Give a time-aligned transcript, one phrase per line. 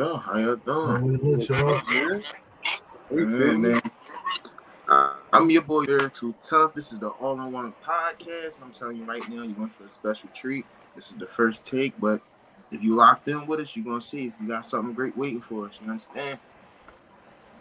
[0.00, 0.16] Let's go.
[0.16, 1.02] How y'all doing?
[1.02, 1.78] We lit, y'all.
[3.10, 3.82] Yeah, man.
[4.88, 6.72] Uh, I'm your boy Eric Too Tough.
[6.72, 8.62] This is the All N One podcast.
[8.62, 10.64] I'm telling you right now, you're going for a special treat.
[10.96, 12.22] This is the first take, but
[12.70, 15.42] if you locked in with us, you're gonna see if we got something great waiting
[15.42, 15.78] for us.
[15.82, 16.38] You understand?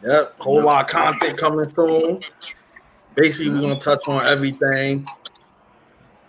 [0.05, 2.23] Yep, whole lot of content coming soon.
[3.15, 5.05] Basically, we're gonna touch on everything.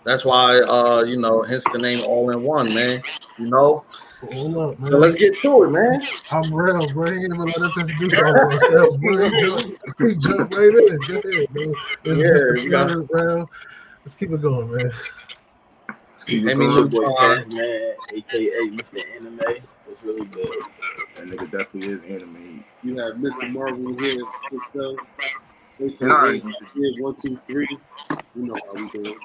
[0.03, 3.01] That's why, uh, you know, hence the name All N One, man.
[3.39, 3.85] You know,
[4.21, 4.91] Hold up, man.
[4.91, 6.07] so let's get to it, man.
[6.31, 7.09] I'm real, bro.
[7.11, 9.29] He ain't even let us introduce ourselves, bro.
[9.29, 11.03] He jump, jump right in.
[11.03, 11.73] Go ahead, man.
[12.03, 12.53] This is Yeah, Mr.
[12.63, 13.49] we got- Flutter, bro.
[14.05, 14.91] Let's keep it going, man.
[16.27, 17.05] Keep it Let me going, look, boy.
[17.05, 19.15] uh, man, aka Mr.
[19.17, 19.39] Anime.
[19.89, 20.49] It's really good.
[21.15, 22.63] That nigga definitely is anime.
[22.83, 23.51] You have Mr.
[23.51, 24.97] Marvel here, Christo,
[25.79, 26.41] And I aka
[26.73, 27.67] Kid One Two Three.
[28.35, 29.17] You know how we do it.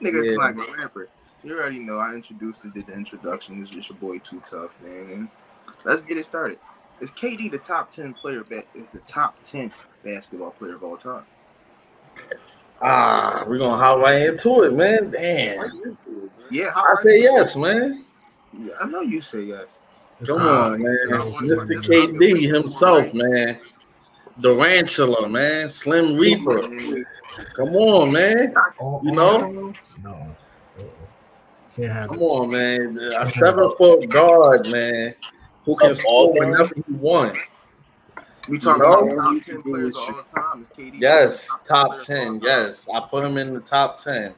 [0.00, 0.36] Nigga's Yeah.
[0.36, 1.08] like a rapper.
[1.44, 1.98] You already know.
[1.98, 3.60] I introduced and did the introduction.
[3.60, 5.10] This is your boy Too Tough, man.
[5.12, 5.28] And
[5.84, 6.58] let's get it started.
[7.00, 8.44] Is KD the top ten player?
[8.44, 9.72] Ba- is the top ten
[10.04, 11.24] basketball player of all time?
[12.80, 15.10] Ah, we're gonna hop right into it, man.
[15.10, 15.58] Damn.
[15.60, 16.30] Right into it, man.
[16.50, 17.22] Yeah, I are say you?
[17.24, 18.04] yes, man.
[18.58, 19.66] Yeah, I know you say yes.
[20.26, 20.96] Come It's- on, man.
[21.48, 21.82] Mr.
[21.82, 23.58] KD himself, man.
[24.38, 25.68] The Durantula, man.
[25.68, 26.62] Slim Reaper.
[27.56, 28.54] Come on, man.
[29.02, 29.72] You know?
[30.02, 30.36] No.
[31.76, 32.22] Can't have Come it.
[32.22, 32.98] on, man.
[33.18, 35.14] A seven foot guard, man,
[35.64, 36.52] who can Of all score time?
[36.52, 37.40] whenever he wants.
[38.48, 39.08] We talking You know?
[39.08, 40.62] about top ten players of all time?
[40.62, 41.00] Is KD?
[41.00, 42.40] Yes, player top 10.
[42.42, 44.34] Yes, I put him in the top 10.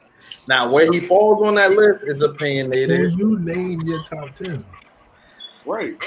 [0.47, 3.13] Now, where he falls on that list is Can opinionated.
[3.19, 4.63] you name your top ten?
[5.65, 5.97] Right.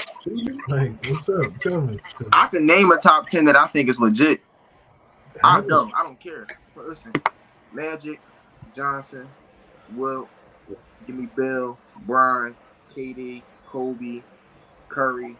[0.67, 1.57] Like, what's up?
[1.59, 1.99] Tell me.
[2.33, 4.41] I can name a top ten that I think is legit.
[5.43, 5.91] I know.
[5.95, 6.45] I don't care.
[6.75, 7.13] But listen,
[7.71, 8.19] Magic,
[8.75, 9.27] Johnson,
[10.71, 12.55] Wilt, give me Bill, Brian,
[12.95, 14.21] KD, Kobe,
[14.89, 15.35] Curry,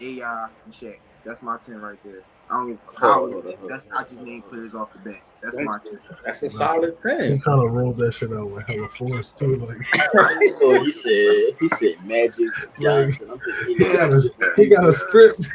[0.00, 0.98] AI, and Shaq.
[1.24, 2.22] That's my ten right there.
[2.50, 3.42] I don't give a fuck how.
[3.68, 5.20] That's I just name players off the bat.
[5.42, 5.98] That's my ten.
[6.24, 7.32] That's a solid thing.
[7.32, 9.56] He kind of rolled that shit out with hella force too.
[9.56, 9.76] Like
[10.60, 12.48] So he said he said Magic
[12.80, 13.28] Johnson.
[13.30, 15.46] I'm thinking he he got a he got a script.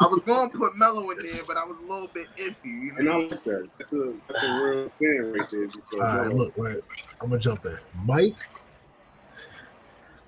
[0.00, 2.64] I was gonna put Melo in there, but I was a little bit iffy.
[2.64, 3.18] You And I know?
[3.20, 3.68] like that.
[3.78, 5.68] That's a that's a real fan right there.
[5.84, 6.80] So, All right, look, wait.
[7.20, 7.78] I'm gonna jump in.
[8.04, 8.36] Mike,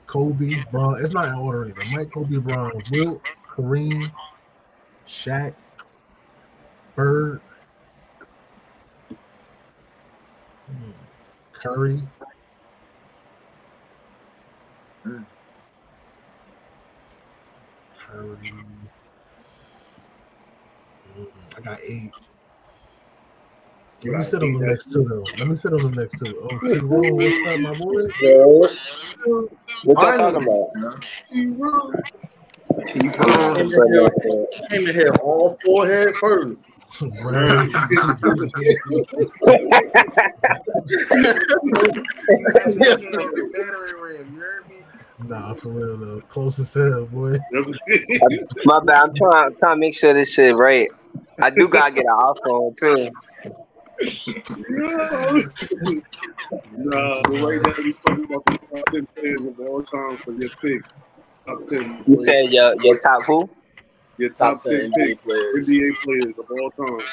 [0.06, 1.02] Kobe, Bron.
[1.02, 1.84] It's not in order either.
[1.90, 4.10] Mike, Kobe, Bron, Wilt, Kareem,
[5.06, 5.54] Shaq,
[6.94, 7.40] Bird,
[10.68, 10.90] hmm,
[11.52, 12.02] Curry.
[15.06, 15.24] Mm.
[17.98, 18.52] Curry.
[21.56, 22.12] I got eight.
[24.04, 25.32] Let me sit on the next two though.
[25.38, 26.38] Let me sit on the next two.
[26.42, 26.78] Oh, T.
[26.78, 28.02] Rowe, what's up, my boy?
[28.20, 28.68] Yo,
[29.84, 30.68] what y'all talking about?
[31.32, 31.94] T-Rose.
[32.92, 34.10] Came in here,
[34.70, 36.58] came in here all forehead first.
[37.20, 37.68] Right.
[43.52, 44.32] battery rim.
[44.32, 44.82] You heard me?
[45.18, 46.20] nah, for real though.
[46.28, 47.36] Close as hell, boy.
[48.64, 49.02] My bad.
[49.02, 50.88] I'm trying, trying to make sure this shit right.
[51.40, 53.10] I do gotta get an iPhone too.
[56.72, 60.32] nah, but right now we talking about the top ten players of all time for
[60.32, 60.82] your pick.
[61.46, 62.04] Top ten.
[62.06, 63.48] You said your your top who?
[64.18, 65.68] your top, Top ten 10 pick NBA players.
[65.68, 67.06] NBA players of all time.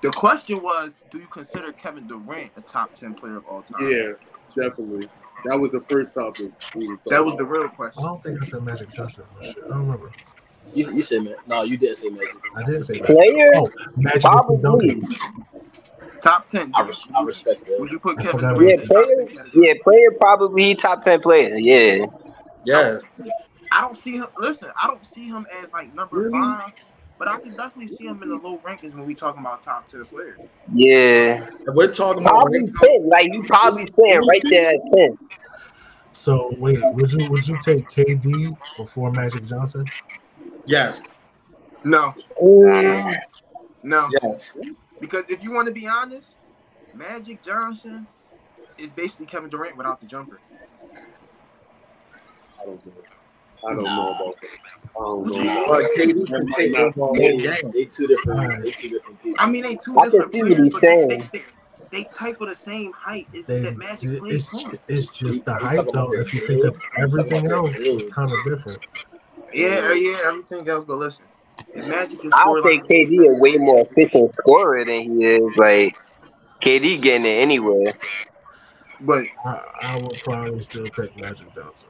[0.00, 3.90] The question was, do you consider Kevin Durant a top ten player of all time?
[3.90, 4.12] Yeah,
[4.56, 5.08] definitely.
[5.44, 8.02] That was the first topic we were talking That was the real question.
[8.02, 9.24] I don't think I said Magic Johnson.
[9.40, 10.12] I don't remember.
[10.74, 11.36] You, you said man.
[11.46, 12.34] No, you did say Magic.
[12.54, 13.06] I did say that.
[13.06, 13.52] Player?
[13.56, 14.56] Oh, Magic Probably.
[14.58, 15.16] Duncan.
[16.20, 16.72] Top ten.
[16.74, 17.78] I, res- I respect that.
[17.80, 19.66] Would you put Kevin forgot Durant about in top 10 category?
[19.68, 21.56] Yeah, player probably top ten player.
[21.56, 22.06] Yeah.
[22.64, 23.02] Yes.
[23.70, 24.26] I don't see him.
[24.38, 26.32] Listen, I don't see him as like number Really?
[26.32, 26.72] five,
[27.18, 29.88] but I can definitely see him in the low rankings when we talking about top
[29.88, 30.38] ten players.
[30.72, 31.46] Yeah.
[31.66, 33.08] And we're talking about Probably ten.
[33.08, 35.18] Like you probably saying right there at ten.
[36.14, 39.86] So wait, would you would you take KD before Magic Johnson?
[40.68, 41.00] Yes,
[41.84, 42.14] No,
[43.82, 44.52] no, yes.
[45.00, 46.36] because if you want to be honest,
[46.94, 48.06] Magic Johnson
[48.76, 50.40] is basically Kevin Durant without the jumper.
[52.60, 52.92] I don't know.
[53.66, 54.50] I don't know about that.
[54.96, 55.64] I don't know.
[55.66, 55.84] But.
[55.96, 57.70] KD can take over the They, game.
[57.72, 58.62] they two different.
[58.62, 59.36] They two different people.
[59.38, 61.44] I mean, they two I can different see what players, he's but they, they, they,
[61.90, 63.26] they type of the same height.
[63.32, 66.12] It's They, just that Magic plays it's, it's just the height, though.
[66.14, 68.78] If you think of everything else, it's kind of different.
[69.52, 70.84] Yeah, yeah, everything else.
[70.84, 71.24] But listen,
[71.74, 75.56] if Magic is I'll scoring take KD a way more efficient scorer than he is.
[75.56, 75.96] Like
[76.60, 77.94] KD getting it anywhere.
[79.00, 81.88] but I, I would probably still take Magic Johnson.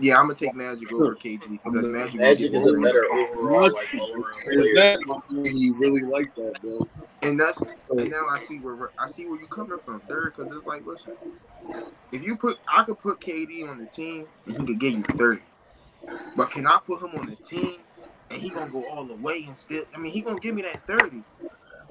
[0.00, 3.30] Yeah, I'm gonna take Magic over KD because Magic, Magic is a better rings.
[3.34, 3.98] overall Must like be.
[4.00, 6.86] all Is that my he really like that, bro?
[7.22, 7.60] and that's
[7.90, 10.34] and now I see where I see where you're coming from, third.
[10.36, 11.14] Because it's like, listen,
[12.12, 15.02] if you put, I could put KD on the team and he could give you
[15.02, 15.42] thirty,
[16.36, 17.80] but can I put him on the team
[18.30, 19.84] and he gonna go all the way and still?
[19.94, 21.22] I mean, he gonna give me that thirty.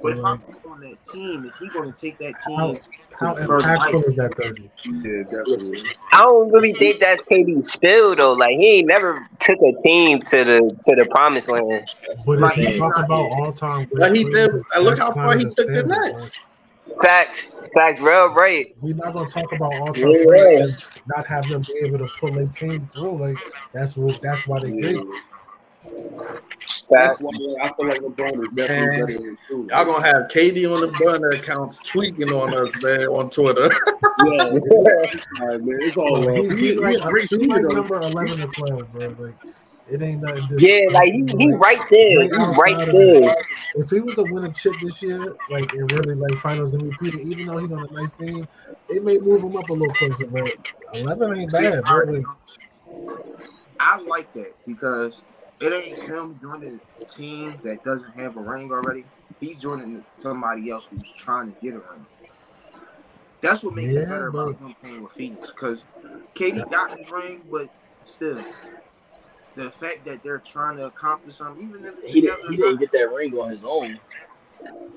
[0.02, 2.80] But if I put on that team, is he gonna take that team
[3.20, 4.08] how to further impactful heights?
[4.10, 4.72] is that 30?
[4.86, 5.84] Yeah, definitely.
[6.14, 8.34] I don't really think that's KD's spill though.
[8.34, 11.84] Like he ain't never took a team to the to the promised land.
[12.26, 14.52] But Like, if you he's talk about all time, But he did.
[14.82, 16.32] Look how far he took the Nets.
[17.02, 18.76] Facts, facts, real right.
[18.82, 20.26] We're not gonna talk about all time Yeah.
[20.26, 23.20] great and not have them be able to pull a team through.
[23.20, 23.38] Like
[23.74, 24.82] that's what that's why they Yeah.
[24.82, 25.00] great.
[26.90, 27.32] That's why
[27.64, 29.00] I feel like LeBron is definitely Man.
[29.00, 29.68] better than two.
[29.70, 33.70] Y'all gonna have KD on the burner accounts tweaking on us, man, on Twitter.
[34.20, 34.72] Yeah, it's,
[35.40, 35.80] all right, man.
[35.84, 36.44] It's all Bro, love.
[36.44, 39.10] he's, He, he's he like, a great he's shooter, like number eleven or twelve, bro.
[39.10, 39.36] Like
[39.90, 40.42] it ain't nothing.
[40.44, 40.62] different.
[40.62, 42.20] Yeah, like he, he right there.
[42.20, 43.36] right He's right there.
[43.76, 46.84] If he was to win a chip this year, like and really like finals and
[46.84, 48.48] MVP, even though he's on a nice team,
[48.90, 50.28] it may move him up a little closer.
[50.28, 50.52] But
[50.94, 52.02] eleven ain't bad, bro.
[52.02, 52.26] I, Like,
[53.80, 55.24] I like that because
[55.60, 59.06] it ain't him joining a team that doesn't have a ring already.
[59.40, 62.06] He's joining somebody else who's trying to get a ring.
[63.42, 65.86] That's what makes Yeah, it better about but- him playing with Phoenix because
[66.34, 67.70] KD got his ring, but
[68.04, 68.44] still,
[69.58, 72.78] the fact that they're trying to accomplish something, even if it's He didn't, he didn't
[72.78, 74.00] get that ring on his own.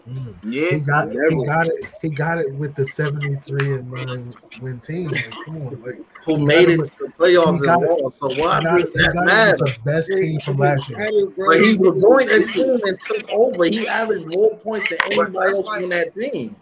[0.08, 0.34] mm.
[0.44, 1.86] yeah, he got he got it.
[2.02, 5.10] He got it with the seventy three and nine win team.
[5.10, 8.02] Like, come on, like Who made it to the playoffs He got and it.
[8.02, 8.18] lost?
[8.18, 9.64] So he why got it, he that got it matter?
[9.64, 11.10] with the best team from last year.
[11.36, 13.64] But he was going a team and took over.
[13.64, 16.56] He averaged more points than anybody else on that team.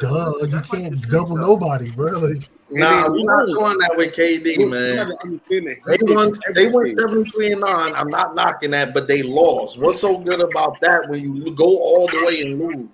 [0.00, 2.18] Duh, you can't double nobody, bro.
[2.18, 4.96] Like, Nah, then we're not going that with KD, You man.
[4.96, 6.32] gotta understand that They won.
[6.54, 6.98] They won everything.
[7.00, 7.92] seventy three and nine.
[7.94, 9.78] I'm not knocking that, but they lost.
[9.78, 12.88] What's so good about that when you go all the way and lose?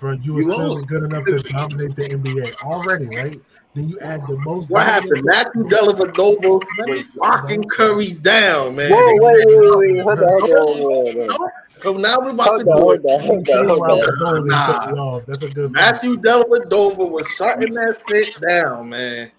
[0.00, 0.86] bro, you was You lost.
[0.88, 3.40] good enough to dominate the NBA already, right?
[3.74, 4.70] Then you add the most.
[4.70, 5.22] What happened?
[5.24, 6.42] Matthew Dellavedova
[6.86, 8.90] was locking Curry down, man.
[8.90, 11.50] Whoa, wait, wait, wait, hold on, hold on, hold on.
[11.84, 13.04] No, Because now we're about to Hold on, do hold it.
[13.04, 14.18] on, He hold said on, where I hold was on.
[14.18, 14.66] going and Nah.
[14.66, 15.26] cut me off.
[15.26, 15.92] That's a good start.
[15.94, 19.30] Matthew Dellavedova was shutting that shit down, man.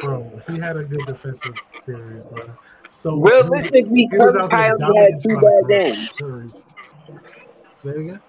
[0.00, 0.30] bro.
[0.48, 2.42] He had a good defensive period, bro.
[2.90, 6.10] So he was- Realistically, he was Curry out there had two bad dominating games.
[6.18, 6.50] Curry.
[7.76, 8.20] Say it again.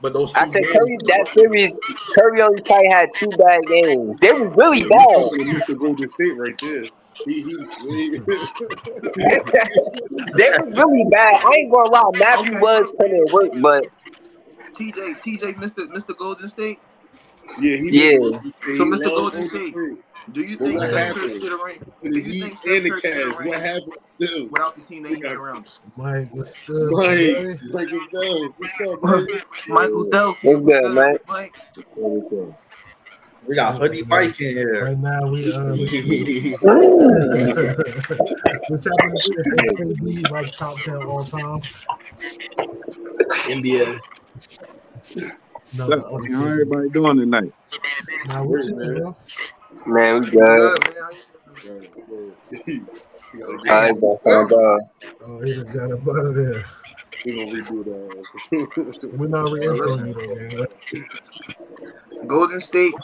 [0.00, 1.76] But those two I said games, Curry that series,
[2.14, 4.18] Curry only probably had two bad games.
[4.18, 5.06] They was really He's bad.
[5.14, 5.78] talking to Mr.
[5.78, 6.84] Golden State right there.
[7.24, 8.18] He, he's he,
[10.36, 11.34] they was really bad.
[11.44, 12.60] I ain't gonna lie, Matthew Okay.
[12.60, 13.84] was putting in work, but
[14.78, 15.86] TJ, TJ, Mr.
[15.88, 16.16] Mr.
[16.16, 16.78] Golden State.
[17.60, 18.18] yeah, he Yeah.
[18.66, 19.04] He So, Mr.
[19.14, 19.74] Golden State,
[20.32, 21.22] Do you think what Steph happened?
[21.32, 21.78] Curry get ring?
[22.02, 23.44] To Do the you Heat think and the Curry get a Cavs.
[23.46, 23.92] What happened?
[24.20, 25.58] Dude, without the team that he had around?
[25.58, 25.64] him?
[25.96, 26.90] Mike, what's good?
[26.92, 27.54] Mike, boy?
[27.72, 28.52] Mike is.
[28.58, 29.26] What's up, man?
[29.68, 30.48] Michael Delphi.
[30.48, 31.18] What's good, man?
[31.28, 31.54] Mike.
[33.46, 34.84] We got Hoodie Mike in here.
[34.84, 36.56] Right now, we uh, we-
[38.68, 41.60] what's happening here is KD like top ten all time.
[43.48, 44.00] India.
[45.74, 46.50] No, the How other KD.
[46.52, 47.52] everybody doing tonight?
[48.26, 49.16] Nah, what you bro?
[49.86, 50.38] man, we good.
[50.38, 50.94] Good, man.
[51.54, 53.70] How you doing?
[53.70, 54.80] I ain't gonna find out.
[55.24, 56.64] Oh, he just got up out of there.
[57.24, 59.18] We're gonna redo that.
[59.18, 60.66] We're not re-entering you though, man.
[62.26, 62.94] Golden State.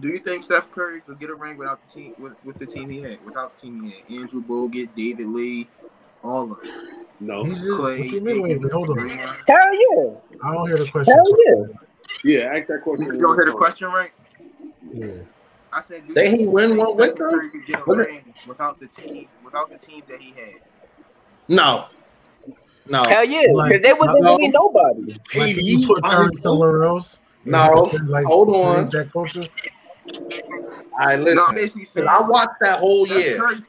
[0.00, 2.66] Do you think Steph Curry could get a ring without the team with, with the
[2.66, 3.24] team he had?
[3.24, 5.68] Without the team he had, Andrew Bogut, David Lee,
[6.22, 7.06] all of them.
[7.20, 7.44] No.
[7.44, 7.98] He's just, Klay.
[7.98, 8.42] what you mean?
[8.42, 9.08] Wait, wait, hold on.
[9.08, 10.10] Hell yeah.
[10.42, 11.14] I don't hear the question.
[11.14, 11.64] Hell yeah.
[12.24, 13.14] Yeah, ask that question.
[13.14, 14.10] You don't hear the question right?
[14.92, 15.06] Yeah.
[15.72, 17.30] I said, do Did you he win one with them?
[17.30, 20.60] Curry could get a Was ring without the team, without the teams that he had?
[21.48, 21.86] No,
[22.88, 23.42] no, Hell yeah.
[23.42, 24.36] Because Like, they wasn't no.
[24.36, 25.12] really nobody.
[25.36, 27.20] Like, if you put on Curry somewhere else.
[27.44, 28.90] No, like, hold on.
[28.90, 29.46] That culture.
[30.98, 31.54] I No, listen.
[31.54, 32.08] basically 'Cause saying.
[32.08, 33.38] I watched that whole year.
[33.38, 33.60] Curry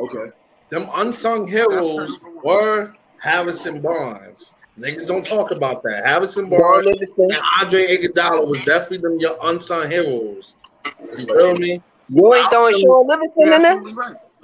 [0.00, 0.32] Okay.
[0.70, 4.54] Them unsung heroes were Harrison Barnes.
[4.78, 6.06] Niggas don't talk about that.
[6.06, 6.86] Harrison Barnes
[7.18, 10.54] and Andre Iguodala was definitely them your unsung heroes.
[11.16, 11.82] You feel me?
[12.10, 13.82] You ain't throwing Shaun Livingston in there?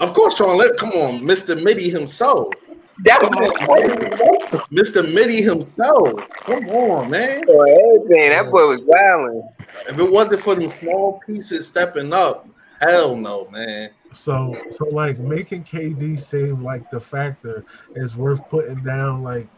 [0.01, 0.77] Of course, Sean Lip.
[0.77, 1.63] Come on, Mr.
[1.63, 2.53] Mitty himself.
[3.01, 4.61] That was.
[4.71, 5.13] Mr.
[5.13, 6.29] Mitty himself.
[6.31, 7.45] Come on, man.
[7.45, 8.31] For everything.
[8.31, 9.49] That boy was wilding.
[9.89, 12.49] If it wasn't for them small pieces stepping up,
[12.81, 13.91] hell no, man.
[14.13, 17.65] So, so like making KD seem like the factor
[17.97, 19.49] is worth putting down like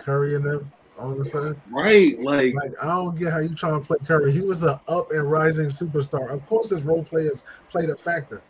[0.00, 1.60] Curry and them all of a sudden.
[1.70, 2.20] Right.
[2.20, 4.32] Like, Like I don't get how you trying to play Curry.
[4.32, 6.30] He was an up and rising superstar.
[6.30, 8.40] Of course, his role players played a factor.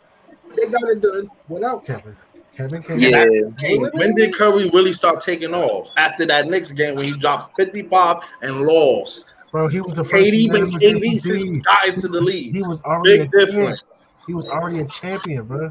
[0.55, 2.15] they got it done without Kevin.
[2.59, 3.25] Kevin came Yeah.
[3.57, 3.93] back.
[3.93, 5.89] When did Curry really start taking off?
[5.95, 9.33] After that Knicks game when he dropped 55 and lost.
[9.53, 11.19] Bro, he was the first KD when unanimous KD MVP.
[11.19, 13.47] since got into the He was already Big a champ.
[13.49, 13.81] difference.
[14.27, 15.69] He was already a champion, bro.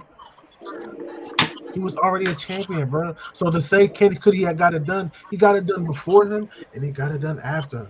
[1.74, 3.14] He was already a champion, bro.
[3.34, 6.24] So to say Kenny could he have got it done, he got it done before
[6.24, 7.88] him and he got it done after him.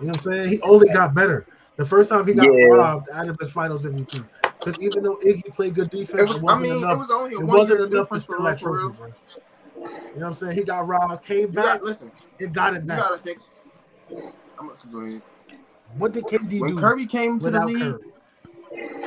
[0.00, 0.48] You know what I'm saying?
[0.48, 1.46] He only got better.
[1.76, 2.64] The first time he got Yeah.
[2.68, 4.24] robbed out of his finals MVP.
[4.64, 6.92] Because even though Iggy played good defense, It was, it I wasn't mean, enough.
[6.92, 9.06] it was only a it wasn't enough difference for steal real, that trophy, bro.
[9.06, 10.56] You know what I'm saying?
[10.56, 13.38] He got robbed, came You back, got, listen, and got it you gotta think.
[14.58, 15.22] I'm gonna keep going.
[15.98, 18.00] What did KD When do Kirby came to the without league, Curry?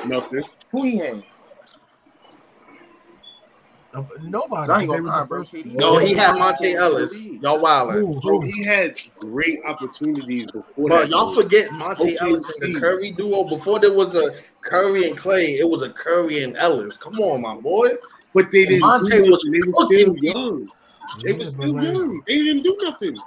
[0.06, 0.44] Nothing.
[0.72, 1.24] who he had?
[3.94, 4.72] Uh, nobody.
[4.72, 5.42] I ain't They gonna lie, bro.
[5.44, 7.16] KD No, he had Monta Monta Ellis.
[7.18, 8.22] Y'all wildin'.
[8.22, 11.10] Bro, he had great opportunities before But that.
[11.10, 12.80] y'all forget Monta Ellis and the.
[12.80, 13.46] Curry duo.
[13.46, 14.32] Before there was a
[14.68, 16.98] Curry and Klay, it was a Curry and Ellis.
[16.98, 17.90] Come on, my boy.
[18.34, 19.52] But they didn't Monta do was nothing.
[19.62, 20.70] They were still young.
[21.24, 22.22] They Yeah, were still like- young.
[22.28, 23.18] They didn't do nothing.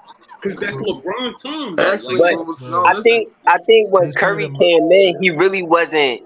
[0.40, 1.78] Because that's LeBron time.
[1.78, 6.22] Actually, Like, it no, I think I think when Curry came in, he really wasn't.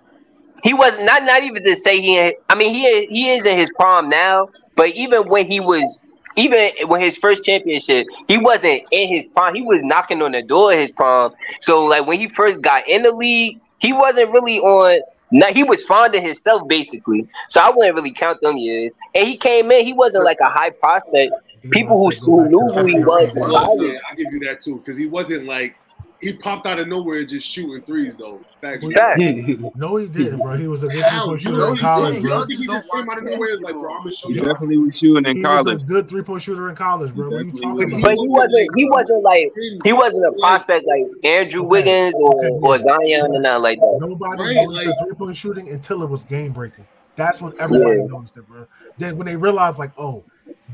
[0.62, 2.34] He was not not even to say he.
[2.48, 6.06] I mean, he he is in his prime now, but even when he was,
[6.36, 9.54] even when his first championship, he wasn't in his prime.
[9.54, 11.32] He was knocking on the door of his prime.
[11.60, 15.00] So like when he first got in the league, he wasn't really on.
[15.30, 17.26] No, he was fond of himself basically.
[17.48, 18.92] So I wouldn't really count them years.
[19.14, 21.32] And he came in, he wasn't like a high prospect.
[21.70, 23.40] People who- who knew who he was NBA.
[23.40, 24.76] Well, I give you that too.
[24.76, 25.76] Because he wasn't like
[26.20, 28.40] he popped out of nowhere just shooting threes though.
[28.60, 28.86] Facts.
[28.94, 29.20] Fact.
[29.76, 30.56] No, he didn't, bro.
[30.56, 32.30] He was a good three-point You shooter know in college, bro.
[32.30, 34.36] don't think he just came out of nowhere like, bro, I'm gonna show you.
[34.36, 35.86] definitely was shooting in He was a college.
[35.86, 37.28] good three-point shooter in college, bro.
[37.30, 38.02] What are you talking But about?
[38.02, 39.52] But he wasn't he wasn't like
[39.84, 41.68] he wasn't a prospect like Andrew Okay.
[41.68, 42.78] Wiggins or, Okay, or.
[42.78, 43.98] Zion and nothing like that.
[44.00, 46.86] Nobody Right, noticed like- the three-point shooting until it was game breaking.
[47.16, 48.06] That's when everybody Yeah.
[48.06, 48.66] noticed it, bro.
[48.98, 50.24] Then when they realized, like, oh,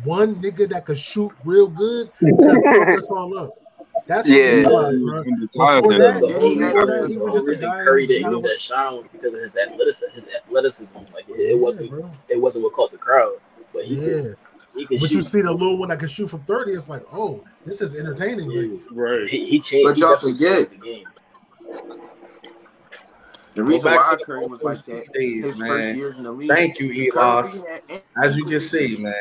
[0.04, 3.50] one nigga that could shoot real good could fuck us all up.
[4.10, 4.52] That's when they Yeah.
[4.56, 5.22] realized, bro.
[5.22, 6.42] When Before that, did Yeah, it.
[6.42, 7.84] he had- before that, he was just a reason guy.
[7.84, 10.14] Curry who didn't get that shine was because of his athleticism.
[10.14, 12.08] His athleticism, like it, it wasn't, bro.
[12.28, 13.34] it wasn't what caught the crowd.
[13.72, 14.36] But he Yeah, could,
[14.74, 16.72] he could but you see the little one that can shoot from thirty.
[16.72, 18.50] It's like, oh, this is entertaining.
[18.50, 18.78] Yeah.
[18.92, 19.28] Right.
[19.28, 19.88] He, he changed.
[19.88, 20.70] But he y'all definitely forget.
[20.70, 21.04] the game.
[23.54, 25.68] the reason back why to the Curry was like that days, his man.
[25.70, 26.48] first years in the league.
[26.48, 27.42] Thank you, Eli.
[27.42, 29.14] Curry As you can see, man.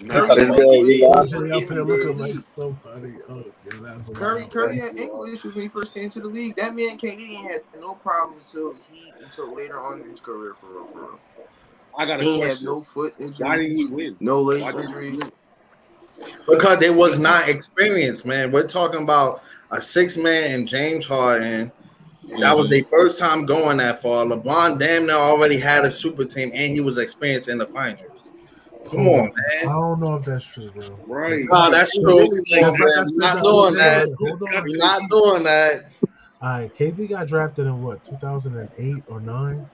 [0.00, 0.96] Nah, Curry- It's good, Eli.
[0.96, 3.14] Y'all out there looking like somebody.
[3.28, 6.56] Oh, yeah, that's Curry, Curry had ankle issues when he first came to the league.
[6.56, 10.54] That man KD ain't had no problem until he until later on in his career
[10.54, 11.18] for real, for real.
[11.96, 12.66] I got a He had question.
[12.66, 14.16] no foot Why didn't injuries, he win?
[14.20, 15.20] no leg Why didn't he injuries.
[15.20, 15.32] win?
[16.48, 18.52] Because they was not experienced, man.
[18.52, 21.72] We're talking about a six man and James Harden.
[22.38, 22.70] That was mm-hmm.
[22.72, 24.24] their first time going that far.
[24.24, 28.19] LeBron damn near already had a super team and he was experienced in the finals.
[28.90, 29.32] Come on, man.
[29.62, 30.98] I don't know if that's true, bro.
[31.06, 31.44] Right.
[31.50, 32.06] No, that's true.
[32.06, 32.98] really Come on, Like man.
[32.98, 34.14] I We're not doing that.
[34.18, 34.64] Hold on.
[34.66, 35.92] We're not doing that.
[36.42, 39.68] All right, KD got drafted in what 2008 or nine.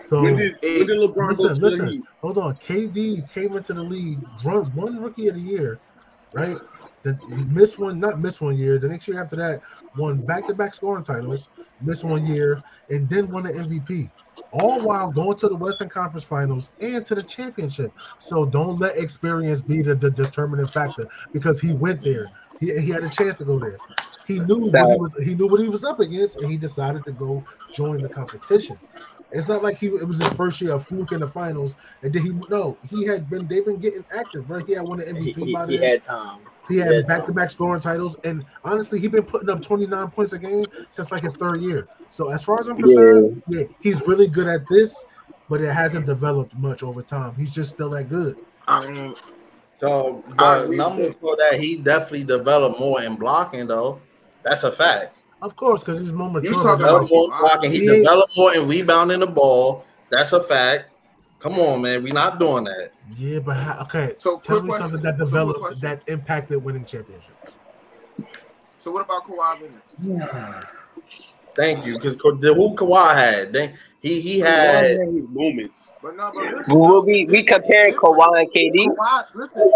[0.00, 2.02] So When did when did LeBron go listen, to the listen.
[2.20, 5.78] hold on, KD came into the league, run one rookie of the year,
[6.32, 6.56] right?
[7.02, 8.78] The missed one, not missed one year.
[8.78, 9.60] The next year after that,
[9.96, 11.48] won back-to-back scoring titles,
[11.80, 14.08] missed one year, and then won the MVP.
[14.52, 17.92] All while going to the Western Conference Finals and to the championship.
[18.18, 22.30] So don't let experience be the, the determining factor because he went there.
[22.60, 23.78] He, he had a chance to go there.
[24.26, 25.14] He knew what he was.
[25.24, 27.42] He knew what he was up against, and he decided to go
[27.72, 28.78] join the competition.
[29.32, 32.12] It's not like he it was his first year of fluke in the finals, and
[32.12, 34.64] then he no, he had been they've been getting active, right?
[34.66, 35.90] He had won the He, MVP he, by he then.
[35.90, 36.40] had time.
[36.68, 40.10] He had had back to back scoring titles, and honestly, he's been putting up 29
[40.10, 41.88] points a game since like his third year.
[42.10, 45.04] So as far as I'm concerned, yeah, he's really good at this,
[45.48, 47.34] but it hasn't developed much over time.
[47.34, 48.38] He's just still that good.
[48.68, 49.14] I mean,
[49.76, 54.00] So I the agree numbers with for that he definitely developed more in blocking though.
[54.42, 55.22] That's a fact.
[55.42, 56.52] Of course, because he's more mature.
[56.52, 57.70] You talking about- more blocking.
[57.72, 59.84] He He developed more and rebounding the ball.
[60.08, 60.86] That's a fact.
[61.40, 62.04] Come on, man.
[62.04, 62.92] We're not doing that.
[63.18, 64.14] yeah, but how, okay.
[64.18, 64.90] So, Tell me question.
[64.90, 65.80] something that developed question.
[65.80, 67.52] that impacted winning championships.
[68.78, 69.62] so what about Kawhi
[70.04, 70.64] Leonard?
[71.56, 74.84] Thank you, because the who Kawhi had, they, he he had.
[74.84, 74.98] had
[75.30, 75.94] moments.
[76.02, 78.86] But no, but listen, Well, we we comparing Kawhi and KD.
[78.96, 79.70] Kawhi, listen,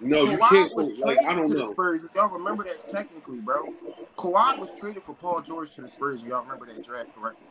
[0.00, 0.74] No, you Kawhi can't.
[0.74, 1.68] was Like traded I don't to the.
[1.68, 2.04] Spurs.
[2.04, 3.74] If y'all remember that technically, bro,
[4.16, 6.22] Kawhi was traded for Paul George to the Spurs.
[6.22, 7.46] If y'all remember that draft correctly.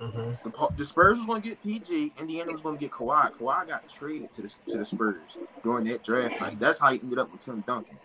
[0.00, 0.42] Mhm.
[0.42, 3.30] The, the Spurs was going to get PG, Indiana was going to get Kawhi.
[3.32, 6.58] Kawhi got traded to the to the Spurs during that draft night.
[6.58, 7.98] That's how he ended up with Tim Duncan.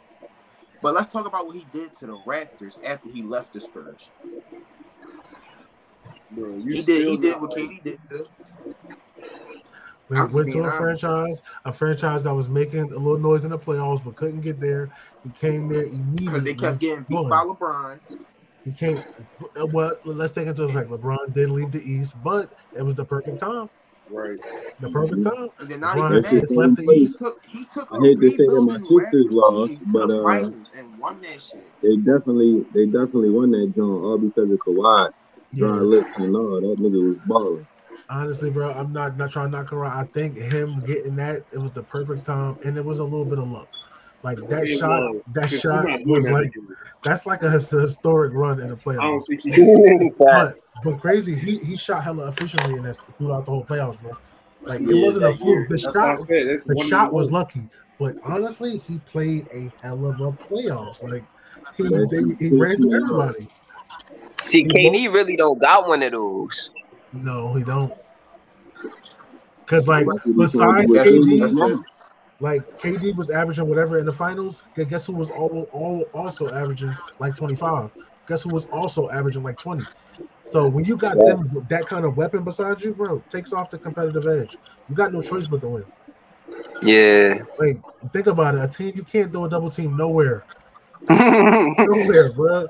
[0.82, 4.12] But let's talk about what he did to the Raptors after he left the Spurs.
[6.30, 6.84] Bro, He did.
[6.84, 8.00] still He did what like- KD did.
[10.10, 10.16] Though.
[10.16, 13.52] We I'm went to a franchise, a franchise that was making a little noise in
[13.52, 14.90] the playoffs but couldn't get there.
[15.24, 16.54] He came there immediately Because immediately.
[16.54, 17.30] they kept getting beat won.
[17.30, 18.00] by LeBron.
[18.64, 19.04] He came.
[19.72, 20.90] Well, let's take into effect.
[20.90, 23.70] LeBron did leave the East, but it was the perfect time.
[24.10, 24.38] Right.
[24.80, 25.50] The perfect time.
[25.60, 26.56] And then not LeBron even had that.
[26.56, 27.20] left the He East.
[27.20, 30.08] took he took I a hate to say that my rebuilding Sixers lost, to but,
[30.08, 31.64] the uh, finals and won that shit.
[31.82, 35.10] They definitely, they definitely won that joint all because of Kawhi,
[35.56, 35.82] dry Yeah.
[35.82, 36.62] lips and all.
[36.62, 37.68] That nigga was balling.
[38.10, 39.94] Honestly, bro, I'm not not trying to knock her out.
[39.94, 43.26] I think him getting that it was the perfect time, and it was a little
[43.26, 43.68] bit of luck.
[44.24, 45.22] Like that It shot, was.
[45.34, 46.68] that shot he's not doing was that like again.
[47.04, 49.26] that's like a historic run in the I don't playoffs.
[49.28, 50.10] think he.
[50.20, 54.18] But but crazy, he he shot hella efficiently in that throughout the whole playoffs, bro.
[54.66, 55.70] Like it wasn't a fluke.
[55.70, 56.18] The That's shot,
[56.66, 61.04] the shot was lucky, but honestly, he played a hell of a playoffs.
[61.04, 61.24] Like
[61.78, 62.60] he That's they, he true.
[62.60, 63.48] ran through everybody.
[64.44, 66.72] See, KD really don't got one of those.
[67.14, 67.94] No, he don't.
[69.66, 70.92] Cause like That's what he besides.
[70.92, 71.84] KD,
[72.40, 74.64] like KD was averaging whatever in the finals.
[74.76, 77.92] Guess who was all, all also averaging like 25?
[78.28, 79.86] Guess who was also averaging like 20?
[80.44, 83.78] So when you got them that kind of weapon beside you, bro, takes off the
[83.78, 84.58] competitive edge.
[84.90, 85.86] You got no choice but to win.
[86.82, 87.40] Yeah.
[87.60, 87.82] Like
[88.14, 90.46] think about it, a team you can't throw a double team nowhere,
[91.10, 92.68] nowhere, bro.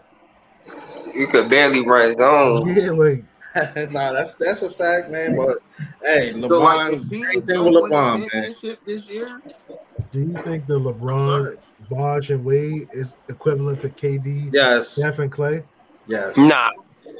[1.13, 2.67] You could barely run zone.
[2.75, 3.23] Yeah, like
[3.91, 5.35] nah, that's that's a fact, man.
[5.37, 5.57] But
[6.03, 8.55] hey, So like, LeBron, he same thing with to win the LeBron, man.
[8.85, 9.41] this year,
[10.11, 11.55] do you think the LeBron,
[11.89, 15.63] Bosh, and Wade is equivalent to KD, Yes, Steph, and Klay?
[16.07, 16.37] yes.
[16.37, 16.69] Nah.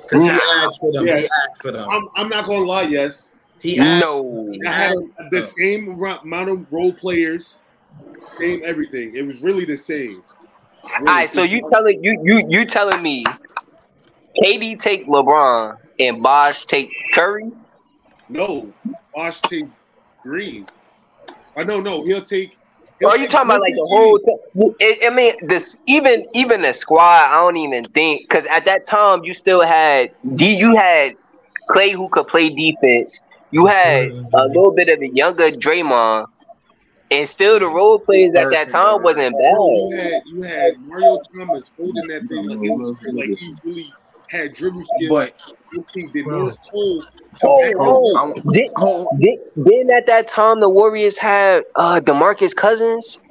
[0.09, 0.39] Because he Nah.
[0.65, 1.05] asked for them.
[1.05, 1.23] He Yes.
[1.23, 1.89] asked for them.
[1.89, 2.83] I'm, I'm not gonna lie.
[2.83, 3.27] Yes,
[3.59, 4.01] He asked.
[4.05, 4.53] No.
[4.65, 4.93] I had
[5.31, 7.59] the same amount of role players,
[8.39, 9.15] same everything.
[9.15, 10.23] It was really the same.
[10.99, 13.25] All right, so you telling you you you telling me
[14.41, 17.51] KD take LeBron and Bosh take Curry?
[18.29, 18.73] No,
[19.13, 19.65] Bosh take
[20.23, 20.67] Green.
[21.27, 22.57] Uh, I know, no, he'll take.
[23.03, 24.19] Or are you talking about like the whole?
[24.19, 27.29] T- I I mean, this even even the squad.
[27.29, 30.55] I don't even think because at that time you still had D.
[30.57, 31.15] You had
[31.69, 33.23] Klay who could play defense.
[33.51, 36.25] You had a little bit of a younger Draymond,
[37.11, 40.11] and still the role players at that time wasn't Bro, you bad.
[40.11, 43.93] had you had Mario Thomas holding that thing like it was like he really
[44.29, 45.09] had dribble skills.
[45.09, 46.39] but I think that Bro.
[46.39, 47.03] Norris Cole
[47.43, 49.07] Oh, took oh.
[49.19, 53.21] Did, did, then at that time the Warriors had uh Demarcus Cousins.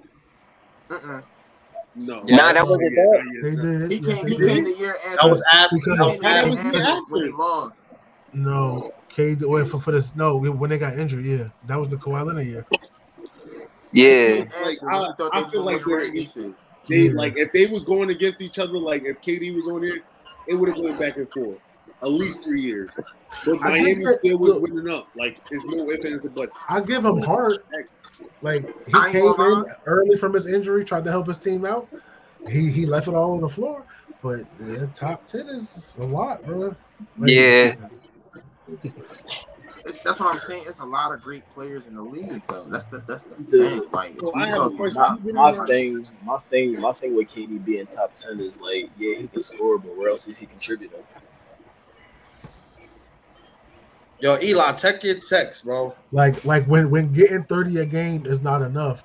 [0.88, 1.22] mm-mm.
[1.96, 3.40] no, Yeah, Nah, that wasn't that.
[3.42, 3.90] They did.
[3.90, 4.24] he came.
[4.24, 5.16] they He came the year after.
[5.22, 5.76] That was after.
[5.76, 6.78] Because- That was He came was after.
[6.78, 6.92] the year after.
[6.92, 7.80] after when they lost.
[8.32, 10.14] No, KD wait for, for this.
[10.14, 12.66] No, when they got injured, yeah, that was the Kawhi Leonard year.
[13.92, 14.44] Yeah.
[14.62, 16.36] Like, I- I feel like they're- this.
[16.88, 17.12] They Yeah.
[17.14, 19.98] like if they was going against each other, like if KD was on there,
[20.48, 21.58] it would have went back and forth.
[22.02, 22.90] At least three years.
[23.44, 25.08] But I Miami think that- still was look- winning up.
[25.16, 26.52] Like it's no ifs, ands, or buts.
[26.68, 27.64] I give him heart.
[28.42, 29.64] Like he I came in lie.
[29.86, 31.88] early from his injury, tried to help his team out.
[32.48, 33.82] He he left it all on the floor.
[34.22, 36.74] But yeah, top ten is a lot, bro.
[37.18, 37.74] Like, Yeah.
[39.86, 40.64] It's, that's what I'm saying.
[40.66, 42.66] It's a lot of great players in the league, though.
[42.68, 43.68] That's the, that's the Yeah.
[43.70, 43.82] thing.
[43.92, 47.64] Like, So I have a talking My, my thing, my thing, my thing with KD
[47.64, 50.98] being top ten is like, yeah, he can score, but where else is he contributing?
[54.18, 55.94] Yo, Eli, check your text, bro.
[56.10, 59.04] Like like when when getting thirty a game is not enough.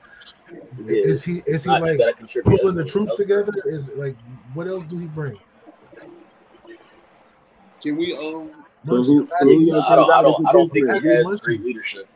[0.77, 0.95] Yeah.
[1.03, 3.51] Is he is he Not like gotta pulling the troops together?
[3.65, 4.15] Is like
[4.53, 5.37] what else do he bring?
[7.83, 10.47] Can we um So Munch- who, so who ask- y'all I don't, I think don't,
[10.47, 12.07] I don't think he has great leadership.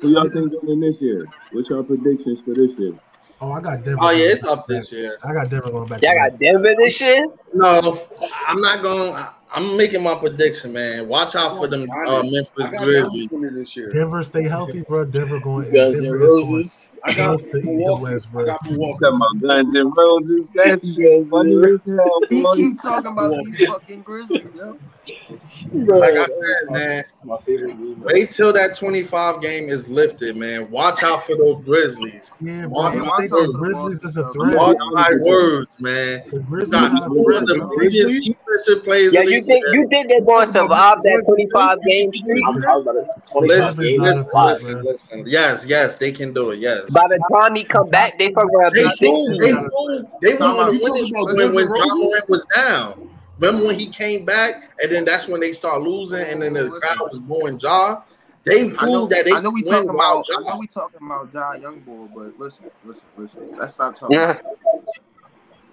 [0.00, 1.26] Who y'all think winning this year?
[1.52, 2.94] What's your predictions for this year?
[3.40, 3.98] Oh, I got Denver.
[4.00, 5.16] Oh yeah, it's up this year.
[5.24, 6.00] I got Denver going back.
[6.02, 6.38] Y'all got.
[6.38, 7.26] Denver this year?
[7.52, 8.06] No,
[8.46, 9.26] I'm not going.
[9.52, 11.08] I'm making my prediction, man.
[11.08, 13.28] Watch out for them uh, Memphis Grizzlies.
[13.30, 13.88] This year.
[13.88, 15.04] Denver stay healthy, bro.
[15.04, 15.72] Denver going.
[15.72, 16.90] Guns and Denver is going Roses.
[17.04, 18.02] I got close to eat the Milwaukee.
[18.04, 18.46] West, I bro.
[18.46, 18.98] got Milwaukee.
[19.00, 20.46] Talking about Guns and Roses.
[20.54, 21.78] That's funny
[22.30, 24.78] He keep talking about these fucking Grizzlies, yo.
[25.72, 30.70] Like I said, uh, man, My favorite wait till that 25 game is lifted, man.
[30.70, 32.36] Watch out for those Grizzlies.
[32.40, 32.70] Yeah, bro.
[32.70, 33.30] Mark I my words.
[33.30, 34.54] the Grizzlies is a threat.
[34.54, 36.22] Mark my words, man.
[36.30, 37.78] The You Grizzlies are two of the threat.
[37.80, 38.12] biggest
[38.46, 42.44] defensive players Yeah, you think you think they're going to survive that 25 game streak?
[42.48, 42.92] I'm, I was about
[43.26, 44.00] to 25 Listen, games.
[44.02, 45.24] listen, listen, listen.
[45.26, 46.60] Yes, yes, they can do it.
[46.60, 46.91] Yes.
[46.92, 48.96] By the time he come back, they fucking gonna They be do.
[48.96, 49.38] 60.
[49.38, 50.06] They do.
[50.20, 53.08] They won You a winning streak when, when Ja Morant was down.
[53.38, 56.70] Remember when he came back, and then that's when they start losing, and then the
[56.70, 58.02] crowd was going jaw.
[58.44, 60.26] They I know, that they I know we talking while about.
[60.36, 63.40] I know we talking about Ja Youngboy, but listen, listen, listen.
[63.56, 64.16] Let's stop talking.
[64.16, 64.38] Yeah.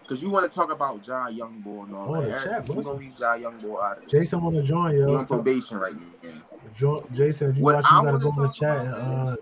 [0.04, 2.44] Because you want to talk about Ja Young Boy and all Oh, the that.
[2.44, 4.12] chat, We're gonna leave Ja Young Boy out of this.
[4.12, 5.02] Jason want to join, you.
[5.02, 5.18] yo.
[5.18, 6.32] on probation right now.
[6.78, 9.36] Jo- Jason, if you What watch, you gotta wanna go in the chat and uh,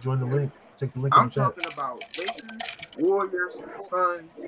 [0.00, 0.52] join the link.
[0.82, 1.44] Take the link in I'm the chat.
[1.54, 2.60] talking about Lakers,
[2.98, 4.44] Warriors, Suns,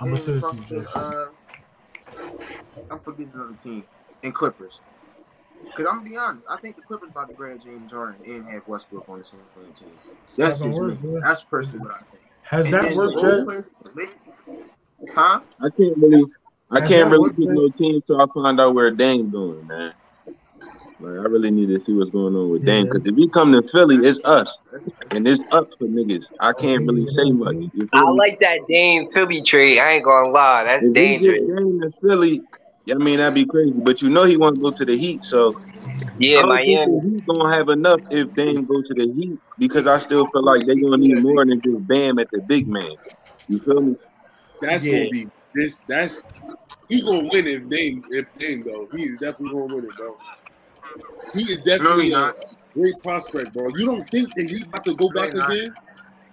[0.00, 0.86] I'm and listening to you, fucking Jason.
[0.94, 1.26] uh,
[2.90, 3.84] I'm forgetting another team
[4.22, 4.80] and Clippers.
[5.66, 8.48] Because I'm gonna be honest, I think the Clippers about to grab James Harden and
[8.48, 9.40] have Westbrook on the same
[9.74, 9.88] team.
[10.38, 11.10] That's Not just gonna me.
[11.10, 11.22] work.
[11.22, 12.22] That's personally what I think.
[12.44, 13.44] Has And that worked yet?
[13.44, 14.46] players for the Lakers-
[15.14, 15.40] Huh?
[15.60, 16.24] I can't really,
[16.70, 19.30] I Has can't that really worked pick no team till I find out where Dame's
[19.32, 19.92] going, man.
[21.00, 23.52] Like I really need to see what's going on with Dame because if he come
[23.52, 24.52] to Philly, it's us,
[25.12, 26.24] and it's up for niggas.
[26.40, 27.54] I can't really say much.
[27.54, 27.70] I me?
[28.10, 29.78] like that Dame Philly trade.
[29.78, 31.44] I ain't gonna lie, that's If we get dangerous.
[31.46, 32.42] Dame to Philly,
[32.90, 33.74] I mean that'd be crazy.
[33.76, 35.54] But you know he want to go to the Heat, so
[36.18, 36.66] Yeah, I don't Miami.
[36.66, 40.44] the Heat gonna have enough if Dame go to the Heat because I still feel
[40.44, 42.90] like they gonna need more than just Bam at the big man.
[43.46, 43.94] You feel me?
[44.60, 44.98] That's Yeah.
[44.98, 45.80] gonna be this.
[45.86, 46.26] That's
[46.88, 48.88] he gonna win if Dame if Dame though.
[48.92, 50.16] He is definitely gonna win it, bro.
[51.34, 52.34] He is No, definitely he a
[52.74, 53.68] great prospect, bro.
[53.76, 55.50] You don't think that he's about to go back not.
[55.52, 55.74] again?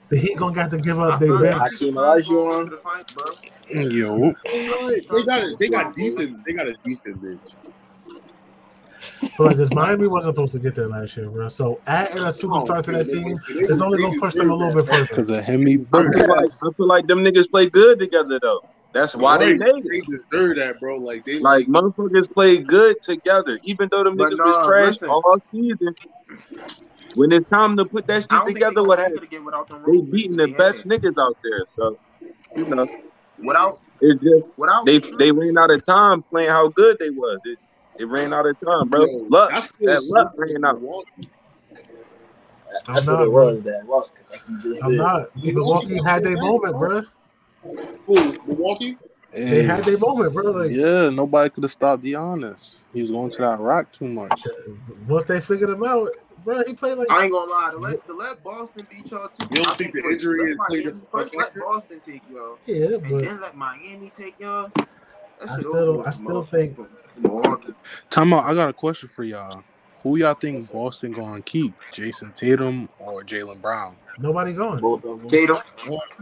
[0.09, 1.55] The Heat gonna have to give up their signed- bench.
[1.61, 2.49] I think the Hakeem Suns gonna Olajuwon.
[2.49, 3.81] go to the finals, bro.
[3.81, 4.33] Yo,
[5.15, 5.59] They got it.
[5.59, 6.45] They got decent.
[6.45, 7.41] They got a decent bench.
[9.37, 11.49] But this, Miami wasn't supposed to get there last year, bro.
[11.49, 14.85] So adding a superstar to that team is only gonna push them a little bit
[14.89, 15.05] further.
[15.07, 18.63] because of Hemi I feel like I feel like them niggas play good together though.
[18.95, 19.59] That's why they Right.
[19.59, 20.97] made They deserve that, bro.
[20.99, 25.09] Like they Like motherfuckers played good together, even though them niggas nah, was trash listen.
[25.09, 25.95] all season.
[27.15, 29.21] When it's time to put that shit together, what happened?
[29.21, 30.85] have get without them They role beating the players best had.
[30.85, 31.65] niggas out there.
[31.75, 31.99] So
[32.55, 32.87] you know,
[33.43, 37.39] Without it's just without they they ran out of time playing how good they was.
[37.45, 37.59] It,
[37.99, 39.07] it ran out of time, bro.
[39.07, 40.81] Yo, Luck, I still that luck ran out.
[40.81, 41.29] Milwaukee.
[42.85, 43.63] That's I'm what not, it was.
[43.63, 44.97] That luck, like you I'm said.
[44.97, 45.35] not.
[45.35, 47.03] Milwaukee had their moment, bro.
[48.05, 48.33] Who?
[48.47, 48.97] Milwaukee?
[49.31, 50.51] They had their moment, bro.
[50.51, 52.85] Like yeah, nobody could have stopped Giannis.
[52.93, 54.41] He was going to that rock too much.
[55.07, 56.09] once they figured him out,
[56.45, 59.27] bro, he played like I ain't gonna lie, to let, to let Boston beat y'all
[59.27, 59.45] too.
[59.51, 61.53] You don't I think the injury is played Miami- first let?
[61.55, 64.71] Boston take y'all, yeah, and but then let Miami take y'all.
[65.41, 67.73] That I still over don't- with I still think- for Milwaukee.
[68.09, 68.45] Time out.
[68.45, 69.63] I got a question for y'all.
[70.05, 71.75] Who y'all think Boston going to keep?
[71.93, 73.97] Jayson Tatum or Jaylen Brown?
[74.19, 74.81] nobody going.
[74.81, 75.29] Both of them.
[75.29, 75.57] Tatum,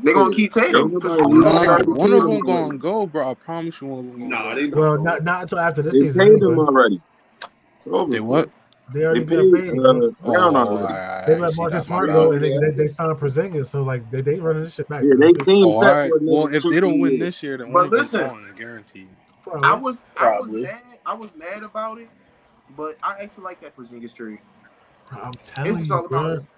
[0.04, 0.92] they gonna keep Tatum.
[0.92, 1.30] Ain't nobody sure.
[1.30, 3.32] really Nah, got to one of them gonna go, bro.
[3.32, 4.78] I promise you one of them Nah, to they go.
[4.80, 6.22] Well, not not until after this They season.
[6.24, 7.02] paid him already.
[7.86, 8.12] It's.
[8.12, 8.50] They what?
[8.94, 9.72] They They already got paid paid.
[9.86, 10.02] uh, bro.
[10.24, 10.94] Brown Oh, already.
[10.94, 14.22] I, They let Marcus Smart go, and they, they they signed Porzingis, so like they
[14.22, 15.04] they running this shit back.
[15.04, 16.14] Yeah, they seem Oh, all right.
[16.26, 19.10] Well, if they don't win this year, then But one listen, going, guaranteed.
[19.44, 19.70] Probably.
[19.70, 20.82] I was I was mad.
[21.06, 22.10] I was mad about it,
[22.78, 24.40] but I actually like that Porzingis trade.
[25.12, 26.10] Bro, I'm This telling is you, all about.
[26.10, 26.26] bro.
[26.34, 26.52] is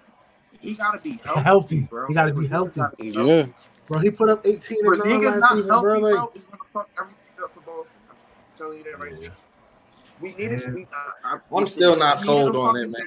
[0.60, 1.80] He gotta be healthy, Healthy.
[1.90, 2.08] bro.
[2.08, 2.80] He gotta be healthy.
[2.80, 3.46] gotta be Yeah.
[3.86, 6.00] Bro, he put up 18 and 9 Porzingis last not season, healthy, bro.
[6.00, 6.10] bro.
[6.24, 7.96] Like, It's gonna fuck everything up for Boston.
[8.10, 8.16] I'm
[8.56, 9.28] telling you that right yeah.
[9.28, 9.34] now.
[10.20, 10.60] We needed.
[10.64, 10.74] Man.
[10.74, 10.86] We,
[11.24, 13.06] I, I, I'm still not sold on it, man.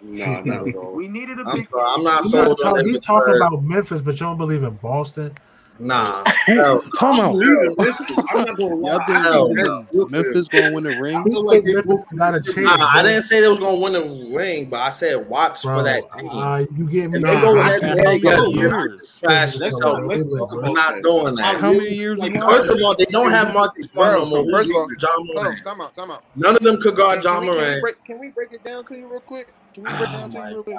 [0.00, 0.92] Nah, not at.
[0.92, 1.68] We needed a I'm big.
[1.70, 3.02] sorry, I'm not You sold talk, on you it.
[3.02, 5.34] talking because- about Memphis, but you don't believe in Boston.
[5.80, 6.54] Nah, Who?
[6.54, 8.08] hell, Time I'm Memphis.
[8.34, 8.90] Not gonna lie.
[8.90, 9.78] Y'all think I Hell think no.
[9.80, 10.22] that's Brooklyn.
[10.22, 11.24] Memphis going to win the ring?
[11.24, 12.56] feel like Memphis got a chance.
[12.56, 15.76] nah, I didn't say they was gonna win the ring, but I said watch Bro,
[15.76, 16.30] for that team.
[16.32, 17.18] uh, you get me.
[17.18, 18.70] If they go I head can't to head, go yes, with but you.
[18.70, 20.08] Marcus trash Let's as talk, hell.
[20.08, 21.60] let's They talk lit, We're not doing that.
[21.60, 24.50] How many years First of all, they don't have Marcus Smart no more.
[24.50, 25.62] First of all, John Hold on, Moran.
[25.62, 26.24] time out, time out.
[26.34, 27.80] None of them could guard John we, can, we Moran.
[27.80, 29.52] break, can we break it down to you real quick?
[29.74, 30.78] Can we break it Oh down to you real quick?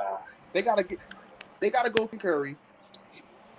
[0.51, 0.99] They gotta get.
[1.59, 2.55] They gotta go through Curry,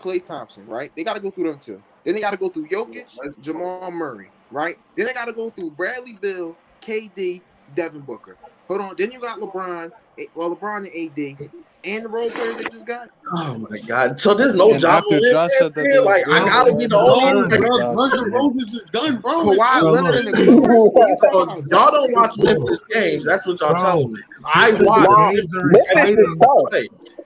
[0.01, 0.91] Klay Thompson, right?
[0.97, 1.83] They gotta go through them too.
[2.05, 4.77] Then they gotta go through Jokic, Let's- Jamal Murray, right?
[4.97, 7.43] Then they gotta go through Bradley Beal, KD,
[7.75, 8.37] Devin Booker.
[8.69, 8.95] Hold on.
[8.97, 9.91] Then you got LeBron.
[10.19, 11.51] eh, Well, LeBron and AD,
[11.85, 13.09] and the role players they just got.
[13.37, 14.19] Oh my god.
[14.21, 16.01] So there's no And John after Moran Josh said that here?
[16.03, 19.39] Like I gotta be the No, only no, like, Guns N' Roses is done, bro.
[19.39, 20.67] Kawhi It's- Leonard look, and the Clippers.
[20.67, 21.71] You talking So about?
[21.71, 23.25] y'all don't watch Memphis games.
[23.27, 24.21] That's what y'all Bro, telling me.
[24.55, 25.31] I watch the Wow.
[25.33, 25.71] games are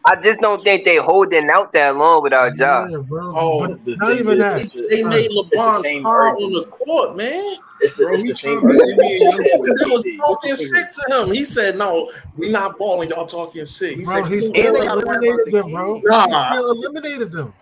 [0.06, 0.12] Memphis is exciting.
[0.12, 0.12] tough.
[0.12, 0.12] play.
[0.12, 2.86] I just don't think they holding out that long without Ja.
[2.88, 3.32] Yeah, bro.
[3.34, 4.60] Oh, but the not even that.
[4.60, 7.56] it's the- They made LeBron same tar on the court, man.
[7.80, 9.60] It's the, Bro, it's the same trying to argument be we a just young had
[9.60, 11.34] with They was talking sick to him.
[11.34, 13.10] He said, "No, we not balling.
[13.10, 15.50] Y'all talking sick." He Bro, said, he still And they gotta worry about eliminated the
[15.62, 15.94] them, bro.
[15.94, 16.04] kids.
[16.24, 16.50] He Nah.
[16.50, 17.54] still eliminated them.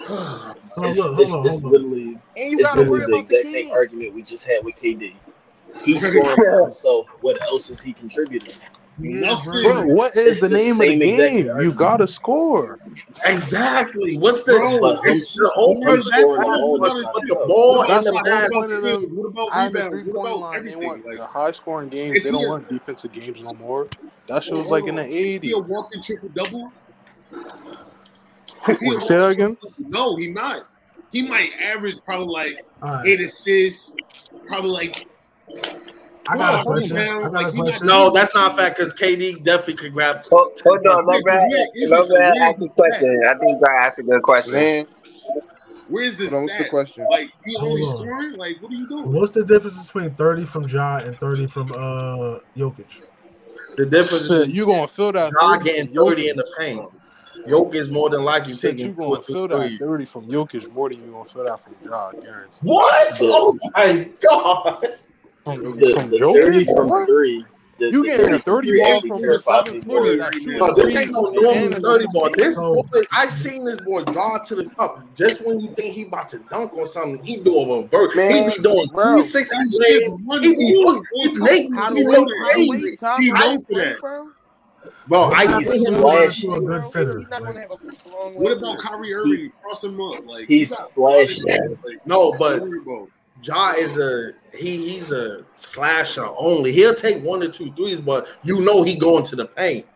[0.06, 1.72] Hold on, It's, look, it's, hold on, hold on.
[1.72, 4.64] literally And you gotta worry literally the about the exact same argument we just had
[4.64, 5.14] with KD.
[5.82, 7.08] He's scoring for himself.
[7.22, 8.54] What else is he contributing?
[8.98, 9.44] Yeah, Nothing.
[9.44, 9.62] bro.
[9.62, 11.60] Bro, what is It's the the name of the same exact game?
[11.60, 12.78] You gotta score.
[13.24, 14.16] Exactly.
[14.18, 17.14] What's the Bro, it's the whole him purpose scoring is alone to is put not
[17.28, 18.52] the ball What in the That's why what basket.
[18.52, 19.02] about one of skills?
[19.02, 20.04] them What about and the rebounds?
[20.06, 20.54] What about.
[20.54, 20.82] They everything?
[20.82, 22.22] want Like, the high scoring games.
[22.22, 23.88] They don't a, want defensive games no more.
[24.28, 25.54] That shit hold, was like in the Is he a eighties.
[25.54, 26.72] walking triple double?
[28.68, 29.56] Is he a Wait, say that again.
[29.60, 30.14] triple double?
[30.14, 30.62] No, he not.
[31.12, 33.94] he might average probably like All right, eight assists,
[34.48, 35.06] probably like
[36.28, 36.96] I got a question.
[36.96, 37.18] man.
[37.18, 37.86] I got Like, a he not- question.
[37.86, 40.24] No, that's not a fact because KD definitely could grab.
[40.30, 41.46] Hold, hold on, Yeah, Lobrat.
[41.50, 43.22] yeah, yeah, Lobrat yeah, a question.
[43.28, 44.52] I think God asked a good question.
[44.54, 44.86] Man,
[45.88, 47.06] where's the hold on, what's the question?
[47.10, 48.32] Like he only scoring?
[48.32, 49.12] Like what are you doing?
[49.12, 53.02] What's the difference between 30 from Ja and 30 from uh Jokic?
[53.76, 56.88] The difference Shit, is you gonna fill that Ja 30 getting 30 in the paint.
[57.46, 60.04] Jokic is more than likely Shit, taking you two gonna or three fill that 30
[60.06, 62.58] from Jokic more than you gonna fill that from Ja, guarantee.
[62.62, 63.16] What?
[63.22, 64.98] Oh my god!
[65.46, 67.44] From, The, from the thirty from three.
[67.78, 70.00] The, You the getting a 30 from 30 three ball from a terrified seven footer
[70.00, 70.16] more.
[70.16, 72.30] that shooting No, this ain't no normal 30 ball.
[72.36, 75.02] This So- boy, I seen this boy draw to the cup.
[75.14, 78.16] Just when you think he about to dunk on something, he do a reverse.
[78.16, 79.20] Man, he be doing bro.
[79.20, 80.04] 360 That legs.
[80.10, 81.04] shit's one He be move.
[81.14, 82.90] he make How he the go weight, how the crazy.
[82.90, 82.96] He
[83.30, 84.00] Brady known for that.
[84.00, 84.28] bro.
[85.08, 85.94] Bro, I What He's see him.
[85.94, 86.46] happens run- when flashy.
[86.46, 87.12] you a good Bro, center?
[87.18, 89.52] He's not Like, gonna have a long What about Kyrie Irving?
[89.62, 90.26] Cross him up.
[90.26, 91.42] Like He's you got- flashy.
[91.42, 93.08] Like, No, but you worried about?
[93.42, 96.72] Ja is a he he's a slasher only.
[96.72, 99.86] He'll take one or two threes, but you know he going to the paint.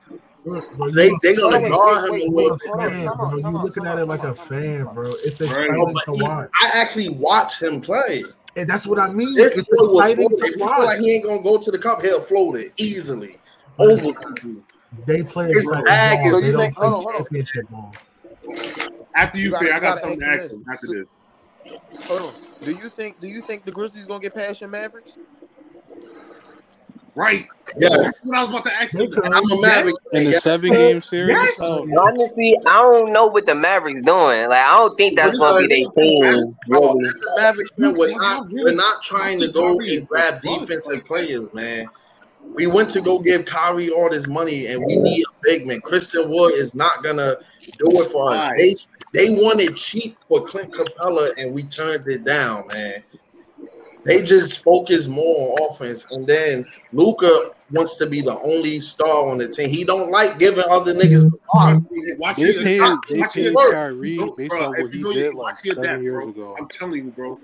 [0.44, 2.68] look, They you they gonna wait, guard him wait, a little bit.
[2.68, 3.36] hold on, bro.
[3.36, 4.94] You time looking at out, it like time a fan, out.
[4.94, 5.12] bro.
[5.24, 5.50] It's Right.
[5.50, 8.24] exciting No, to but he, watch, I actually watch him play.
[8.56, 9.34] and that's what I mean.
[9.34, 10.38] This It's exciting float.
[10.38, 10.78] to If you feel watch.
[10.86, 13.36] like he ain't gonna go to the cup, he'll float it easily
[13.78, 14.62] over people.
[15.06, 16.76] They play His exciting bag is- So you think?
[16.76, 17.92] Hold on, hold on.
[19.14, 21.08] After you, You gotta- I got something to ask him after this.
[21.64, 21.78] This.
[22.06, 22.32] hold on.
[22.62, 23.20] Do you think?
[23.20, 25.16] Do you think the Grizzlies gonna get past your Mavericks?
[27.16, 27.44] Right.
[27.78, 29.10] Yes, That's what I was about to ask They him.
[29.12, 29.24] could.
[29.24, 29.96] and I'm a Maverick.
[30.12, 31.30] In the seven game series?
[31.34, 31.58] Yes.
[31.60, 34.48] Oh, Honestly, I don't know what the Mavericks doing.
[34.48, 36.54] Like, I don't think that's gonna be their team.
[36.68, 37.08] Bro, Really.
[37.08, 41.52] as a Mavericks fan, we're not we're not trying to go and grab defensive players,
[41.52, 41.86] man.
[42.54, 45.80] We went to go give Kyrie all this money, and we need a big man.
[45.80, 48.36] Christian Wood is not gonna do it for us.
[48.36, 48.56] Right.
[48.58, 48.74] They
[49.12, 53.02] they wanted cheap for Clint Capela, and we turned it down, man.
[54.04, 59.28] They just focus more on offense, and then Luka wants to be the only star
[59.30, 59.68] on the team.
[59.68, 61.46] He don't like giving other niggas the mm-hmm.
[61.52, 62.16] ball.
[62.18, 63.72] Watch they his- watch they his paid work.
[63.72, 66.28] Kyrie Bro, based bro, on what he know did like seven depth, years bro.
[66.28, 66.56] ago.
[66.58, 67.38] I'm telling you, bro.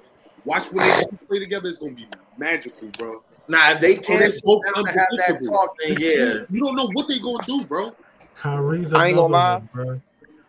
[0.44, 1.68] Watch when they play together.
[1.68, 2.06] It's gonna be
[2.38, 3.22] magical, bro.
[3.48, 5.52] Nah, if they can't they sit down have that unpredictable.
[5.52, 6.34] talk, then yeah.
[6.50, 7.92] You don't know what they gonna do, bro.
[8.40, 9.54] Kyrie's I ain't gonna lie.
[9.56, 10.00] one, bro.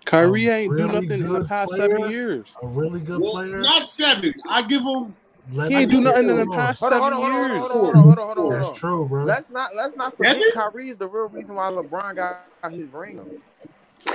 [0.08, 1.90] Kyrie A ain't do nothing in the past player.
[1.90, 2.50] seven years.
[2.64, 3.60] A really good Well, player.
[3.60, 4.34] not seven.
[4.50, 5.14] I give them.
[5.54, 7.58] Let He ain't do nothing in the past Hold on, seven on, hold on, years.
[7.60, 9.26] hold on, hold on, hold on, hold on, hold That's true, bro.
[9.26, 13.20] Let's not let's not forget Kyrie is the real reason why LeBron got his ring.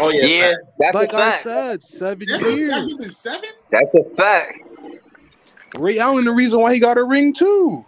[0.01, 1.43] Oh yeah, Yeah, that's Like a I Oh, fact.
[1.43, 2.57] said, seven Seven?
[2.57, 2.95] Years.
[2.95, 3.51] give it seven.
[3.71, 4.59] That's a fact.
[5.77, 7.85] Ray Allen, the reason why he got a ring too.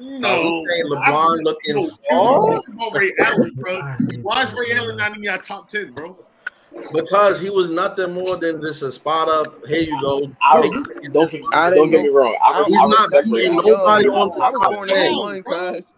[0.00, 2.46] No, oh, you saying LeBron looking small?
[2.46, 3.82] you talking about Ray Allen, bro.
[4.22, 4.72] Why is Ray.
[4.76, 6.16] Allen not in your top ten, bro?
[6.92, 9.66] Because he was nothing more than just a spot up.
[9.66, 10.30] Here you go.
[10.42, 12.36] I, Take don't, don't, get- I don't get me wrong.
[12.42, 14.88] I, I was, was, He's I I not beating nobody I on was, top born
[14.88, 14.96] 10.
[14.96, 15.92] 81, cuz.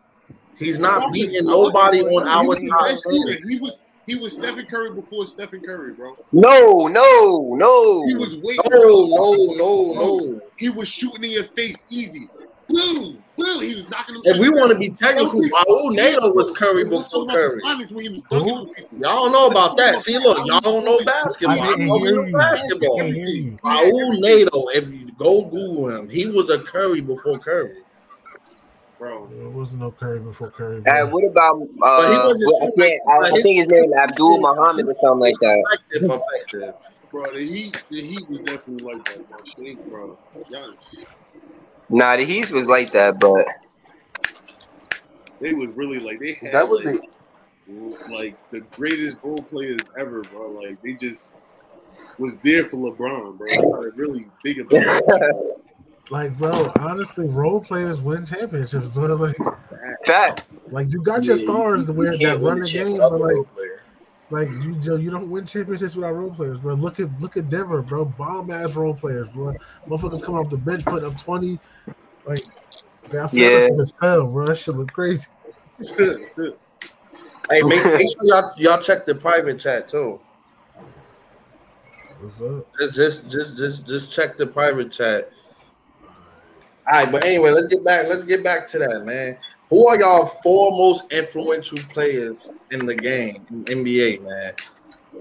[0.58, 3.38] He's not beating nobody on our was top best ten.
[3.48, 6.16] He was he was Stephen Curry before Stephen Curry, bro.
[6.32, 8.06] No, no, no.
[8.06, 10.40] He was way No, no, no, no.
[10.56, 12.28] He was shooting in your face easy.
[12.72, 13.62] Boom, boom.
[13.62, 14.22] He was knocking them.
[14.24, 17.54] If we want to be technical, Raul Nato was Curry Let's before Curry.
[17.56, 18.98] the silence when he was dunking on people.
[18.98, 19.98] Y'all don't know about that.
[19.98, 21.58] See, look, y'all don't know basketball.
[21.60, 22.26] I I didn't know you you.
[22.30, 22.96] know I basketball.
[22.98, 23.58] can't hear you.
[23.64, 27.78] Raul Nato, if you go Google him, he was a Curry before Curry.
[28.98, 30.78] Bro, There wasn't no Curry before Curry.
[30.80, 31.06] Uh, Bro.
[31.08, 32.26] what about But he uh?
[32.26, 35.80] wasn't I, can't, I, like- I think his name Abdul Muhammad or something like that.
[35.90, 36.74] Effective, effective.
[37.10, 39.38] bro, the heat, the heat was definitely like that, bro.
[39.56, 40.18] Shake, bro.
[40.50, 40.98] Yikes.
[41.90, 43.46] Nah, the Heat was like that, but
[45.40, 48.10] They was really like they had That was like, it.
[48.10, 50.50] like the greatest role players ever, bro.
[50.50, 51.38] Like they just
[52.18, 53.46] was there for LeBron, bro.
[53.46, 55.56] You gotta really think about it.
[56.10, 59.14] Like, bro, honestly, role players win championships, bro.
[59.14, 59.36] Like,
[60.04, 60.44] fact.
[60.72, 62.98] like you got your Yeah, stars to wear you that can't run the the game,
[62.98, 63.59] but like, role player.
[64.30, 66.74] Like you, Joe, you don't win championships without role players, bro.
[66.74, 68.04] Look at look at Denver, bro.
[68.04, 69.54] Bomb ass role players, bro.
[69.88, 71.58] Motherfuckers coming off the bench putting up twenty.
[72.24, 72.44] Like,
[73.06, 73.58] I feel Yeah.
[73.58, 74.46] like just fell, bro.
[74.46, 75.26] That shit look crazy.
[77.50, 80.20] Hey, make, make sure y'all, y'all check the private chat too.
[82.20, 82.66] What's up?
[82.78, 85.30] Just, just, just, just, just check the private chat.
[86.86, 88.08] All right, but anyway, let's get back.
[88.08, 89.38] Let's get back to that, man.
[89.70, 94.52] Who are y'all four most influential players in the game, in NBA, man?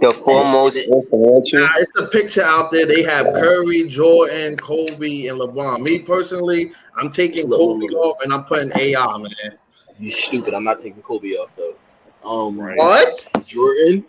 [0.01, 1.59] The foremost influential.
[1.59, 2.87] Nah, it's a picture out there.
[2.87, 5.81] They have Curry, Jordan, Kobe, and LeBron.
[5.81, 9.29] Me personally, I'm taking Kobe off and I'm putting AI, man.
[9.99, 10.55] You stupid.
[10.55, 11.75] I'm not taking Kobe off though.
[12.27, 13.25] Um, What?
[13.45, 14.03] Jordan.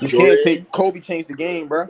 [0.00, 1.88] You Jordan, can't take Kobe changed the game, bro.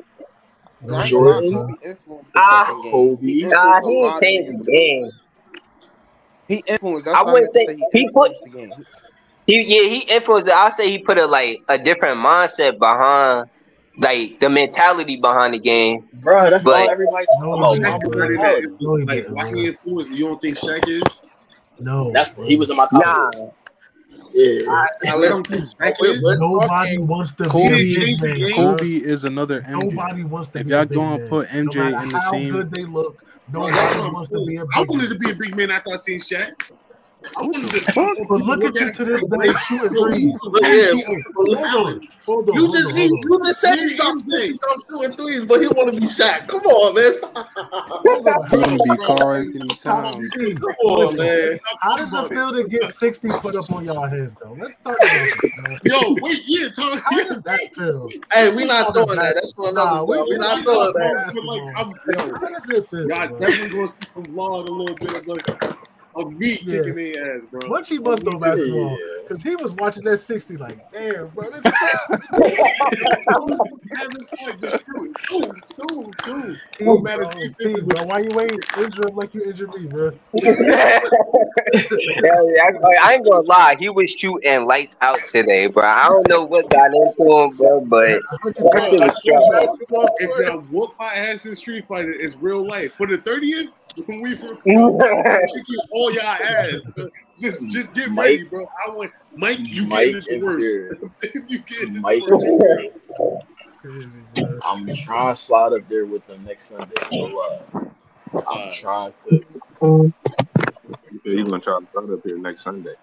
[0.81, 1.53] No, I ain't Jordan.
[1.53, 2.91] Kobe influenced the Ah, game.
[2.91, 3.27] Kobe.
[3.27, 5.13] He Nah, influenced a he ain't changed the to game.
[6.53, 7.07] He influenced.
[7.07, 7.77] That's I wouldn't meant say say.
[7.77, 8.73] He he put influenced the game.
[9.47, 10.55] he yeah he influenced it.
[10.55, 13.47] I'll say he put a like a different mindset behind
[13.99, 16.01] like the mentality behind the game.
[16.15, 17.77] Bro, that's all But everybody No, talk he about.
[17.79, 17.85] didn't.
[17.85, 18.69] Mamba Better than mentality.
[18.69, 18.79] that.
[18.81, 20.11] No, he Like, why he influenced?
[20.13, 21.03] You don't think Shaq is?
[21.81, 22.47] No, That's bro.
[22.49, 23.05] he was in my top.
[23.05, 23.31] nah,
[24.35, 24.87] Yeah.
[25.09, 26.25] I let him think Shaq We're- is.
[26.25, 28.53] we're Nobody wants to Kobe- be a man.
[28.55, 29.91] Kobe is another MJ.
[29.91, 32.31] Nobody wants to If be y'all a big gonna put MJ no in the how
[32.33, 35.31] same- good they look, nobody I'm wants to be a I big wanted to be
[35.31, 36.53] a big man after I seen Shaq.
[37.37, 37.43] I.
[38.29, 40.35] But look at you to this day shooting threes.
[40.53, 40.93] But yeah,
[42.27, 43.31] Hold on, You just on, he, hold on.
[43.31, 44.47] you just said he Yeah, dropped MJ.
[44.47, 44.55] 50
[44.91, 46.47] shooting threes, but he want to be Shaq.
[46.49, 47.13] Come on, man.
[47.15, 48.49] Stop.
[48.51, 50.33] He wanna be Bro, Karl-Anthony Towns.
[50.61, 51.59] Come on, man.
[51.81, 54.53] How does it feel to get 60 put up on y'all heads, though?
[54.55, 55.79] Let's talk about this, man.
[55.85, 56.99] Yo, wait, yeah, Tom.
[56.99, 58.09] How does that feel?
[58.33, 59.35] Hey, we not doing that.
[59.35, 60.25] That's for another Nah, we- time.
[60.27, 61.35] We we not not doing doing that.
[61.35, 61.45] that.
[61.45, 63.09] Like, I'm, yo, How does it feel?
[63.09, 65.27] y'all definitely gonna see some vlog a little bit
[66.15, 66.79] of me Yeah.
[66.79, 67.61] kicking their ass, bro.
[67.63, 69.23] Munchie must know basketball Yeah.
[69.23, 71.51] because he was watching that 60 like, damn, bro.
[71.51, 71.65] This
[73.97, 75.17] Hasn't tried to shoot.
[75.29, 76.61] Dude, dude, dude.
[76.81, 77.25] No matter
[77.87, 78.05] bro.
[78.05, 80.13] Why you ain't injure him like you injured me, bro?
[82.23, 82.31] Yeah,
[82.65, 85.85] I, I ain't gonna lie, he was shooting lights out today, bro.
[85.85, 89.21] I don't know what got into him, bro, but Munchie, Bro, That shit I was
[89.21, 89.49] swear, trash.
[89.49, 90.49] bro, basketball if player.
[90.49, 92.95] y'all whoop my ass in Street Fighter, it's real life.
[92.95, 93.69] For the 30th,
[94.07, 94.79] when we for kicking
[95.93, 96.75] all y'all ass.
[97.41, 98.67] Just just get Mike- ready, bro.
[98.87, 100.63] I want Mike, you Mike get into and worse.
[100.63, 101.45] Fury.
[101.49, 102.43] you get into Mike worse.
[102.43, 102.61] and
[103.83, 104.59] Fury.
[104.65, 106.93] I'm trying to slide up there with them next Sunday.
[107.11, 107.41] So,
[107.75, 107.81] uh,
[108.35, 110.13] I'm Uh, trying to.
[111.25, 112.95] He's gonna try to start up here next Sunday.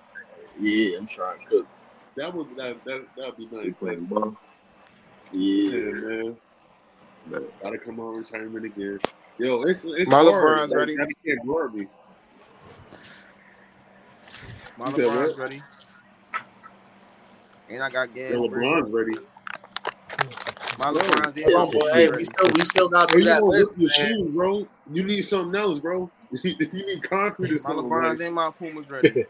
[0.59, 1.67] Yeah, I'm trying to cook.
[2.15, 3.73] That would that that that'd be He nice.
[3.79, 4.35] playing ball.
[5.31, 5.91] Yeah, Yeah.
[5.91, 6.37] man.
[7.27, 8.99] But Gotta come on retirement again.
[9.39, 10.57] Yo, it's it's My hard.
[10.57, 10.97] LeBron's Like, ready.
[10.97, 11.87] Daddy can't guard me.
[14.77, 15.63] My You said LeBron's ready.
[17.69, 18.33] And I got gas.
[18.33, 19.17] Yo, LeBron's ready.
[20.77, 21.43] My LeBron's in.
[21.45, 21.89] Come my on, boy.
[21.93, 23.89] Hey, we still we still got Bro, you that gonna list, man.
[23.89, 24.65] shoes, bro.
[24.91, 26.11] You need something else, bro.
[26.43, 27.89] you need concrete or My something.
[27.89, 29.25] LeBron's Like, and my Puma's ready.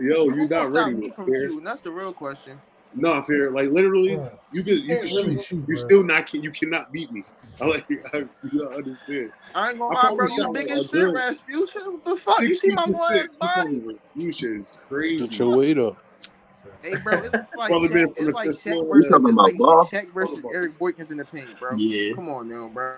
[0.00, 0.94] yo, you Who gonna not stop ready.
[1.00, 1.62] me from shooting?
[1.62, 2.60] That's the real question.
[2.94, 3.52] No, fair.
[3.52, 5.42] Like literally, Bro, you can you can't can shoot.
[5.42, 7.24] shoot, You still not can you cannot beat me.
[7.60, 9.32] I like I, you don't understand.
[9.54, 10.26] I ain't gonna I lie, bro.
[10.26, 11.82] probably You shot big as shit, Rasputin.
[11.92, 12.40] What the fuck?
[12.40, 13.30] You see my percent.
[13.30, 13.98] boy's body?
[14.14, 15.36] You shit is Put crazy.
[15.36, 15.96] your weight up.
[16.82, 19.28] Hey, bro, it's like Brother man Shaq, from it's like fifth Shaq versus You talking
[19.28, 19.84] it's about like ball?
[19.86, 21.74] Shaq versus Earl Boykins in the paint, bro.
[21.74, 22.12] Yeah.
[22.14, 22.96] Come on now, bro.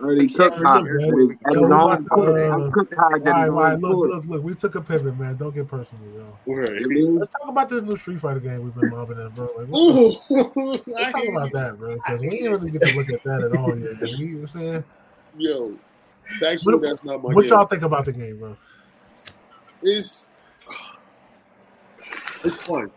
[0.00, 1.38] already Like Shaq cooked versus hot Eric at his, Boykins.
[1.46, 2.40] at Yo, his we own about to, court.
[2.50, 3.72] I'm cooked hot at his All right, all right.
[3.74, 4.42] own Look, look, look.
[4.42, 5.36] We took a pivot, man.
[5.36, 6.52] Don't get personal, yo.
[6.52, 6.82] Right.
[6.86, 9.46] Let's talk about this new Street Fighter game we've been mobbing in, bro.
[9.56, 10.86] Like, what's up?
[10.88, 11.94] Let's talk about that, bro.
[11.94, 14.18] Because we didn't really get to look at that at all yet.
[14.18, 14.84] You know what I'm saying?
[15.38, 15.78] Yo,
[16.40, 17.50] factually, What, that's not my what game.
[17.50, 18.56] y'all think about the game, bro?
[19.82, 20.30] It's
[22.44, 22.90] it's fun.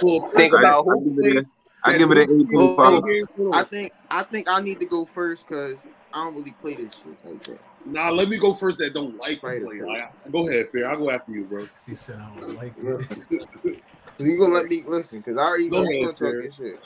[0.00, 1.04] For a Think I, about I who?
[1.04, 1.46] give it a,
[1.84, 3.10] I give it an don't eight play point Well, video five.
[3.10, 6.52] games, hold I think I think I need to go first because I don't really
[6.52, 7.58] play this shit like that.
[7.84, 8.78] Nah, let me go first.
[8.78, 9.78] That don't like to Fighter play.
[9.78, 10.08] first.
[10.26, 10.88] I, go ahead, fair.
[10.88, 11.66] I'll go after you, bro.
[11.86, 12.96] He said, I don't like Yeah.
[13.30, 13.82] it.
[14.20, 15.22] So you gonna let me listen?
[15.22, 16.42] Cause I already Go know you ahead, gonna talk fair.
[16.42, 16.80] your shit.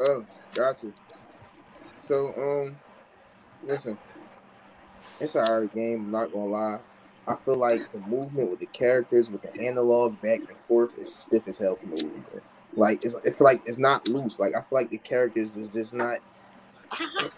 [0.00, 0.24] Oh,
[0.56, 0.88] gotcha.
[2.00, 2.76] So um,
[3.62, 3.96] listen,
[5.20, 6.02] it's an alright game.
[6.06, 6.78] I'm not gonna lie.
[7.26, 11.14] I feel like the movement with the characters, with the analog back and forth, is
[11.14, 12.40] stiff as hell for no reason.
[12.74, 14.38] Like it's, it's like it's not loose.
[14.38, 16.18] Like I feel like the characters is just not.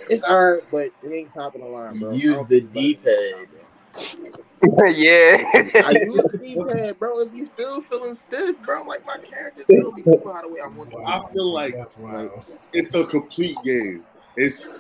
[0.09, 2.13] It's alright, but it ain't top of the line, bro.
[2.13, 4.95] Use the think it's better than D-pad.
[4.97, 5.37] yeah.
[5.85, 7.21] I use the D-pad, bro.
[7.21, 10.61] If you still feeling stiff, bro, like my characters don't be moving how the way
[10.61, 11.07] I want them.
[11.07, 12.45] I feel like That's wild.
[12.73, 14.05] it's a complete game.
[14.37, 14.73] It's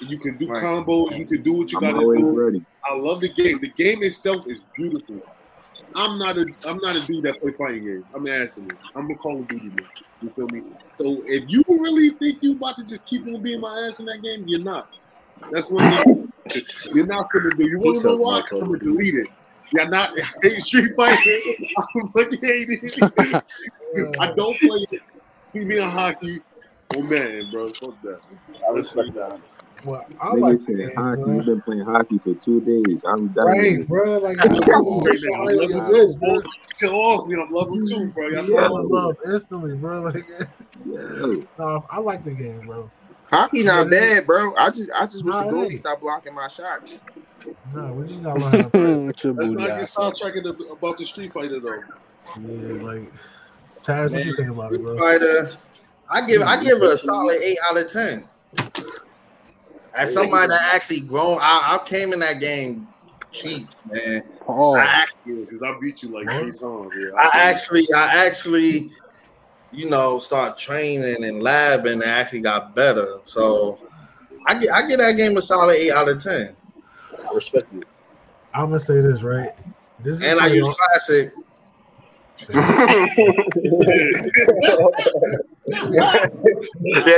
[0.00, 0.62] you can do Right.
[0.62, 1.16] combos.
[1.18, 2.38] You can do what you I'm got to do.
[2.38, 2.64] ready.
[2.88, 3.58] I love the game.
[3.60, 5.20] The game itself is beautiful.
[5.94, 8.04] I'm not a I'm not a dude that play fighting games.
[8.14, 8.76] I'm asking it.
[8.94, 9.86] I'm a Call of Duty man.
[10.22, 10.62] You feel me?
[10.98, 14.06] So if you really think you about to just keep on being my ass in
[14.06, 14.90] that game, you're not.
[15.50, 16.28] That's what you-
[16.92, 17.64] you're not gonna do.
[17.68, 18.42] You want to know why?
[18.52, 19.28] I'm gonna delete it.
[19.72, 21.18] You're not I hate Street Fighter.
[21.96, 23.42] I'm fucking hate it.
[24.20, 25.02] I don't play it.
[25.52, 26.40] See me in hockey.
[26.94, 28.20] Oh man, bro, fuck that.
[28.68, 29.24] I respect that.
[29.32, 29.64] honestly.
[29.86, 31.20] Well, I like Nigga the said game, hockey.
[31.22, 31.32] bro.
[31.32, 33.02] You've been playing hockey for two days.
[33.08, 34.18] I'm that Right, bro.
[34.18, 35.42] Like, I'm I'm level right so now.
[35.42, 36.42] I'm highly level of this, bro.
[36.78, 37.40] Chill off, man.
[37.40, 38.28] I'm level two, bro.
[38.28, 40.02] Y'all Yeah, know love instantly, bro.
[40.02, 40.24] Like,
[40.84, 42.90] Yo, no, I like the game, bro.
[43.30, 44.54] Hockey not bad, bro.
[44.56, 45.78] I just I just wish Nah, the it goalie ain't.
[45.78, 46.98] stopped blocking my shots.
[47.74, 48.70] No, we just gotta learn how.
[49.36, 49.92] Let's not get ass.
[49.92, 50.38] sidetracked
[50.70, 51.82] about the Street Fighter though.
[52.40, 53.12] Yeah, like,
[53.84, 54.96] Taz, what do you think about it, bro?
[54.96, 55.48] Fighter.
[56.10, 58.28] I give I give it a solid eight out of ten.
[59.96, 62.86] As somebody that actually grown, I, I came in that game
[63.32, 64.22] cheap, man.
[64.48, 66.92] Oh, I actually, Yeah, because I beat you like three times.
[66.98, 68.90] Yeah, I actually, I actually,
[69.72, 73.20] you know, start training and labbing and actually got better.
[73.24, 73.78] So
[74.46, 76.54] I get, I get that game a solid eight out of ten.
[77.28, 77.82] I respect you.
[78.54, 79.50] I'm gonna say this right.
[80.00, 81.32] This is And I use all- classic.
[85.90, 86.26] yeah,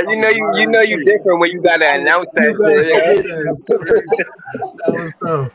[0.07, 3.23] you know you you know you different when you gotta announce that gotta shit.
[3.23, 4.25] that.
[4.85, 5.51] that was tough.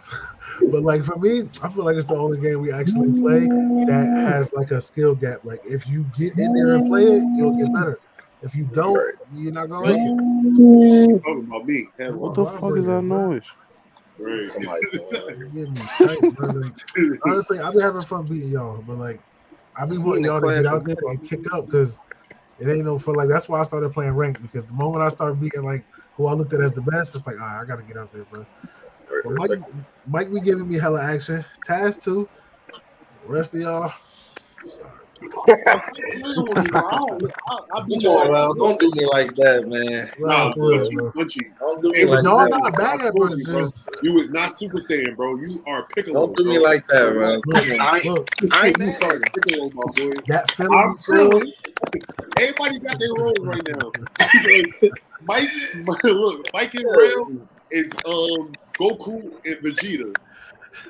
[0.70, 3.40] But like for me, I feel like it's the only game we actually play
[3.86, 5.44] that has like a skill gap.
[5.44, 7.98] Like if you get in there and play it, you'll get better.
[8.42, 8.96] If you don't,
[9.32, 11.22] you're not gonna like it.
[11.22, 11.88] talking about me.
[12.12, 13.52] What the fuck is that noise?
[14.18, 14.80] right.
[15.36, 16.22] You get tight.
[16.38, 19.20] Like, honestly, I've been having fun beating y'all, but like
[19.76, 22.00] I be wanting y'all to get out there and kick up because
[22.58, 23.16] it ain't no fun.
[23.16, 26.26] Like that's why I started playing ranked because the moment I started beating like who
[26.26, 28.24] I looked at as the best, it's like, all right, I gotta get out there,
[28.24, 28.46] bro.
[29.24, 29.58] But Mike,
[30.06, 31.44] Mike be giving me hella action.
[31.66, 32.28] Taz too.
[33.22, 33.92] The rest of y'all,
[34.68, 35.03] sorry.
[37.72, 40.10] I beat Come on, well, don't do me like that, man.
[40.18, 41.12] Nah, Nah, for real, punchy, bro.
[41.16, 41.40] punchy.
[41.60, 42.50] Don't do me like Y'all that.
[42.50, 43.28] not bad, bro.
[43.28, 43.62] told you, bro.
[43.62, 45.36] Just You is not Super Saiyan, bro.
[45.36, 46.26] You are Piccolo.
[46.26, 46.64] Don't do me bro.
[46.64, 47.42] like that, bro.
[47.44, 47.80] look, look,
[48.52, 48.90] I ain't You mad.
[48.96, 50.12] started Piccolo, my boy.
[50.28, 51.52] that I'm feeling, you.
[52.38, 53.92] Everybody got their roles right now.
[55.22, 55.50] Mike,
[56.04, 57.26] look, Mike and Rail
[57.70, 60.14] is um Goku and Vegeta.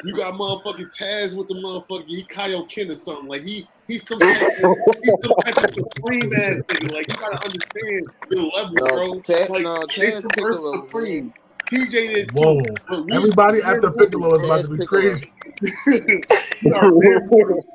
[0.02, 3.28] You got motherfucking Taz with the motherfucking he Kaioken or something.
[3.28, 6.92] Like he he's some type of, he's some type of supreme ass nigga.
[6.92, 9.14] Like you gotta understand the level, No, bro.
[9.20, 11.34] Taz- like no, Taz some Piccolo, Earth supreme.
[11.70, 12.62] TJ is Whoa.
[12.62, 13.02] too.
[13.04, 13.90] We- everybody we're after.
[13.92, 15.32] Piccolo is about to be crazy.
[15.86, 16.90] we are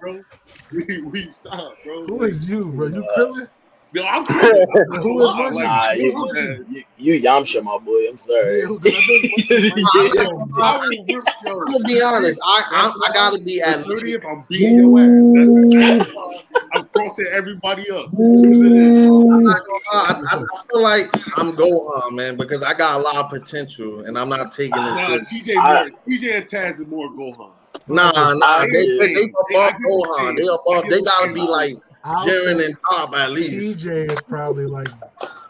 [0.02, 0.24] bro.
[0.72, 2.06] We, we stop, bro.
[2.06, 2.88] Who is you, bro?
[2.88, 3.50] You Krillin?
[3.92, 4.24] Yo, I'm
[5.02, 5.64] Who is like, Munchie?
[5.64, 6.66] Nah, you, is Munchie?
[6.70, 8.08] you, you Yamcha, my boy.
[8.10, 8.60] I'm sorry.
[8.60, 10.22] Yeah, who- 'cause I think Munchie- Yeah.
[10.62, 11.60] I will rip yo.
[11.60, 12.40] I'm gonna be honest.
[12.44, 15.74] I I, I gotta be at The least 30th, I'm beating your ass.
[15.74, 18.12] That's, that's, I'm crossing everybody up.
[18.14, 19.92] I'm not gonna lie.
[19.92, 21.06] I, I, I feel like
[21.40, 24.84] I'm Gohan, uh, man, because I got a lot of potential, and I'm not taking
[24.84, 24.98] this.
[24.98, 25.34] Nah, risk.
[25.34, 27.52] TJ, more, TJ and Taz is more Gohan.
[27.88, 30.36] Nah, nah, they, they, they Hey, above I get what Gohan.
[30.38, 30.90] They above.
[30.92, 31.74] They gotta be like
[32.04, 33.78] I'll Jiren say and Top at least.
[33.78, 34.88] TJ is probably like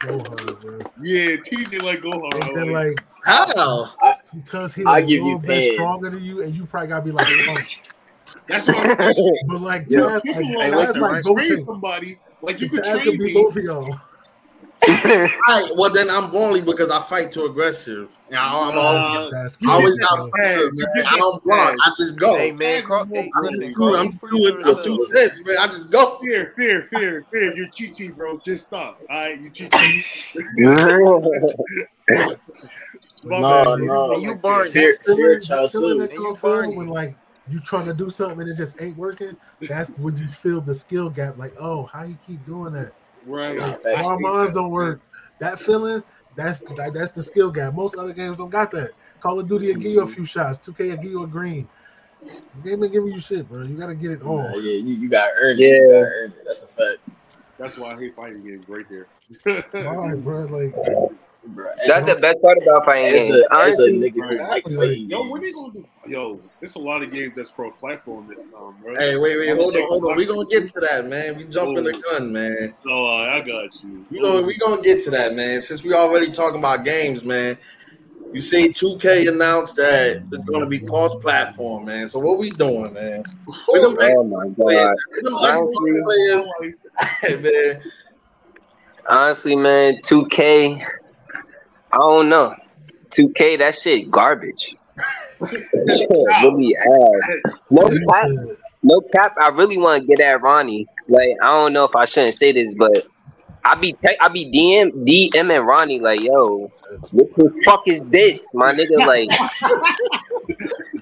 [0.01, 0.79] Gohan, bro.
[1.01, 2.47] Yeah, TJ like Gohan.
[2.47, 3.89] And then Like, like How?
[4.33, 5.73] because he's I a give you little bit pain.
[5.73, 7.57] stronger than you, and you probably gotta be like, oh.
[8.47, 9.37] that's what I'm saying.
[9.47, 11.25] but like Yeah, Taz, like, people Hey, listen, like right?
[11.45, 12.19] train somebody.
[12.41, 13.33] Like you could train me.
[13.33, 13.99] both of y'all.
[15.47, 15.65] Right.
[15.75, 18.19] Well, then I'm only because I fight too aggressive.
[18.27, 20.71] And I, I'm always, Uh, That's I always get got that pressure, tag.
[20.75, 21.05] You man.
[21.07, 21.75] I don't block.
[21.81, 22.35] I just go.
[22.37, 25.15] Hey man, call, hey, I'm listen, too, call I'm me too, Frieza I'm too stuff.
[25.15, 25.57] tense, man.
[25.59, 26.19] I just go.
[26.21, 27.53] Fear, fear, fear, fear.
[27.55, 28.39] You're Chi Chi, bro.
[28.43, 28.99] Just stop.
[29.09, 30.03] All right, you Chi Chi.
[33.23, 34.13] No, bad, no.
[34.13, 36.01] And you burned Fear, fear child feeling too.
[36.01, 37.15] that And you you burn when like
[37.49, 39.35] you trying to do something and it just ain't working.
[39.61, 41.37] That's when you feel the skill gap.
[41.37, 42.91] Like, oh, how you keep doing that?
[43.25, 43.57] Right.
[43.57, 44.05] Like, Facts.
[44.05, 45.01] our minds don't work.
[45.39, 46.03] That feeling,
[46.35, 47.73] that's that, that's the skill gap.
[47.73, 48.91] Most other games don't got that.
[49.19, 50.13] Call of Duty will give you a mm-hmm.
[50.13, 50.59] few shots.
[50.67, 51.67] 2K will give you a green.
[52.21, 53.63] This game ain't giving you shit, bro.
[53.63, 54.61] You gotta get it Nah, all.
[54.61, 55.67] yeah, you, you got earned it.
[55.67, 55.75] Yeah.
[55.75, 56.45] You got it.
[56.45, 56.97] That's a fact.
[57.57, 59.07] That's why I hate fighting games right there.
[59.87, 60.45] All right, bro.
[60.45, 60.73] Like,
[61.45, 63.47] Bro, That's the best part about fighting as a, games.
[63.51, 65.55] a Honestly, nigga who like Yo, when they games.
[65.55, 65.85] gonna do?
[66.05, 68.95] Yo, there's a lot of games that's cross-platform this time, bro.
[68.97, 70.17] Hey, wait, wait, hold on, hold on.
[70.17, 71.37] We gonna get to that, man.
[71.37, 72.75] We jumping the gun, man.
[72.87, 74.05] Oh, I got you.
[74.11, 75.61] We gonna we gonna get to that, man.
[75.61, 77.57] Since we already talking about games, man.
[78.31, 82.09] You see, 2K announced that it's gonna be cross-platform, man.
[82.09, 83.23] So what we doing, man?
[83.47, 84.95] Oh with them oh my players, god.
[85.11, 86.45] with them Honestly, Xbox
[87.23, 87.81] players, man.
[89.07, 90.85] Honestly, man, 2K.
[91.91, 92.55] I don't know.
[93.11, 94.75] 2K, that shit garbage.
[95.47, 97.53] Shit really ass.
[97.69, 98.27] No cap,
[98.83, 99.35] no cap.
[99.39, 100.85] I really want to get at Ronnie.
[101.07, 103.07] Like, I don't know if I shouldn't say this, but
[103.63, 106.71] I be te- I be DM DM and Ronnie like, yo,
[107.11, 108.97] what the fuck is this, my nigga?
[109.05, 109.29] Like,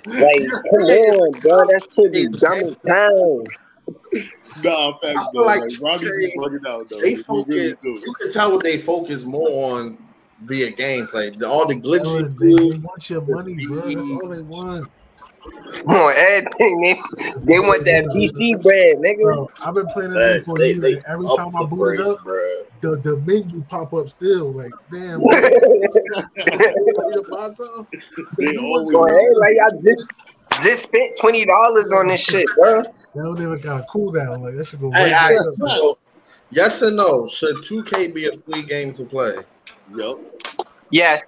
[0.06, 3.44] like, come on, bro, that shit be dumb as hell.
[4.64, 5.48] Nah, I facts feel though.
[5.48, 7.02] like Like, Ronnie be 2K bugging out though.
[7.02, 7.78] They He really focus.
[7.84, 9.98] You can tell what they focus more on
[10.44, 11.38] via gameplay.
[11.38, 13.82] The, all the Bro, glitchy they, they want your money, bro.
[13.82, 14.90] That's all they want.
[15.78, 16.94] Come on, everything they,
[17.46, 19.22] they want that VC bread, nigga.
[19.22, 20.80] Bro, I've been playing this game for a They, year.
[20.82, 22.64] they and every time I the boot it up, bro.
[22.82, 24.52] the, the menu pop up still.
[24.52, 27.88] Like, damn, bro, you want me to buy something?
[28.38, 30.16] They The new one always- Go ahead, like I just
[30.64, 32.82] just spent twenty dollars on this shit, bro.
[32.82, 34.42] They don't even got a cooldown.
[34.42, 35.52] Like that should go Hey, right hey, there.
[35.52, 35.98] so,
[36.50, 37.28] yes or no?
[37.28, 39.36] Should 2K be a free game to play?
[39.96, 40.20] Yup.
[40.92, 41.24] Yes,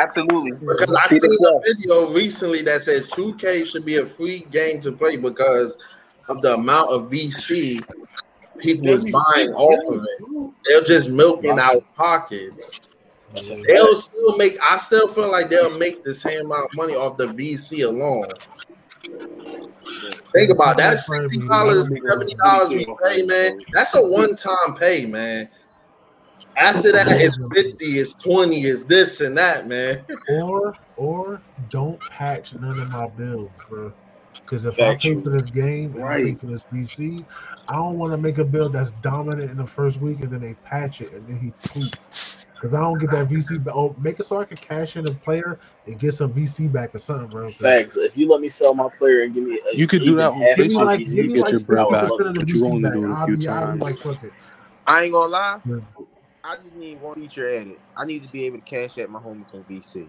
[0.00, 0.52] Absolutely.
[0.58, 4.80] Because I See seen a video recently that says 2K should be a free game
[4.82, 5.76] to play because
[6.28, 7.82] of the amount of VC
[8.58, 10.52] people is buying off of it.
[10.64, 12.80] They're just milking out pockets.
[13.66, 14.56] They'll still make.
[14.62, 18.28] I still feel like they'll make the same amount of money off the VC alone.
[20.34, 21.00] Think about that.
[21.00, 23.60] Sixty dollars, seventy dollars we pay, man.
[23.72, 25.48] That's a one-time pay, man.
[26.56, 30.06] After that, it's fifty, it's twenty, it's this and that, man.
[30.28, 33.92] Or or don't patch none of my bills, bro.
[34.46, 37.26] Because if I pay for this game and I pay for this VC,
[37.68, 40.40] I don't want to make a bill that's dominant in the first week and then
[40.42, 41.90] they patch it and then he poop.
[42.60, 43.62] Because I don't get that VC.
[43.62, 46.70] ba- Oh, make it so I can cash in a player and get some VC
[46.72, 47.50] back or something, bro.
[47.52, 47.96] Facts.
[47.96, 50.32] If you let me sell my player and give me, a, You could do that
[50.32, 52.34] on half Give me like, VC, give me get like your bread back, 60% of
[52.36, 53.98] the but you VC only do it a I'll few be, I'll be like, times.
[54.02, 54.34] fuck it.
[54.86, 55.60] I ain't gonna lie.
[55.66, 55.88] 'Cause
[56.44, 57.76] I just need one feature added.
[57.96, 60.08] I need to be able to cash at my homie some VC.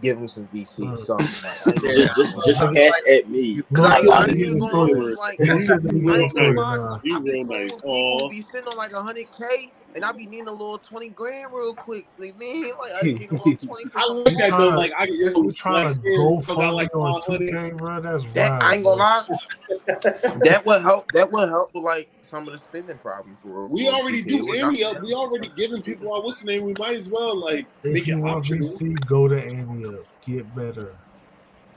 [0.00, 1.26] Give him some VC or Uh, something.
[1.44, 3.62] Like, I just, just, just cash at me.
[3.72, 4.94] Cause I, He I doesn't ain't even gonna story.
[4.94, 6.56] hold like He I doesn't need the ain't gonna story.
[6.56, 6.76] lie.
[6.76, 6.98] Nah.
[6.98, 7.72] He I be real cool nice.
[7.72, 10.78] with people be sitting on like a hundred K and I be needing a little
[10.78, 12.06] twenty grand real quick.
[12.18, 14.24] Like man, like I get a little twenty for I something.
[14.34, 14.68] like that though.
[14.68, 18.24] Like I can If you trying to go I got like on 2K, bro, that's
[18.34, 18.62] That wild.
[18.62, 19.26] I ain't gonna lie.
[20.44, 21.10] That would help.
[21.12, 23.66] That would help with like some of the spending problems for.
[23.68, 24.28] We for already 2K.
[24.28, 24.36] do.
[24.36, 26.64] It would And we, it we already giving people our what's the name.
[26.64, 28.66] We might as well like If make you it want optional.
[28.68, 30.04] VC, go to Ante Up.
[30.24, 30.94] Get better.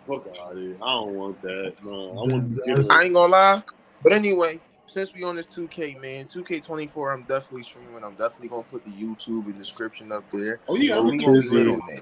[0.07, 0.77] Fuck out of here.
[0.83, 1.73] I don't want that.
[1.83, 3.63] No, I want to that's- give I ain't gonna lie.
[4.03, 8.03] But anyway, since we on this 2K man, 2K24, I'm definitely streaming.
[8.03, 10.59] I'm definitely gonna put the YouTube and description up there.
[10.67, 12.01] Oh yeah, I'm gonna, gonna take be this on serious.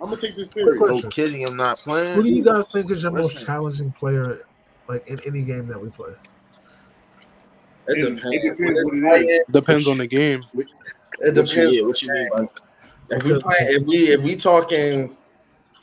[0.00, 1.02] I'm gonna take this Quick serious.
[1.04, 2.14] No kidding, I'm not playing.
[2.16, 4.46] Who do you guys think is your most challenging player,
[4.88, 6.12] like in any game that we play?
[7.88, 8.24] It It- depends.
[8.24, 9.28] it depends When it's what it is.
[9.28, 10.42] fighting, Depends on the game.
[11.20, 11.76] It depends.
[11.76, 12.48] yeah, what you mean by
[13.10, 15.16] If we play, if we if we talking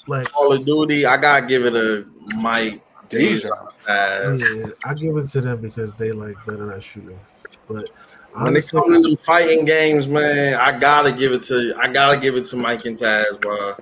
[0.07, 2.05] Like, Call of Duty, I gotta give it a
[2.39, 2.81] Mike
[3.11, 3.49] Deja.
[3.87, 4.55] Deja.
[4.55, 7.19] yeah, I give it to them because they like better at shooting.
[7.67, 7.89] But When it
[8.35, 12.35] honestly, comes to them fighting games, man, I gotta give it to I gotta give
[12.37, 13.73] it to Mike and Taz, bro.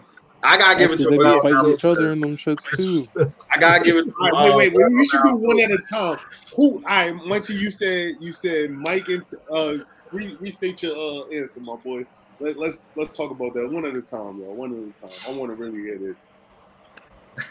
[0.41, 1.41] I gotta give it to to 'cause they be Will.
[1.41, 1.67] fighting now.
[1.69, 3.05] each other in them shits too.
[3.51, 4.91] I gotta give it to All right, wait, wait, wait.
[4.93, 6.17] We should do one at a time.
[6.55, 6.75] Who?
[6.77, 9.73] All right, Munchie, you said you said Mike and uh,
[10.11, 12.05] re, restate your uh answer, my boy.
[12.39, 14.55] Let, let's let's talk about that one at a time, y'all.
[14.55, 15.17] One at a time.
[15.27, 16.25] I want to really hear this.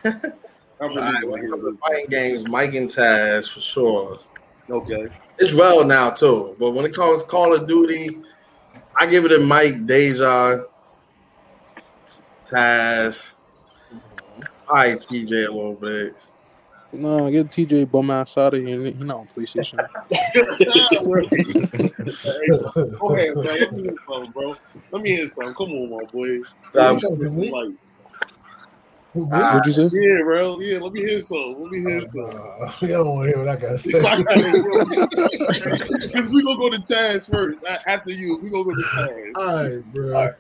[0.81, 3.61] I All really right, want when it comes to fighting games, Mike and Taz for
[3.61, 4.19] sure.
[4.71, 5.09] Okay.
[5.39, 8.19] It's Rel now too, but when it comes to Call of Duty,
[8.97, 10.65] I give it a Mike Deja,
[12.47, 13.35] Taz.
[13.93, 14.41] Mm-hmm.
[14.69, 16.15] All right, TJ a little bit.
[16.93, 18.81] No, get TJ bum ass out of here.
[18.81, 19.77] He not on PlayStation.
[22.99, 23.45] Go ahead, bro.
[23.45, 24.57] Let me hear something, bro.
[24.91, 25.55] Let me hear something.
[25.55, 26.41] Come on, my boy
[26.73, 27.53] Let me hear some light.
[27.53, 27.77] who, who,
[29.33, 29.89] Ah, What'd you say?
[29.93, 30.61] Yeah, bro.
[30.61, 31.57] Yeah, let me hear some.
[31.59, 32.25] Let me hear some.
[32.27, 34.01] uh, you don't want to hear what I gotta say.
[36.03, 37.59] Because we gonna go to Taz first.
[37.87, 39.33] After you, we gonna go to Taz.
[39.37, 40.35] All right, bro.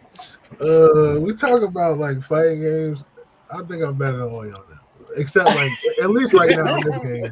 [0.60, 3.04] Uh, we talk about like fighting games.
[3.50, 4.80] I think I'm better than all y'all now,
[5.16, 7.24] except like at least right now in this game.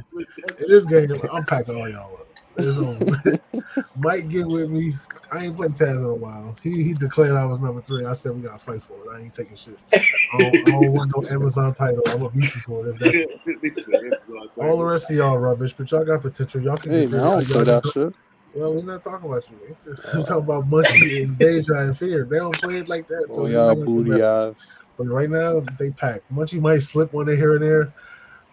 [0.58, 2.25] In this game, I'm packing all y'all up.
[2.58, 3.22] It's over.
[3.96, 4.94] Mike get with me.
[5.32, 6.56] I ain't played Taz in a while.
[6.62, 8.04] He he declared I was number three.
[8.04, 9.16] I said we gotta fight for it.
[9.16, 9.78] I ain't taking shit.
[10.32, 12.02] I don't, I don't want no Amazon title.
[12.10, 12.96] I'm gonna beat for it.
[14.58, 16.62] All the rest of y'all rubbish, but y'all got potential.
[16.62, 18.14] Y'all can Hey get man, I don't play that shit.
[18.54, 19.56] Well, we're not talking about you.
[19.56, 19.76] Man.
[20.14, 22.26] We're talking about Munchie and Deja and Fear.
[22.30, 23.26] They don't play it like that.
[23.28, 24.22] So Oh it's yeah, not gonna get booty better.
[24.22, 24.78] ass.
[24.96, 26.22] But right now, they pack.
[26.32, 27.92] Munchie might slip one in here and there,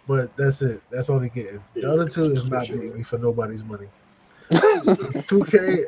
[0.07, 0.81] but that's it.
[0.91, 1.63] That's all they getting.
[1.75, 3.87] The other two is not beating me for nobody's money.
[4.51, 5.83] 2K,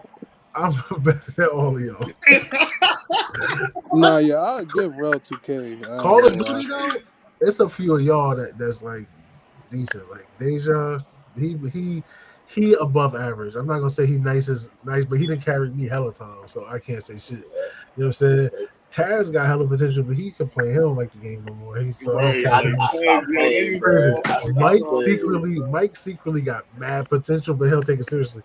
[0.55, 2.09] I'm better than all of y'all.
[3.93, 5.83] Nah, yeah, I'll give Rel 2K.
[5.85, 6.37] I Call of.
[6.37, 6.91] Duty though,
[7.41, 9.07] it's a few of y'all that that's like
[9.71, 10.09] decent.
[10.09, 10.99] Like Deja,
[11.37, 12.03] he he
[12.47, 13.55] he above average.
[13.55, 16.47] I'm not gonna say he nice as nice, but he didn't carry me hella time,
[16.47, 17.39] so I can't say shit.
[17.39, 17.47] You know
[17.97, 18.49] what I'm saying?
[18.91, 20.69] Taz got hella potential, but he can play.
[20.69, 21.77] He don't like the game no more.
[21.77, 22.43] He's so I don't Right.
[22.43, 22.53] care.
[22.53, 24.21] I, I stopped playing, bro.
[24.55, 28.43] Mike secretly, Mike secretly got mad potential, but he'll take it seriously.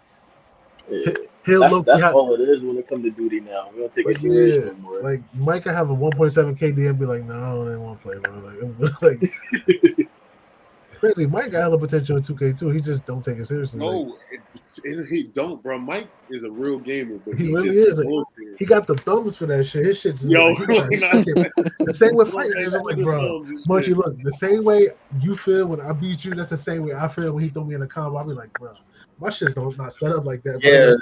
[0.91, 1.13] Yeah.
[1.47, 3.71] He'll That's, look that's behind- all it is when it comes to duty now.
[3.73, 5.03] We don't take it Like, serious yeah, no more.
[5.03, 8.07] like Mike I have a 1.7 KD and be like, no, I don't want to
[8.07, 8.35] play, bro.
[8.41, 10.07] Like, like
[11.01, 11.27] crazy.
[11.27, 12.71] Mike got hella potential in 2K too.
[12.71, 13.81] He just don't take it seriously.
[13.81, 14.41] No, it,
[14.85, 15.79] it, he don't, bro.
[15.79, 17.99] Mike is a real gamer, but He he, really just is.
[17.99, 18.59] Like, bullshit.
[18.59, 19.87] he got the thumbs for that shit.
[19.87, 20.77] His shit's Yo, like, he got
[21.37, 22.75] like, the same with He fighting games.
[22.75, 24.89] I'm like, bro, thumbs Munchie, look, the same way
[25.19, 27.65] you feel when I beat you, that's the same way I feel when he threw
[27.65, 28.19] me in a combo.
[28.19, 28.73] I'll be like, bro,
[29.19, 30.61] my shit's don't not set up like that.
[30.63, 30.97] Bro.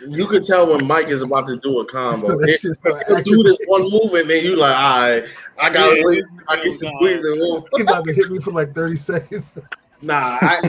[0.00, 2.28] Yeah, You can tell when Mike is about to do a combo.
[2.38, 5.00] That If shit if start he'll do this one move and then you like, all
[5.00, 5.24] right,
[5.60, 6.24] I gotta Yeah, wait.
[6.48, 7.64] I get some so breathing room.
[7.76, 9.58] He about to hit me for like 30 seconds.
[10.02, 10.60] Nah, I,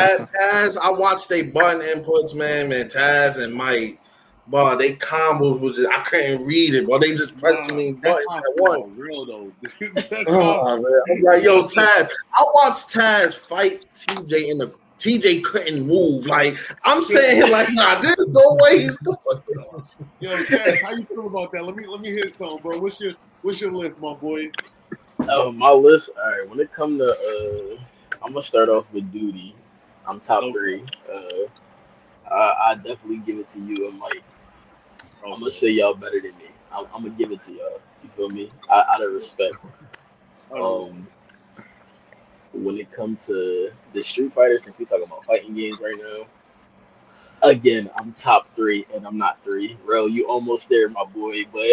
[0.00, 2.86] Taz, Taz, I watched they button inputs, man, man.
[2.86, 3.98] Taz and Mike,
[4.46, 7.94] but they combos was just I couldn't read it, but they just pressed too many
[7.94, 8.92] That's buttons at once.
[8.96, 9.52] Real though,
[10.28, 11.00] oh, man.
[11.10, 12.08] I'm like, yo, Taz.
[12.38, 16.26] I watched Taz fight TJ in the TJ couldn't move.
[16.26, 19.18] Like I'm saying, here, like, nah, there's no way he's going.
[20.20, 21.64] Yo, Cass, how you feel about that?
[21.64, 22.78] Let me let me hear some, bro.
[22.80, 24.50] What's your what's your list, my boy?
[25.28, 26.10] Uh, my list.
[26.16, 26.48] All right.
[26.48, 27.84] When it come to, uh,
[28.22, 29.54] I'm gonna start off with duty.
[30.06, 30.52] I'm top Okay.
[30.52, 30.84] three.
[31.12, 34.22] Uh, I, I definitely give it to you and Mike.
[35.24, 36.46] I'm gonna say y'all better than me.
[36.72, 37.80] I'm, I'm gonna give it to y'all.
[38.02, 38.50] You feel me?
[38.70, 39.56] I, out of respect.
[40.54, 41.06] Um,
[42.54, 46.26] when it comes to the Street Fighter, since we talking about fighting games right now,
[47.48, 49.76] again, I'm top three, and I'm not three.
[49.84, 51.66] Bro, you almost there, my boy, but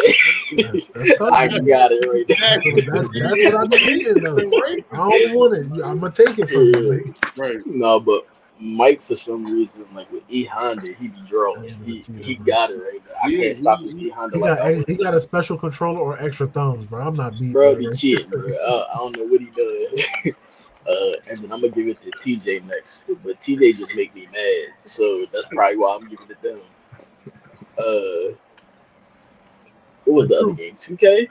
[0.58, 1.22] That's, that's.
[1.22, 2.84] I got it right there.
[2.86, 4.36] That's, that's what I've been thinking though.
[4.60, 5.84] right, I don't want it.
[5.84, 6.94] I'm gonna take it from you.
[6.94, 7.66] Like, right.
[7.66, 8.28] No, but
[8.60, 11.74] Mike, for some reason, like with E Honda, he be drawing.
[11.84, 13.16] He, he got it right there.
[13.24, 15.20] I Yeah, can't stop he- this E Honda he like got I he got a
[15.20, 17.08] special controller or extra thumbs, bro.
[17.08, 17.54] I'm not beating.
[17.54, 18.42] bro it, be cheating, bro.
[18.42, 20.36] I, I don't know what he does.
[20.88, 24.28] uh, and then I'm gonna give it to TJ next, but TJ just make me
[24.32, 26.62] mad, so that's probably why I'm giving it to him.
[27.78, 28.36] Uh,
[30.06, 30.76] what was the other game?
[30.76, 31.28] 2K.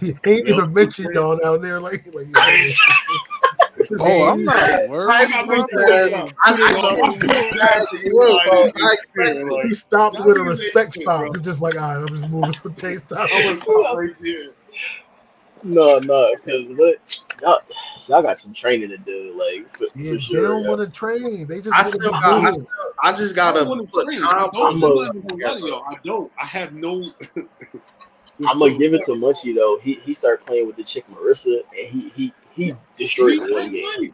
[0.00, 0.46] He ain't Yep.
[0.48, 1.80] even mentioned y'all down there.
[1.80, 2.26] Like, like
[4.00, 5.10] Oh, I'm not worried.
[5.10, 6.14] I I'm not Taz.
[6.44, 8.70] I, I, Taz, you will, bro.
[8.84, 9.68] I expect it.
[9.68, 11.34] he stopped with a respect ain't stop.
[11.34, 13.30] He's just like, all right, I'm just moving to chase top.
[13.32, 14.50] I'm gonna stop right there.
[15.62, 17.58] No, no, because what y'all,
[18.08, 20.68] y'all got some training to do, like for, Yeah, for they don't yeah.
[20.68, 21.46] want to train.
[21.46, 22.44] They just I want to be still got.
[22.44, 22.66] I, still,
[23.02, 24.20] I just gotta don't put train.
[24.22, 24.54] I don't.
[24.54, 25.84] I'm not a- even gonna lie to y'all.
[25.86, 26.32] I don't.
[26.40, 27.12] I have no.
[28.48, 29.78] I'm gonna give it to Munchie though.
[29.82, 33.72] He he started playing with the chick Marissa, and he he he destroyed me one
[33.72, 34.12] game.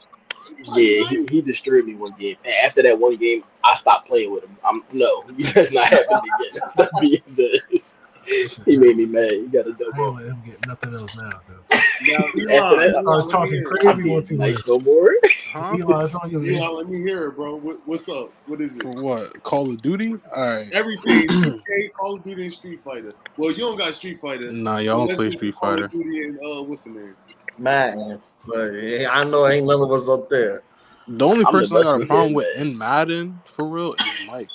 [0.75, 2.37] Yeah, he, he destroyed me one game.
[2.45, 4.57] And after that one game, I stopped playing with him.
[4.65, 5.25] I'm no,
[5.55, 6.51] that's not happening again.
[6.55, 8.01] That's not being serious.
[8.67, 9.31] He made me mad.
[9.33, 10.15] You got a I ain't double.
[10.15, 11.41] let him get nothing else now.
[11.47, 11.65] 'cause
[12.03, 14.57] Now, After Eli, that, I was talking let I crazy once he being was.
[14.57, 15.11] nice no more.
[15.53, 15.77] Huh?
[15.79, 16.41] Eli, it's on you.
[16.41, 16.63] hear, man.
[16.63, 17.57] Eli, let me hear it, bro.
[17.57, 18.31] What, what's up?
[18.47, 18.83] What is it?
[18.83, 19.43] For what?
[19.43, 20.15] Call of Duty?
[20.35, 20.69] All right.
[20.73, 21.29] Everything.
[21.29, 23.13] 2K, Call of Duty, and Street Fighter.
[23.37, 24.53] Well, you don't got Street Fighter.
[24.53, 25.85] Nah, y'all don't play do Street Call Fighter.
[25.87, 27.15] of Duty and uh, what's the name?
[27.59, 28.21] man.
[28.47, 28.71] But
[29.11, 30.63] I know ain't none of us up there.
[31.09, 33.95] The only I'm the person I got a problem with with in Madden for real
[33.95, 34.49] is Mike.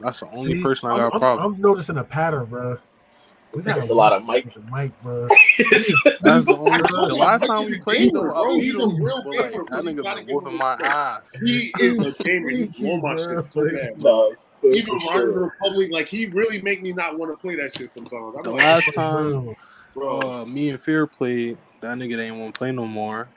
[0.00, 1.54] That's the only See, person I I'm, got a I'm- problem.
[1.54, 2.78] I'm noticing a pattern, bro.
[3.54, 4.48] We got a lot of Mike.
[4.70, 5.28] Mike, bro.
[6.20, 6.82] That's the only.
[6.82, 8.54] Bro, The last time we played gamer, though, I bro.
[8.54, 9.02] beat He's a him.
[9.02, 9.66] real But like bro.
[9.70, 10.82] that You nigga gotta been whooping my respect.
[10.82, 11.22] ass.
[11.42, 12.50] He is a gamer.
[12.50, 14.34] He's on my shit so bad, bro.
[14.64, 15.52] Even for Riding the sure.
[15.62, 18.34] Republic, like he really make me not want to play that shit sometimes.
[18.38, 19.54] I'm The like, last time Bro,
[19.94, 23.28] bro, uh, me and Fear played, that nigga didn't want to play no more.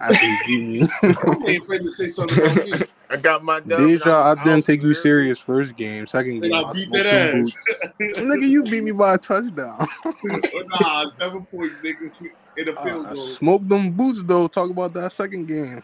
[0.00, 0.88] After beat me.
[1.02, 2.82] I'm ain't afraid to say something.
[3.10, 3.88] I got my dub.
[3.88, 6.06] Deja, I was didn't take you serious first game.
[6.06, 7.42] Second And game, I I beat smoked that them ass.
[7.42, 7.80] boots.
[8.20, 9.86] nigga, you beat me by a touchdown.
[10.68, 12.10] nah, seven points, nigga,
[12.56, 13.26] in a I, field I goal.
[13.26, 14.46] smoked them boots though.
[14.48, 15.82] Talk about that second game.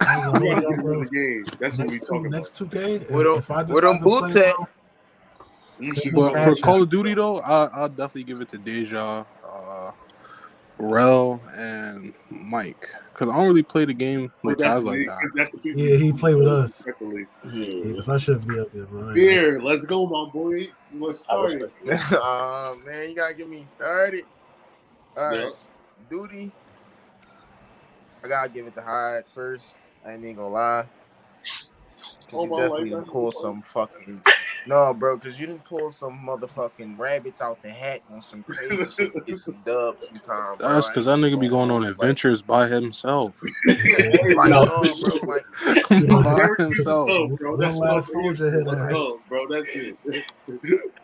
[0.00, 1.00] I ain't You gonna gotta hold get y'all, him in bro.
[1.00, 1.46] the game.
[1.60, 2.38] That's what we Next two, talking about.
[2.38, 2.98] next two K.
[3.10, 4.54] Where them, If I where them decide to boots at?
[4.56, 4.66] bro,
[5.80, 6.56] You Send should me But for.
[6.56, 9.67] Call of Duty though, I, I'll definitely give it to Deja, uh,
[10.78, 12.88] Rel, and Mike.
[13.14, 15.30] Cause I don't really play the game with that's Taz like that.
[15.34, 16.70] that's the people Yeah, he played with us.
[16.70, 17.26] Respectfully.
[17.44, 19.10] Yeah, Hmm, 'cause I shouldn't be up there, bro.
[19.10, 20.68] I Here, let's go, my boy.
[20.92, 21.62] You want I started?
[21.62, 22.18] respect it.
[22.22, 24.24] oh man, you gotta get me started.
[25.16, 25.50] All right, Yeah.
[26.08, 26.52] duty.
[28.24, 29.66] I gotta give it to Hyde first.
[30.06, 30.84] I ain't even gonna lie.
[32.30, 34.22] Cause Oh, you definitely life, pull some fucking
[34.68, 35.18] no, bro.
[35.18, 39.22] Cause you didn't pull some motherfucking rabbits out the hat on some crazy shit to
[39.26, 40.60] get some dubs sometimes.
[40.60, 43.32] That's I because ain't that nigga be gonna on adventures by himself.
[43.66, 45.14] Like, like No, no, bro.
[45.26, 45.46] Like
[46.24, 47.08] by himself.
[47.08, 47.56] dub, bro.
[47.56, 48.92] That's what last soldier hit ass.
[48.92, 49.46] dub, bro.
[49.48, 50.24] That's it.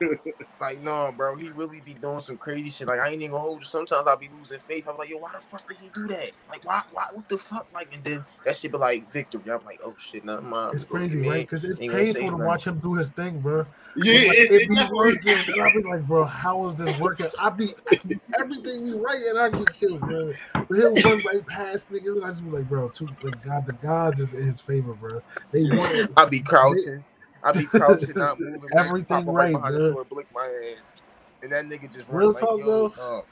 [0.61, 2.87] Like no, bro, he really be doing some crazy shit.
[2.87, 3.67] Like I ain't even gonna hold you.
[3.67, 4.87] Sometimes I'll be losing faith.
[4.89, 6.31] I'm like, yo, why the fuck did he do that?
[6.49, 7.67] Like, why, why, what the fuck?
[7.75, 9.43] Like, and then that shit be like victory.
[9.51, 10.75] I'm like, oh shit, never mind.
[10.75, 11.29] It's Go crazy, man.
[11.29, 11.41] right?
[11.43, 13.54] Because it's Ain't painful to watch him do his thing, bro.
[13.97, 16.77] Yeah, It's like it's, it it be working, and I be like, bro, how is
[16.77, 17.29] this working?
[17.39, 17.75] I be
[18.39, 20.33] everything be right, and I get killed, bro.
[20.69, 23.67] But he'll run right past niggas, and I just be like, bro, too, the god,
[23.67, 25.21] the gods is in his favor, bro.
[25.53, 26.11] They want it.
[26.17, 27.05] I be crouching.
[27.43, 28.71] I be crouching, not moving.
[28.77, 30.93] Everything right, door, blick my ass,
[31.43, 33.25] and that nigga just Real talk, yo, though.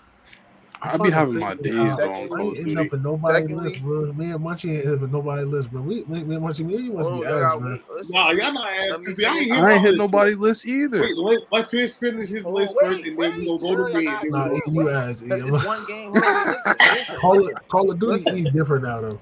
[0.85, 2.77] I be having my days Uh, on I Call ain't of Duty.
[2.79, 4.13] up in nobody's Secondly- list, bro.
[4.15, 5.81] Me and Munchie ain't ending up in nobody's list, bro.
[5.83, 7.71] We, me, me and Munchie, me and you must Hold be ass, bro.
[7.71, 8.13] wait, listen.
[8.15, 9.15] Nah, y'all not Let asking.
[9.17, 9.47] See, I ain't finish.
[9.57, 9.99] hear I ain't hit this.
[9.99, 11.01] nobody's list either.
[11.01, 13.59] Wait, let, let Pierce finish his Hold list on, first, and then we wait, gonna
[13.59, 14.05] go to chill, me.
[14.31, 15.21] Nah, then you go- ass.
[15.21, 16.11] Because it's one game.
[16.13, 17.55] Hold on, listen, listen, Call listen.
[17.91, 18.39] of Duty Listen.
[18.39, 19.21] E different now though.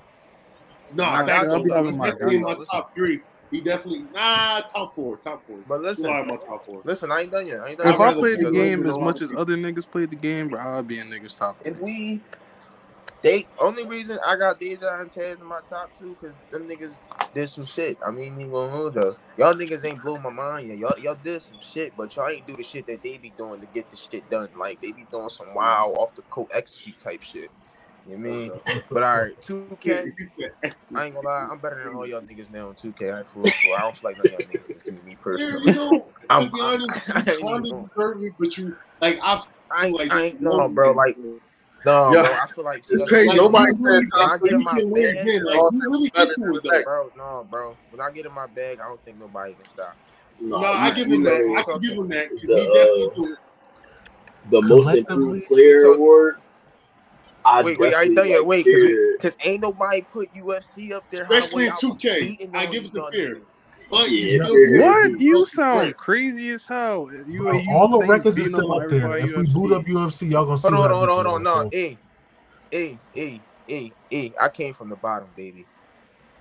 [0.95, 2.41] No, Nah, facts I'll be having my days.
[2.41, 3.21] my top three.
[3.51, 5.61] He definitely nah top four, top four.
[5.67, 6.85] But listen, not in my top four.
[6.85, 7.61] listen, I ain't done yet.
[7.61, 8.01] I ain't done If yet.
[8.01, 10.99] I played the game as much as other niggas played the game, bro, I'd be
[10.99, 11.79] in niggas top if three.
[11.79, 12.23] we
[13.23, 17.01] they only reason I got Deja and Taz in my top two because them niggas
[17.35, 17.99] did some shit.
[18.07, 19.17] I mean, you gonna know though.
[19.37, 20.79] Y'all niggas ain't blew my mind yet.
[20.79, 23.61] Y'all y'all did some shit, but y'all ain't do the shit that they be doing
[23.61, 24.51] to get the shit done.
[24.57, 27.51] Like they be doing some wild off the coat ecstasy type shit.
[28.11, 28.51] You I mean?
[28.91, 30.05] But all right, two K.
[30.19, 31.05] He said I excellent.
[31.07, 33.15] ain't gonna lie, I'm better than all y'all niggas now in 2K.
[33.15, 33.75] I ain't for real, for real.
[33.77, 35.67] I don't feel like none of y'all niggas to me Yeah, personally.
[35.67, 37.91] you know, to I'm, be I'm, honest, I you ain't even kind of going.
[37.95, 40.93] deserve it, but you like I I ain't, like I ain't, no, bro.
[40.93, 41.17] Like,
[41.87, 42.23] no, Yeah.
[42.23, 42.35] bro.
[42.35, 43.29] I feel like It's crazy.
[43.29, 45.45] like, Nobody you said really when I get in my bag, again.
[45.45, 46.83] Like you really better get to it though.
[46.83, 47.11] bro.
[47.17, 47.77] No, bro.
[47.91, 49.97] When I get in my bag, I don't think nobody can stop.
[50.41, 51.55] No, No, I give him that.
[51.57, 53.37] I can give him that because the he definitely uh,
[54.51, 56.37] the most improved player award.
[57.51, 57.95] I Wait, wait.
[57.95, 58.47] I definitely ain't done yet.
[58.47, 59.19] Wait, cause, we, Fear.
[59.21, 61.25] cause ain't nobody put UFC up there.
[61.25, 62.19] How the Especially way in I was 2K.
[62.19, 63.37] beating I on give it to y'all Fear.
[63.37, 63.47] niggas.
[63.91, 65.11] But you Yeah, still Fear get What?
[65.13, 65.21] it.
[65.21, 65.97] You Close to sound Fred.
[65.97, 67.09] crazy as hell.
[67.27, 69.09] You Bro, you all the say records is beating up still on up there.
[69.09, 69.87] everybody If we boot up UFC.
[69.87, 71.43] UFC, y'all gonna see Hold what on, I hold beat on, hold you on.
[71.43, 71.45] on.
[71.45, 72.01] No, So hey,
[72.71, 74.35] hey, hey, hey, hey.
[74.41, 75.69] I came from the bottom, baby.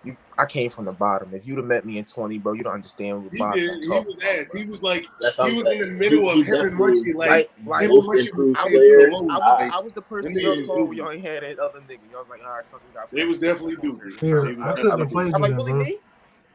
[0.03, 1.33] You, I came from the bottom.
[1.33, 3.69] If you'd have met me in 20, bro, you don't understand what He bottom did.
[3.69, 4.53] I'm He talking was about, ass.
[4.53, 6.79] He was like That's he I'm was in the middle He, of he him and
[6.79, 7.15] Munchie.
[7.15, 9.79] Like Like, like, him and most Munchie was I was, the I was, Like I
[9.79, 11.01] was the person y'all niggas is called when dookie.
[11.01, 11.99] y'all ain't had that other nigga.
[12.11, 13.11] Y'all was like, all right, fuck, we got.
[13.11, 14.19] They was definitely dookie.
[14.21, 15.35] here, was I I'm, couldn't definitely have played dookie.
[15.35, 15.83] I'm like, then, bully bro.
[15.83, 15.97] me,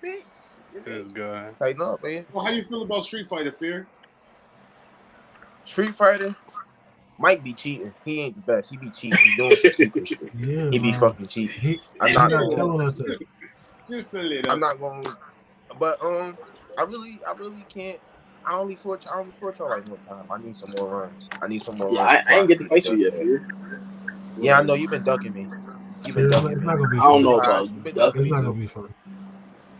[0.03, 0.11] me,
[0.75, 1.13] you This me.
[1.13, 1.49] guy.
[1.49, 2.25] It's like, man.
[2.33, 3.87] Well, how you feel about Street Fighter, Fear?
[5.67, 6.35] Street Fighter
[7.19, 7.95] might be cheating.
[8.05, 8.71] He ain't the best.
[8.71, 9.25] He be cheating.
[9.25, 10.33] He doing some secret shit.
[10.35, 10.93] Yeah, He be bro.
[10.93, 11.57] fucking cheating.
[11.61, 13.19] He I'm not not telling us that.
[13.89, 14.53] Just a little.
[14.53, 15.07] I'm not going.
[15.79, 16.39] But um,
[16.79, 18.01] I really, I really can't.
[18.47, 19.07] I only fought.
[19.13, 20.27] I only fought y'all like one time.
[20.31, 21.31] I need some more runs.
[21.43, 22.85] I need some more Yeah, runs I, before I I ain't get to beat fight
[22.85, 23.29] the you yet, death
[24.41, 25.51] Yeah, I know you've been ducking me.
[26.05, 26.65] You've been Fear, it's not, ducking it's me.
[26.65, 28.67] not gonna be I don't know about you've been ducking It's me not gonna be
[28.69, 28.95] fun.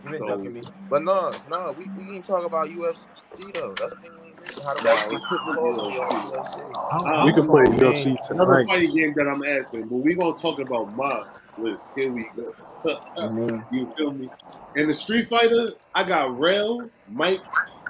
[0.03, 0.63] You've been So ducking me.
[0.89, 3.07] But no, no, we, we ain't talk about UFC
[3.53, 3.75] though.
[3.79, 4.11] That's the thing
[4.45, 4.63] we can mention.
[4.63, 5.81] How the nah, fuck we they put we Paul do.
[5.81, 6.77] on y'all UFC?
[6.91, 7.79] I'm, We I'm could play Come.
[7.79, 8.67] UFC another tonight.
[8.67, 11.23] fighting game that I'm asking, but we gonna talk about my
[11.57, 11.89] list.
[11.95, 12.55] Here we go.
[13.17, 14.29] I mean, you feel me?
[14.75, 17.41] In the Street Fighter, I got Rel, Mike,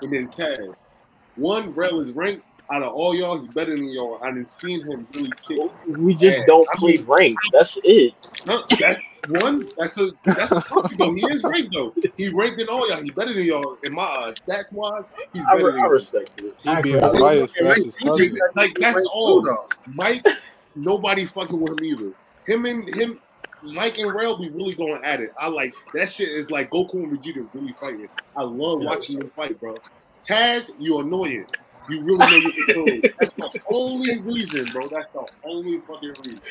[0.01, 0.87] and then Taz.
[1.35, 3.39] One, Rel is ranked out of all y'all.
[3.39, 4.19] He's better than y'all.
[4.23, 6.45] I didn't seen him really kick We just ass.
[6.47, 7.41] don't I play mean, ranked.
[7.51, 8.13] That's it.
[8.45, 9.63] no, that's one.
[9.77, 11.13] That's a that's a topic though.
[11.13, 11.93] He is ranked though.
[12.17, 13.01] He ranked in all y'all.
[13.01, 14.39] He better than y'all in my eyes.
[14.39, 15.03] Stats wise,
[15.33, 16.55] he's I, better re- than I respect it.
[16.61, 17.55] He actually being I biased.
[17.59, 19.41] That's Mike, his like that's all.
[19.41, 19.69] though.
[19.93, 20.25] Mike,
[20.75, 22.11] nobody fucking with him either.
[22.45, 23.19] Him and him,
[23.63, 25.31] Mike and Rail be really going at it.
[25.39, 26.29] I like that shit.
[26.29, 28.07] Is like Goku and Vegeta really fighting.
[28.35, 28.89] I love Yeah.
[28.89, 29.77] watching them fight, bro.
[30.27, 31.45] Taz, you annoying.
[31.89, 32.85] You really know your control.
[33.19, 34.87] That's the only reason, bro.
[34.89, 36.41] That's the only fucking reason.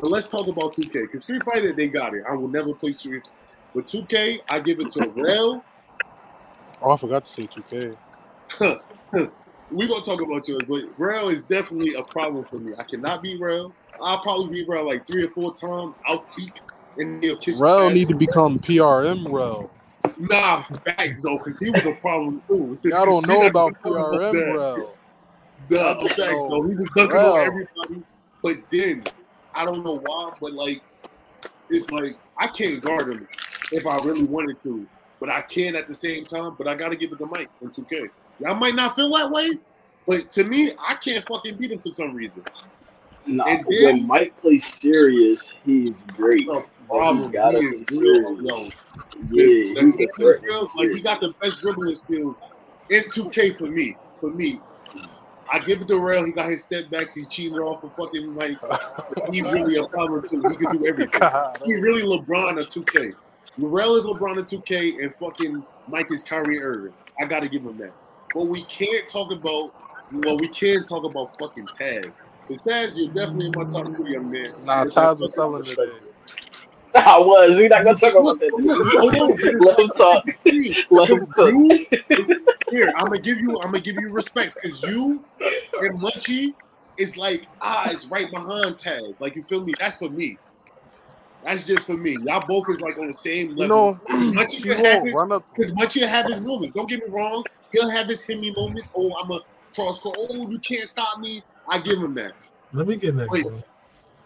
[0.00, 0.92] But let's talk about 2K.
[0.92, 2.22] Because Street Fighter, they got it.
[2.28, 3.28] I will never play Street.
[3.74, 5.64] But 2K, I give it to Rail.
[6.80, 7.96] Oh, I forgot to say 2K.
[9.70, 12.72] We're gonna talk about yours, but Rail is definitely a problem for me.
[12.78, 13.74] I cannot be Rail.
[14.00, 15.94] I'll probably be Rail like three or four times.
[16.06, 16.60] I'll peak
[16.96, 19.70] and he'll your need to become PRM Rail.
[20.16, 22.78] Nah, facts though, because he was a problem too.
[22.84, 24.96] Y'all don't know about PRM Rail.
[25.68, 26.62] Duh, facts though.
[26.62, 28.02] He was dunking on everybody,
[28.42, 29.04] but then
[29.58, 30.82] I don't know why, but like
[31.68, 33.28] it's like I can't guard him
[33.72, 34.86] if I really wanted to,
[35.18, 36.54] but I can at the same time.
[36.56, 38.08] But I gotta give it to Mike in 2K.
[38.40, 39.50] Y'all might not feel that way,
[40.06, 42.44] but to me, I can't fucking beat him for some reason.
[43.26, 46.46] Nah, And when Mike plays serious, he's great.
[46.46, 48.68] the he problem, he is real, yo.
[49.30, 52.36] Yeah, he's a dribbling skills, he's like he got the best dribbling skills
[52.90, 53.96] in 2K for me.
[54.16, 54.60] For me,
[55.50, 56.24] I give it to Rail.
[56.24, 57.14] He got his step backs.
[57.14, 58.58] He cheated off of fucking Mike.
[59.32, 60.42] He really a problem too.
[60.48, 61.08] He can do everything.
[61.20, 63.14] God, He really LeBron of 2K.
[63.58, 66.92] Rail is LeBron of 2K, and fucking Mike is Kyrie Irving.
[67.20, 67.92] I gotta give him that.
[68.34, 69.74] But we can't talk about.
[70.12, 72.14] Well, we can talk about fucking Taz.
[72.46, 74.52] Because Taz, you're definitely in my top three, young man.
[74.64, 75.90] Nah, Taz was selling today.
[76.98, 77.06] It.
[77.06, 77.56] I was.
[77.56, 78.50] We're not gonna talk about that.
[78.52, 80.24] Hold on, but it's Let him talk.
[80.90, 81.50] Let him Because cook.
[81.52, 81.86] you
[82.70, 85.24] here, I'm gonna give you, I'm gonna give you respects because you
[85.80, 86.54] and Munchie
[86.98, 89.14] is like ah, it's right behind Taz.
[89.20, 89.74] Like you feel me?
[89.78, 90.38] That's for me.
[91.44, 92.20] That's just for me.
[92.24, 93.68] Y'all both is like on the same You level.
[93.68, 95.44] know, Munchie he have won't run up.
[95.54, 96.74] because Munchie will have his moments.
[96.74, 97.44] Don't get me wrong.
[97.72, 98.90] He'll have his himmy moments.
[98.96, 99.40] Oh, I'm a
[99.74, 100.16] cross court.
[100.18, 101.42] Oh, you can't stop me.
[101.70, 102.32] I give him that.
[102.72, 103.44] Let me get next Wait.
[103.44, 103.62] one.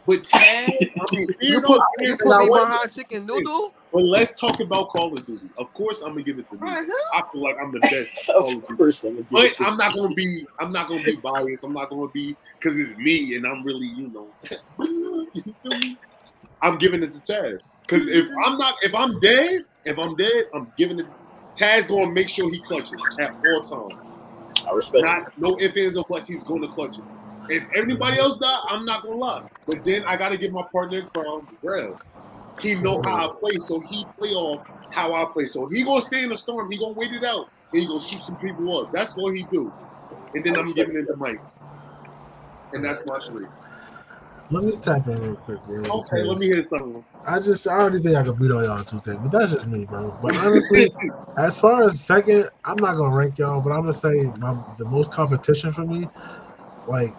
[0.07, 3.73] But Taz, I mean, You put don't- you Fear put don't- me behind chicken noodle.
[3.93, 5.49] But let's talk about Call of Duty.
[5.59, 6.63] Of course, I'm gonna give it to me.
[6.69, 8.27] I feel like I'm the best.
[8.27, 10.45] Call of Of course, I'm But I'm not gonna be.
[10.59, 11.63] I'm not gonna be biased.
[11.65, 14.29] I'm not gonna be because it's me, and I'm really, you know.
[15.35, 15.99] you feel me?
[16.63, 18.45] I'm giving it to Taz because if mm-hmm.
[18.45, 21.07] I'm not, if I'm dead, if I'm dead, I'm giving it.
[21.57, 24.01] Taz gonna make sure he clutches at all times.
[24.67, 25.05] I respect.
[25.05, 26.29] Not no ifs ands or buts.
[26.29, 27.05] He's gonna clutch it.
[27.49, 29.43] If anybody else die, I'm not gonna lie.
[29.67, 31.95] But then I gotta give my partner crime, Rev.
[32.61, 35.49] He know how I play, so he play off how I play.
[35.49, 36.71] So he gonna stay in the storm.
[36.71, 37.47] He gonna wait it out.
[37.73, 38.91] And he gonna shoot some people up.
[38.93, 39.73] That's what he do.
[40.35, 41.41] And then I'm giving it to Mike.
[42.73, 43.47] And that's my three.
[44.51, 46.01] Let me tap in real quick, bro.
[46.01, 47.05] Okay, let me hear something.
[47.27, 49.67] I just I already think I could beat on y'all in 2K, but that's just
[49.67, 50.13] me, bro.
[50.21, 50.93] But honestly,
[51.39, 54.85] as far as second, I'm not gonna rank y'all, but I'm gonna say my the
[54.87, 56.09] most competition for me,
[56.87, 57.15] like,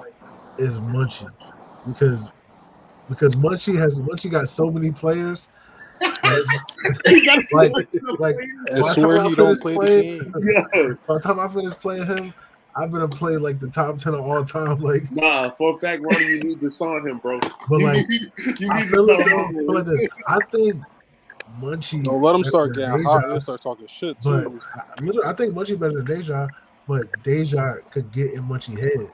[0.58, 1.30] is Munchie,
[1.88, 2.32] because
[3.10, 5.47] because Munchie has Munchie got so many players.
[6.24, 6.43] Like,
[7.51, 7.88] like,
[8.20, 10.34] like I by the swear time I he don't finish play the playing- game.
[10.76, 10.93] Yeah.
[11.08, 12.34] By the time I finish playing him,
[12.76, 14.80] I'm gonna play like the top ten of all time.
[14.82, 17.39] Like, Nah, for a fact, Ronnie, you need to sign him, bro.
[17.70, 18.06] but like,
[18.60, 19.66] you I need to like, sign him.
[19.68, 20.08] like this.
[20.28, 20.82] I think
[21.62, 22.01] Munchie.
[22.04, 23.22] No, let him start better than getting hot.
[23.22, 23.32] Deja.
[23.32, 24.62] He'll start talking shit But too.
[25.24, 26.47] I, I think Munchie better than Deja,
[26.88, 29.12] but Deja could get in Munchie head.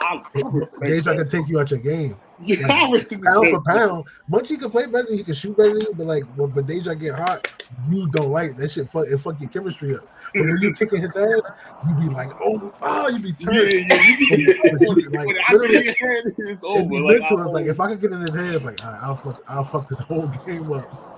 [0.00, 1.16] I, I Deja that.
[1.18, 2.16] could take you out your game.
[2.42, 5.06] Yeah, I respect Pound for pound, Munchie can play better.
[5.08, 7.50] Than he can shoot better than you, but like, when, but Deja get hot,
[7.90, 8.88] you don't like that shit.
[8.90, 10.02] Fuck, it fuck your chemistry up.
[10.34, 11.50] But when you kicking his ass,
[11.88, 13.72] you be like, oh, oh, you be Yeah, turned.
[13.72, 16.88] yeah, you can you- like, when I literally, get your head, it's over.
[16.88, 17.50] be Like, to I- us.
[17.50, 19.88] Like if I could get in his head, it's like "Alright, I'll fuck, I'll fuck
[19.88, 21.17] this whole game up.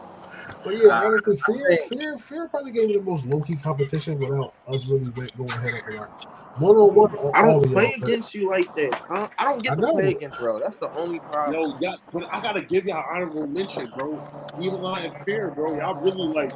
[0.62, 4.54] But yeah, honestly, fear, fear, fear probably gave me the most low key competition without
[4.68, 6.26] us really going head up a lot.
[6.58, 8.08] One on one, I don't play y'all.
[8.08, 9.02] against you like that.
[9.08, 9.92] I don't, I don't get I to know.
[9.92, 10.58] play against Ro.
[10.58, 11.70] That's the only problem.
[11.70, 14.20] Yo, yeah, but I gotta give y'all honorable mention, bro.
[14.61, 15.76] Eli and Fear, bro.
[15.78, 16.52] Y'all really like,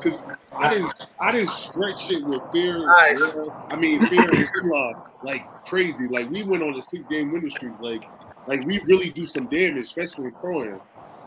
[0.00, 0.22] cause
[0.56, 2.86] I didn't, I didn't stretch it with Fear.
[2.86, 3.36] Nice.
[3.70, 4.92] I mean, Fear and Eli
[5.22, 6.06] like crazy.
[6.08, 7.72] Like we went on a six game winning streak.
[7.80, 8.04] Like,
[8.46, 10.80] like we really do some damage, especially in Croyan.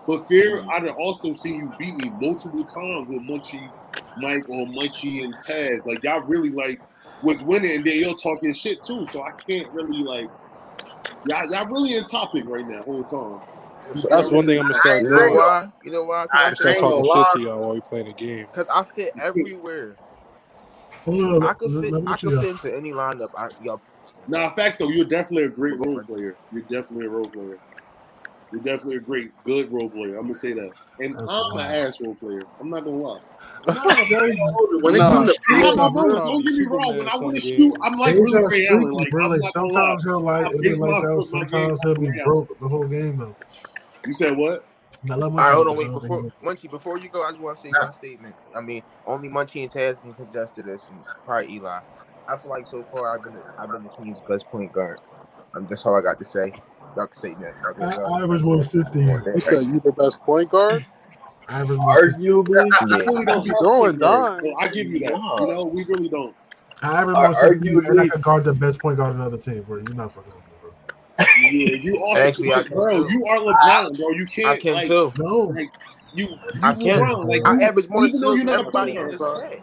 [0.08, 0.64] But Fear.
[0.72, 3.70] I'd have also seen you beat me multiple times with Munchie,
[4.18, 5.86] Mike, or Munchie and Taz.
[5.86, 6.80] Like y'all really like
[7.24, 9.06] was winning, and then y'all talking shit too.
[9.08, 10.30] So I can't really like.
[11.28, 13.42] Y'all, y'all really in topic right now, whole time.
[14.10, 15.68] That's one thing I'm gonna start You know why?
[15.84, 16.26] You know why?
[16.32, 18.48] I Because Start gonna talking shit to y'all while we playing the game.
[18.52, 19.96] Cause I fit everywhere.
[21.06, 21.94] Hold on, I could fit.
[22.08, 23.30] I could fit into any lineup.
[23.36, 23.80] I, yo,
[24.28, 26.36] Nah, facts though, you're definitely a great role player.
[26.52, 27.60] You're definitely a role player.
[28.56, 30.16] You're definitely a great, good role player.
[30.18, 30.72] I'm gonna say that.
[31.02, 31.88] And That's I'm an wild.
[31.88, 32.44] ass role player.
[32.62, 33.20] I'm not gonna lie.
[34.82, 36.98] When it comes to I have my Nah, bro, Don't get me wrong.
[36.98, 38.92] When I want to shoot, I'm like Deja's really Ray Allen.
[38.92, 39.26] Like, bro.
[39.26, 41.34] I'm Like not sometimes he'll like it'll be base my- lights out.
[41.34, 43.36] my game Sometimes he'll be broke the whole game though.
[44.06, 44.66] You said what?
[45.04, 45.92] Now, let all hold on, wait.
[45.92, 48.36] Before Munchie, before you go, I just want to say one statement.
[48.56, 51.80] I mean, only Munchie and Taz can contest to this, and probably Eli.
[52.28, 55.00] I feel like so far I've been I've been the team's best point guard.
[55.56, 56.54] Um, that's all I got to say.
[56.96, 57.54] Y'all can say that.
[57.64, 59.00] Y'all can, I- uh, average 150.
[59.00, 60.86] You said you the best point guard?
[61.50, 62.24] Average 160.
[62.24, 62.98] Arguably, I Yeah.
[63.06, 64.00] really don't Be have throwing point
[64.44, 65.10] so I give you that.
[65.10, 66.36] You know, we really don't.
[66.82, 69.38] I average Ar- 160, and I arguably- can guard the best point guard on another
[69.38, 69.78] team, bro.
[69.78, 70.72] You're not fucking with me, bro.
[71.20, 73.04] Yeah, you also, Actually, I can bro.
[73.06, 73.14] too.
[73.14, 74.10] You are LeBron, bro.
[74.12, 74.48] You can't.
[74.48, 75.12] I can like, too.
[75.18, 75.38] No.
[75.56, 75.70] Like
[76.14, 77.00] you, you I can.
[77.00, 77.28] LeBron.
[77.30, 79.12] Like I you, average more even though you're than not a everybody point in guard,
[79.12, 79.42] this bro.
[79.42, 79.60] chat.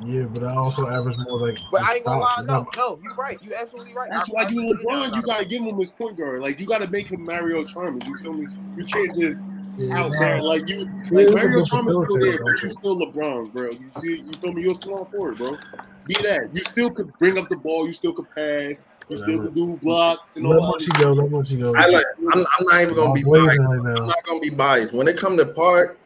[0.00, 1.58] Yeah, but I also average more like.
[1.72, 3.38] But I ain't gonna lie, no, no, you're right.
[3.42, 4.10] You're absolutely right.
[4.10, 5.16] That's I- why you understand LeBron.
[5.16, 6.42] You gotta give him his point guard.
[6.42, 8.06] Like you gotta make him Mario Chalmers.
[8.06, 8.46] You feel me?
[8.76, 9.44] You can't just
[9.76, 10.88] Yeah, out there like you.
[11.10, 13.70] Like Mario good Chalmers still there, but you still LeBron, bro.
[13.70, 14.20] You see?
[14.20, 14.62] You feel me?
[14.62, 15.58] You're still on forward, bro.
[16.06, 16.50] Be that.
[16.52, 17.86] You still could bring up the ball.
[17.86, 18.86] You still could pass.
[19.08, 20.84] You still could do blocks and Let all that.
[20.84, 21.12] Munchie go.
[21.12, 21.74] Let Munchie go.
[21.76, 22.04] I like.
[22.32, 23.84] I'm, I'm not even gonna I'm be blazing biased.
[23.84, 24.92] right I'm not gonna be biased.
[24.92, 25.98] When it come to part,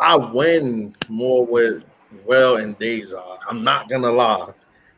[0.00, 1.84] I win more with
[2.24, 3.38] Well and Deja.
[3.48, 4.48] I'm not gonna lie,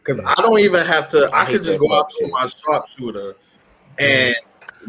[0.05, 1.31] because I don't even have to.
[1.33, 3.35] I I, could just go out to my sharpshooter,
[3.99, 4.37] and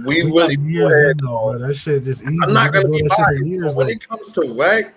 [0.06, 0.56] we We really.
[0.58, 1.20] go years ahead.
[1.20, 1.58] though, bro.
[1.60, 2.38] That shit just easy.
[2.44, 3.46] I'm not We've gonna be doing biased.
[3.46, 3.66] years.
[3.74, 4.94] but When Like, it comes to whack,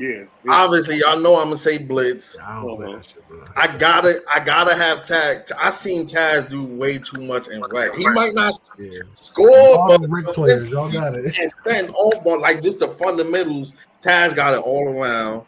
[0.00, 0.08] Yeah.
[0.08, 0.24] yeah.
[0.48, 2.36] obviously y'all know I'm gonna say blitz.
[2.44, 2.96] I don't play uh-huh.
[2.96, 3.44] that shit, bro.
[3.56, 5.50] I gotta, I gotta have Taz.
[5.58, 7.94] I seen Taz do way too much in whack.
[7.94, 9.00] He might not Yeah.
[9.14, 11.36] score, All but the players, y'all got it.
[11.38, 13.74] and send all but like just the fundamentals.
[14.02, 15.42] Taz got it all around.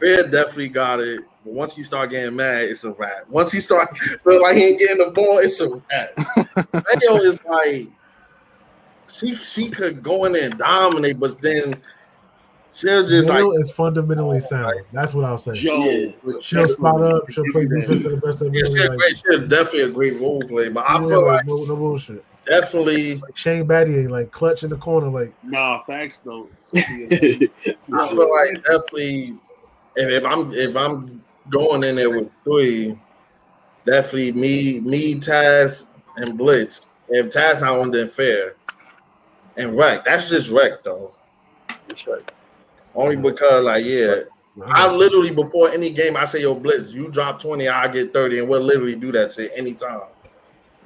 [0.00, 1.20] Fair definitely got it.
[1.44, 3.28] But once he start getting mad, it's a wrap.
[3.30, 6.72] Once he start feel like he ain't getting the ball, it's a wrap.
[6.72, 7.88] Mayo is like
[9.10, 11.74] she she could go in there and dominate, but then
[12.70, 14.74] She'll just like Mayo is fundamentally sound.
[14.92, 15.54] That's what I'll say.
[15.54, 16.10] Yo, Yeah.
[16.42, 17.28] She'll spot up.
[17.30, 18.86] She'll play defense to the best of her yeah, she's ability.
[18.86, 21.46] a Like, great, she's definitely a great role play, but I yeah, feel like, like
[21.46, 22.22] no, no bullshit.
[22.44, 26.48] definitely Like Shane Battier, like clutch in the corner, like Nah, facts though.
[26.76, 29.38] I feel like definitely
[29.96, 32.98] if, if I'm if I'm going in there with three,
[33.86, 35.86] definitely me, me, Taz,
[36.16, 36.90] and Blitz.
[37.08, 38.54] If Taz not on, then fair.
[39.56, 40.04] And wreck.
[40.04, 41.14] That's just wreck though.
[41.88, 42.30] That's right.
[42.94, 44.20] Only because like yeah,
[44.66, 48.40] I literally before any game I say yo Blitz, you drop 20, I get 30,
[48.40, 50.08] and we'll literally do that shit anytime.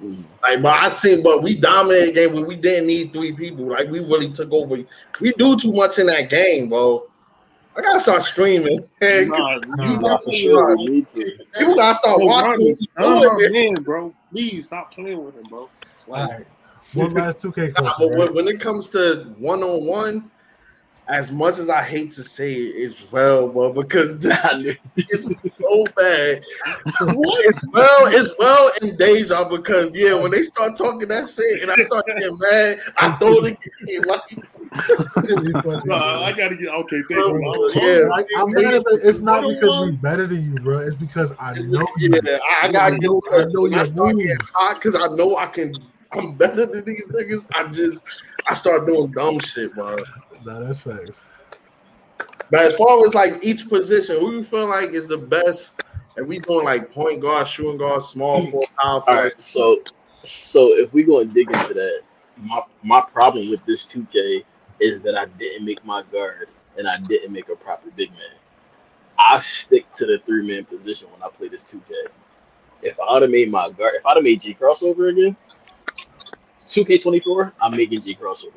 [0.02, 0.24] Mhm.
[0.42, 3.66] Like, but I seen, but we dominated game when we didn't need three people.
[3.66, 4.76] Like, we really took over.
[5.20, 7.06] We do too much in that game, bro.
[7.76, 8.86] I gotta start streaming.
[9.00, 10.68] Hey, Nah, you nah, Nah, for sure.
[10.68, 10.78] right.
[10.78, 11.32] We need to.
[11.58, 12.50] People gotta start Oh, watching.
[12.50, 12.86] Ronnie, what you
[13.38, 13.74] doing, man.
[13.74, 14.14] man, bro.
[14.30, 15.60] Please stop playing with him, bro.
[15.60, 15.70] All
[16.06, 16.46] Like, right.
[16.94, 18.18] One last 2K Nah, but right?
[18.18, 20.30] when, when it comes to one on one,
[21.08, 24.76] as much as I hate to say it, it's well, bro, because this I knew-
[24.96, 26.40] it's so bad.
[27.00, 31.70] It's well, it's well in deja because yeah, when they start talking that shit and
[31.70, 33.56] I start getting mad, I throw the
[33.86, 34.20] game like
[35.16, 37.02] Really funny, nah, I gotta get okay.
[37.08, 37.72] Thank Bro, you.
[37.74, 38.06] yeah.
[38.08, 40.78] Like, I'm mad at the, it's not because we better than you, bro.
[40.78, 42.10] It's because I know you.
[42.24, 44.94] yeah, I, I gotta I get know- I know when I start getting hot because
[44.94, 45.74] I know I can.
[46.12, 47.48] I'm better than these niggas.
[47.54, 48.04] I just
[48.46, 49.96] I start doing dumb shit, bro.
[50.44, 51.22] Nah, that's facts.
[52.50, 55.82] But as far as like each position, who you feel like is the best?
[56.16, 58.50] And we doing like point guard, shooting guard, small hmm.
[58.50, 59.22] forward, power All forward.
[59.22, 59.82] right, so
[60.20, 62.02] so if we go and dig into that,
[62.36, 64.44] my my problem with this 2K
[64.80, 68.20] is that I didn't make my guard and I didn't make a proper big man.
[69.18, 72.08] I stick to the three man position when I play this 2K.
[72.82, 75.36] If I'd have made my guard, if I'd have made G crossover again,
[76.66, 78.52] 2K24, I'm making G crossover.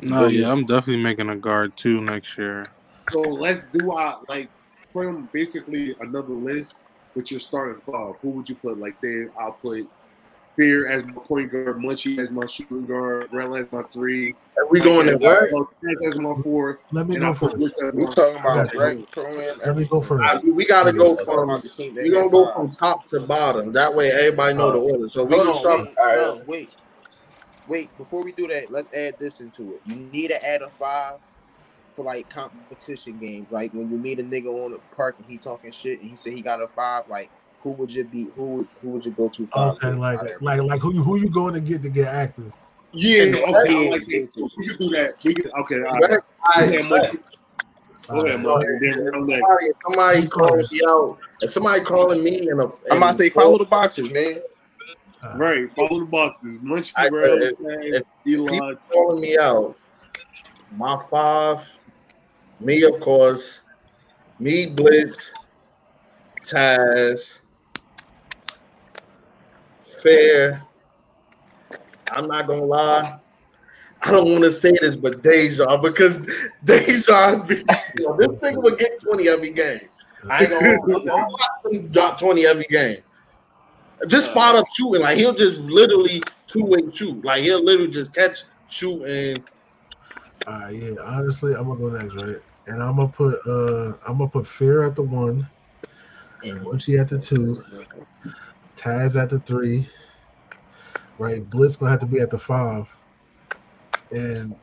[0.00, 2.66] No, yeah, I'm definitely making a guard too next year.
[3.10, 4.50] So let's do our like
[4.92, 6.82] from basically another list
[7.14, 8.14] with your starting five.
[8.20, 8.78] Who would you put?
[8.78, 9.88] Like, say I'll put
[10.58, 14.34] Fear as my point guard, Munchie as my shooting guard, Rel as my three, Are
[14.70, 15.18] we going there?
[15.18, 17.74] Mike Taz as my four, Let me and I go put first.
[17.94, 19.06] We my talking about right?
[19.64, 20.24] Let me go first.
[20.24, 23.72] I- we gotta go from the team we gonna go from top to bottom.
[23.72, 25.08] That way everybody know the order.
[25.08, 25.80] So we Hold can on, start.
[25.80, 26.46] wait, All right.
[26.48, 26.70] wait,
[27.66, 27.96] wait.
[27.98, 29.80] Before we do that, let's add this into it.
[29.84, 31.18] You need to add a five
[31.90, 33.50] for like competition games.
[33.50, 36.16] Like when you meet a nigga on the park and he talking shit and he
[36.16, 37.08] said he got a five.
[37.08, 37.30] Like
[37.62, 38.28] who would you be?
[38.36, 39.76] Who would who would you go to five?
[39.76, 42.52] Okay, like like like who you who you going to get to get active?
[42.92, 43.90] Yeah, okay, Yeah.
[43.90, 44.28] like that.
[44.56, 45.14] We can do that.
[45.24, 46.02] We can, okay, all right.
[46.02, 46.10] Right?
[46.10, 47.22] Go Alright, ahead, Munchie.
[48.08, 48.80] Go ahead, So, Munchie.
[48.80, 49.46] Then Rel next.
[49.46, 53.18] somebody, if somebody calling me out, if somebody calling me in a, I'm about to
[53.18, 54.40] say follow the boxes, man.
[55.22, 56.58] Uh, Right, follow the boxes.
[56.62, 58.70] Munchie, I- Rel, if- Taz, if Eli.
[58.70, 59.76] keep calling me out.
[60.76, 61.68] My five,
[62.60, 63.60] me of course,
[64.38, 65.32] me Blitz,
[66.42, 67.40] Taz,
[69.82, 70.62] Fair.
[72.12, 73.18] I'm not gonna lie.
[74.02, 76.26] I don't want to say this, but Deja, because
[76.64, 77.64] Deja, you
[78.04, 79.80] know, this thing would get 20 every game.
[80.30, 82.98] I ain't gonna watch drop 20 every game.
[84.06, 85.02] Just spot up shooting.
[85.02, 87.24] Like he'll just literally two-way shoot.
[87.24, 89.44] Like he'll literally just catch, shoot, and
[90.46, 90.94] right, yeah.
[91.02, 92.36] Honestly, I'm gonna go next, right?
[92.68, 95.48] And I'm gonna put uh I'm gonna put Fear at the one,
[96.42, 97.56] Munchie at the two,
[98.76, 99.86] Taz at the three,
[101.18, 101.48] right?
[101.50, 102.88] Blitz gonna have to be at the five,
[104.10, 104.54] and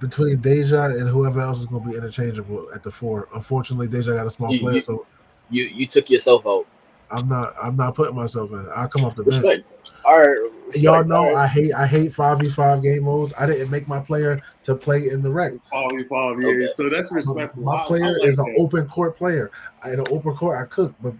[0.00, 3.28] between Deja and whoever else is gonna be interchangeable at the four.
[3.34, 5.06] Unfortunately, Deja got a small You- player, you- so
[5.48, 6.66] You you took yourself out.
[7.10, 8.66] I'm not I'm not putting myself in.
[8.74, 9.44] I'll come off the bench.
[9.44, 9.64] Respect.
[10.04, 10.28] All right.
[10.66, 10.78] respect.
[10.82, 11.44] Y'all know All right.
[11.44, 13.32] I hate I hate five v five game modes.
[13.38, 15.52] I didn't make my player to play in the rec.
[15.70, 16.48] Follow, follow, yeah.
[16.48, 16.68] Okay.
[16.76, 17.62] So that's My, respectful.
[17.62, 19.52] my I- I player like is an open court player.
[19.84, 21.14] I- In an open court, I cook, but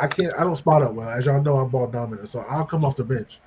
[0.00, 0.34] I can't.
[0.36, 1.08] I don't spot up well.
[1.08, 3.40] As y'all know, I'm ball dominant, so I'll come off the bench.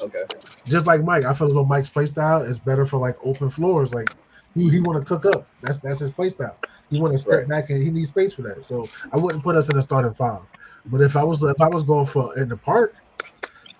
[0.00, 0.22] Okay.
[0.66, 3.50] Just like Mike, I feel as though Mike's play style is better for like open
[3.50, 3.92] floors.
[3.94, 4.08] Like
[4.54, 5.48] he, he want to cook up.
[5.62, 6.58] That's that's his play style.
[6.90, 7.48] He want to step Right.
[7.48, 8.64] back and he needs space for that.
[8.64, 10.42] So I wouldn't put us in a starting five.
[10.86, 12.94] But if I was if I was going for in the park,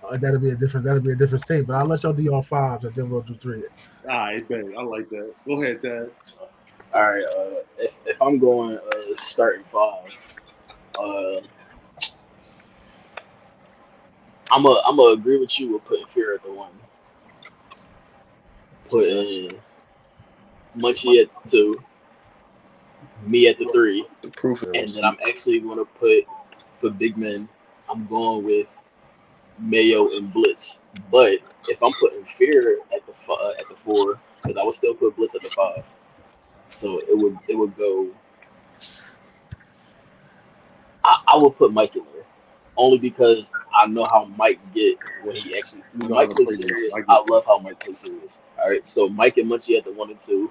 [0.03, 1.65] uh, that'd be a different that'd be a different team.
[1.65, 3.62] But I'll let y'all do y'all fives and then we'll do three.
[4.09, 4.65] All right, bet.
[4.79, 5.35] I like that.
[5.47, 6.11] Go ahead, Taz.
[6.95, 7.25] All right.
[7.25, 10.12] Uh, if if I'm going uh, starting five,
[10.99, 11.41] uh,
[14.53, 16.72] I'm a I'm gonna agree with you with putting Fear at the one,
[18.88, 19.61] putting
[20.76, 21.82] Munchie at the two,
[23.26, 26.24] me at the three, The proof of and then I'm actually gonna put
[26.80, 27.49] for big men.
[27.88, 28.76] I'm going with
[29.59, 30.78] Mayo and Blitz.
[31.11, 31.38] But
[31.68, 35.16] if I'm putting Fear at the uh, at the four, because I would still put
[35.16, 35.84] Blitz at the five.
[36.70, 38.09] So it would it would go.
[41.05, 42.24] I, I would put Mike in there,
[42.77, 46.66] only because I know how Mike get when he actually when know Mike plays play
[46.68, 46.95] serious.
[46.95, 47.31] I get I it.
[47.31, 48.39] love how Mike plays serious.
[48.62, 50.51] All right, so Mike and Munchie at the one and two,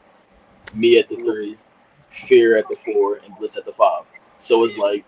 [0.74, 1.57] me at the three,
[2.09, 4.03] Fear at the four, and Blitz at the five.
[4.38, 5.05] So it's like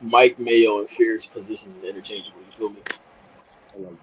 [0.00, 2.40] Mike Mayo and Fear's positions is interchangeable.
[2.44, 2.80] You feel me?
[3.74, 3.96] I like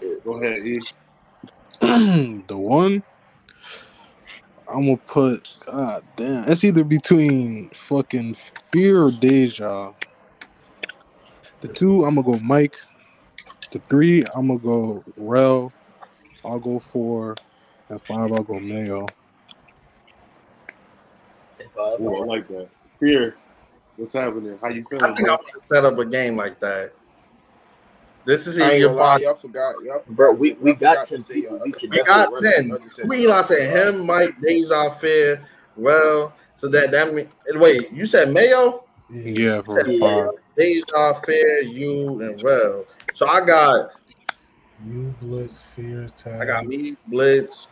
[0.00, 0.24] that.
[0.24, 0.80] Go ahead, E.
[2.48, 3.02] the one
[4.68, 5.46] I'm gonna put.
[5.64, 8.36] God damn, it's either between fucking
[8.72, 9.92] Fear or Deja.
[11.66, 12.76] The two, I'm gonna go Mike.
[13.72, 15.72] The three, I'm gonna go Rel.
[16.44, 17.34] I'll go four,
[17.88, 19.04] and five, I'll go Mayo.
[21.58, 22.00] And five.
[22.00, 22.68] Ooh, I like that.
[23.00, 23.36] Fear.
[23.96, 24.56] What's happening?
[24.62, 25.36] How you I feeling, think I'm bro?
[25.38, 26.92] gonna set up a game like that.
[28.24, 29.74] This is I in ain't your gonna lie, y'all forgot.
[29.82, 31.56] Y'all Bro, we, we got ten to say people.
[31.56, 32.54] Uh, we We got definitely run it.
[32.54, 32.68] ten.
[32.68, 36.32] Y'all said We, you know, I said him, Mike, Deja, Fair, well.
[36.54, 40.30] So that that mean wait, you said Mayo, Yeah, for said five.
[40.56, 42.84] Deja, Fair, you, and well.
[43.14, 43.90] So I got
[44.86, 46.40] You Blitz, Fear, Tag.
[46.40, 47.68] I got me, Blitz.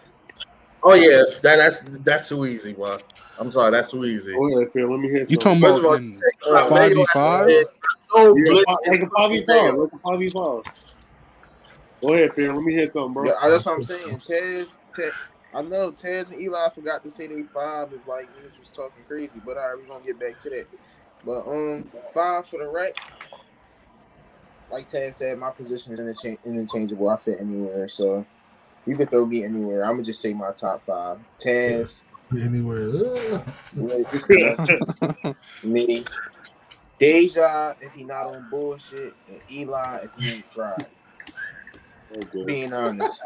[0.83, 2.99] Oh yeah, that that's that's too easy, bro.
[3.39, 4.35] I'm sorry, that's too easy.
[4.37, 4.91] Oh, Go ahead, Fear.
[4.91, 6.23] Let me hear You talking about all, in
[6.69, 7.51] five Mayo v five?
[7.51, 7.73] has
[8.15, 8.65] no Yeah, Blitz.
[8.65, 9.75] fi- like a five v five.
[9.75, 10.63] Like a five v five.
[12.03, 12.53] Go ahead, Fear.
[12.55, 13.25] Let me hear something, bro.
[13.25, 14.21] Yeah, that's what I'm saying.
[14.21, 15.13] Tez, Tez,
[15.55, 19.03] I know Tez and Eli forgot to say they five if like niggas was talking
[19.09, 20.69] crazy, but all right, we're gonna get back to that.
[21.25, 22.99] But um, five for the right.
[24.71, 27.09] Like Tez said, my position is interchange- interchangeable.
[27.09, 28.25] I fit anywhere, so
[28.87, 29.85] you can throw me anywhere.
[29.85, 32.03] I'm gonna just say my top five: Tez,
[32.33, 33.45] Anywhere.
[35.63, 36.03] Me,
[36.99, 40.87] Deja if he not on bullshit, and Eli if he ain't fried.
[42.17, 42.45] Okay.
[42.45, 43.21] Being honest.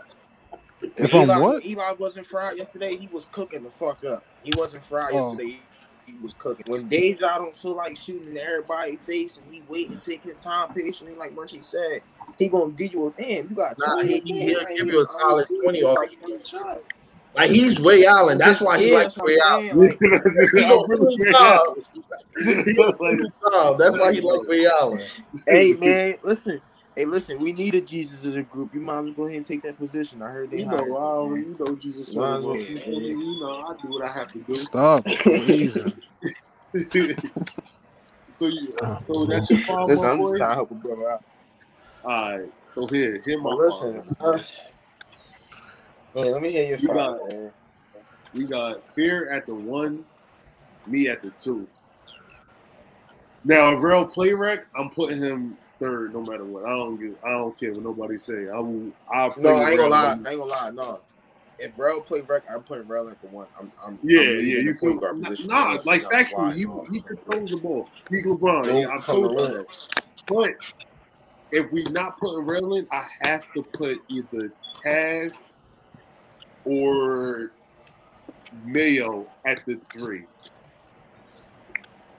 [0.96, 1.64] If Eli, I'm what?
[1.64, 2.96] Eli wasn't fried yesterday.
[2.96, 4.24] He was cooking the fuck up.
[4.44, 5.30] He wasn't fried Oh.
[5.30, 5.60] yesterday.
[6.08, 6.64] He was cooking.
[6.72, 10.38] When Deja don't feel like shooting in everybody's face and he wait and take his
[10.38, 12.00] time patiently, like Munchie said,
[12.38, 13.48] he gonna give you a damn.
[13.50, 15.82] You got Nah, 20 he- in he- game, he'll give you a solid I 20
[15.84, 15.98] off.
[15.98, 16.78] like one shot.
[17.34, 18.38] Like he's Ray Allen.
[18.38, 19.76] That's why he Yeah, likes Ray Allen.
[19.78, 19.98] like,
[20.54, 21.60] He gonna do really his job.
[22.64, 23.78] He gonna do his job.
[23.78, 25.06] That's why he like Ray Allen.
[25.46, 26.60] hey man, listen.
[26.98, 27.38] Hey, listen.
[27.38, 28.74] We need a Jesus in the group.
[28.74, 30.20] You might as well go ahead and take that position.
[30.20, 30.90] I heard they You know, hired.
[30.90, 32.16] wow, you, know, Jesus.
[32.16, 32.56] Might as so well.
[32.56, 32.68] much.
[32.70, 33.00] You feel?
[33.00, 34.54] You know, I do what I have to do.
[34.56, 35.08] Stop
[38.34, 38.74] so, you,
[39.06, 41.24] so that's your five, Listen, my I'm just trying to help a brother out.
[42.02, 42.52] All right.
[42.74, 44.18] So here, here my But listen, five.
[44.20, 44.38] uh,
[46.16, 47.52] man, let me hear your You five, got- man.
[48.34, 50.04] We got Fear at the one,
[50.88, 51.68] me at the two.
[53.44, 56.64] Now, a Real play rec, I'm putting him third no matter what.
[56.64, 58.48] I don't give, I don't care what nobody say.
[58.52, 58.90] I will.
[59.12, 60.06] I'll play No, I ain't gonna lie.
[60.06, 60.70] I ain't gonna lie.
[60.70, 61.00] No,
[61.58, 63.46] if Rel play rec, I'm putting at the one.
[63.58, 65.50] I'm, I'm Yeah, I'm yeah, you the point guard nah, position.
[65.50, 67.06] nah I'm like actually, he sliding he off.
[67.06, 67.88] controls the ball.
[68.10, 68.66] He's LeBron.
[68.66, 69.66] Don't yeah, come told you
[70.28, 70.54] But
[71.50, 74.52] if we not putting Rel in, I have to put either
[74.84, 75.34] Taz
[76.64, 77.52] or
[78.64, 80.24] Mayo at the three.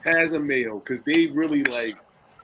[0.05, 1.95] Taz and Mayo, because they really like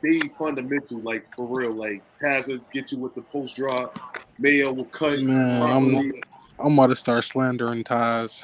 [0.06, 1.74] they fundamental, like for real.
[1.74, 3.98] Like Taz will get you with the post drop.
[4.38, 5.20] Mayo will cut.
[5.20, 6.14] Man, I'm.
[6.58, 8.42] I'm about to start slandering ties.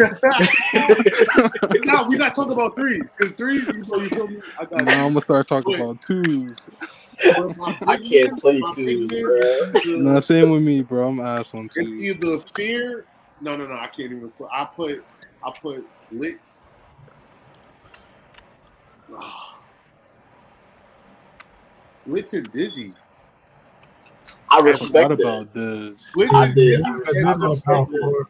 [0.00, 0.08] no,
[2.08, 3.14] we're not talking about threes.
[3.16, 4.40] Because threes, you know, you feel me?
[4.58, 5.80] I got now I'm gonna start talking Wait.
[5.80, 6.68] about twos.
[7.86, 10.18] I can't play my twos, big man bruh.
[10.18, 11.06] is same with me, bro.
[11.06, 13.06] I'm ass on It's either fear.
[13.40, 13.74] No, no, no.
[13.74, 14.48] I can't even put.
[14.52, 15.04] I put.
[15.44, 16.62] I put Litz.
[19.14, 19.51] Ah.
[22.06, 22.92] Litz Dizzy.
[24.50, 25.20] I I respect forgot that.
[25.20, 26.06] about this.
[26.32, 26.82] I did.
[26.84, 28.00] I respect This I is respect power that.
[28.00, 28.26] forward.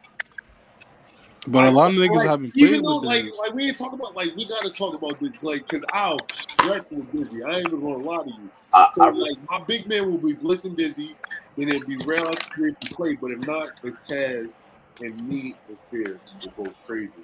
[1.47, 3.37] But a lot of niggas like, haven't even though, with like, this.
[3.39, 6.85] like we ain't talking about, like, we gotta talk about this, like, cause I'll stretch
[6.89, 7.43] with Dizzy.
[7.43, 8.49] I ain't even gonna lie to you.
[8.73, 11.15] I, So, I like, my big man will be Blitz and Dizzy,
[11.57, 14.57] then it'd be Rail Experience to play, but if not, it's Taz
[15.01, 17.19] and me and Fear will go crazy.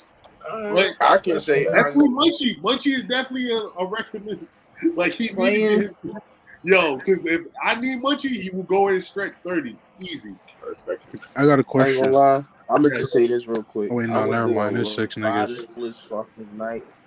[0.51, 2.61] Uh, like, I can say that's I, Munchie.
[2.61, 4.47] Munchie is definitely a, a recommend.
[4.95, 5.79] Like, he Playing.
[5.79, 6.13] needs to get his,
[6.63, 9.77] Yo, because if I need Munchie, he will go in and stretch 30.
[9.99, 10.35] Easy.
[10.67, 11.21] respect it.
[11.35, 12.03] I got a I ain't question.
[12.05, 12.43] gonna lie.
[12.69, 13.91] I'm gonna just say this real quick.
[13.91, 14.75] Oh, wait, no, never mind.
[14.75, 15.77] a There's six lot niggas.
[15.77, 17.01] of fucking nights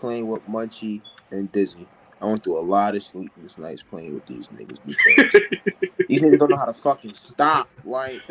[0.00, 1.00] playing with Munchie
[1.30, 1.88] and Dizzy.
[2.24, 5.32] I went through a lot of sleepless nights playing with these niggas because
[6.08, 7.68] these niggas don't know how to fucking stop.
[7.84, 8.22] Like,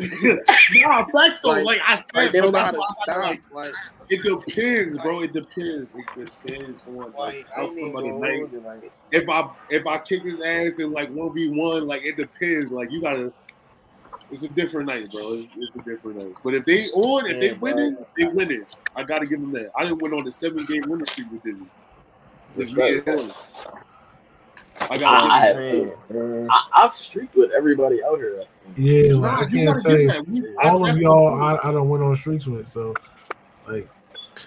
[0.74, 1.50] Nah, facts though.
[1.50, 3.18] Like- Like, I said, like they don't know how to I stop.
[3.22, 3.74] like, Like,
[4.10, 5.20] it depends, bro.
[5.20, 5.88] It depends.
[5.94, 8.38] It depends on like, like I how ain't even somebody gonna night.
[8.38, 8.60] hold you.
[8.60, 12.16] Like, If I if I kick his ass in like one v one, like it
[12.16, 12.72] depends.
[12.72, 13.32] Like you gotta
[14.30, 15.34] it's a different night, bro.
[15.34, 16.34] It's, it's a different night.
[16.42, 18.06] But if they on, if they Yeah, winning, bro.
[18.16, 18.64] they winning.
[18.96, 19.70] I gotta give them that.
[19.78, 21.66] I didn't win on the seven game winning streak with Dizzy.
[22.56, 23.06] It's Respect.
[23.08, 23.32] really.
[24.90, 25.98] I I, gotta I give have them too.
[26.10, 28.44] Man, I, I've streaked with everybody out here.
[28.76, 29.16] Yeah, that.
[29.18, 30.56] like, Nah, I can't say that.
[30.64, 31.42] All of y'all.
[31.42, 32.68] I, I don't went on streaks with.
[32.68, 32.94] So,
[33.68, 33.88] like,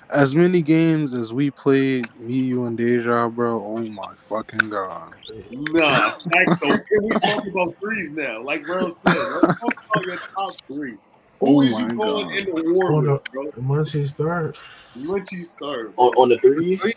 [0.10, 3.62] As many games as we played, me, you, and Deja, bro.
[3.64, 5.14] Oh my fucking god.
[5.52, 6.72] Nah, facts though.
[6.72, 8.44] Can we talk about threes now?
[8.44, 10.98] Like Rose said, let's talk about your top three.
[11.40, 12.38] Who Oh is my you going God.
[12.38, 13.32] in the war Hold with, up.
[13.32, 13.44] bro?
[13.56, 14.58] the Munchie start.
[14.96, 16.96] Once you start, On, on the threes, on the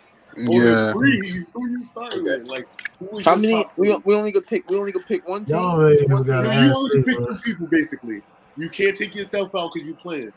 [0.48, 0.92] Yeah.
[0.92, 2.38] threes, who you starting Okay.
[2.38, 2.48] with?
[2.48, 2.68] Like,
[2.98, 3.64] who is how many?
[3.76, 3.98] We, three?
[4.04, 4.68] we only gonna take.
[4.68, 5.56] We only gonna pick one team.
[5.56, 6.64] Y'all ain't One got No, team.
[6.64, 7.26] you only can pick bro.
[7.26, 8.22] two people basically.
[8.56, 10.32] You can't take yourself out because you playing.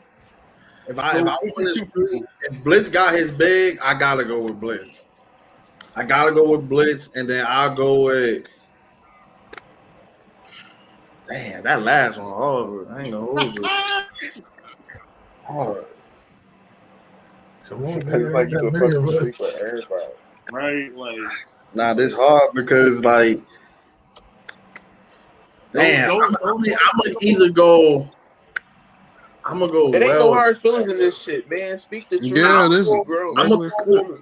[0.86, 4.24] If I So if I want two to if Blitz got his big, I gotta
[4.24, 5.02] go with Blitz.
[5.96, 8.44] I gotta go with Blitz, and then I'll go with.
[11.30, 12.88] Damn, that last one hard.
[12.90, 13.66] I ain't gonna hold you.
[15.46, 15.84] Hard.
[17.68, 19.14] Come on, Because it's like you Got can fucking of us.
[19.14, 20.04] streak with everybody.
[20.50, 20.94] Right?
[20.94, 21.18] Like,
[21.74, 23.40] Nah, this hard because like,
[25.72, 28.08] damn, Don't- I'm, don't- I mean, I'm gonna either go.
[29.44, 30.28] I'm gonna go It ain't well.
[30.28, 31.76] no hard feelings in this shit, man.
[31.76, 32.32] Speak the truth.
[32.32, 33.38] Yeah, this I'm grown.
[33.38, 34.18] I'm regular gonna.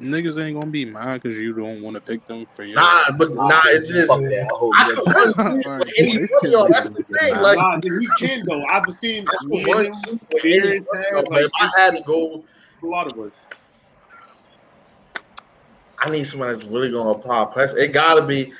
[0.00, 2.76] Niggas ain't gonna be mad because you don't want to pick them for your.
[2.76, 4.42] Nah, but nah, it's just fuck that.
[4.42, 5.02] I hope I never.
[5.06, 6.66] run Alright, through with any this one of kid y'all.
[6.66, 7.32] is That's the thing.
[7.32, 7.42] mad.
[7.42, 8.64] Like, nah, then he can though.
[8.66, 11.22] I've seen I me run him, through with any Aaron, one of Tab, y'all.
[11.24, 12.44] But like if I had to go,
[12.82, 13.46] a lot of us.
[15.98, 17.78] I need somebody that's really gonna apply pressure.
[17.78, 18.52] It gotta be,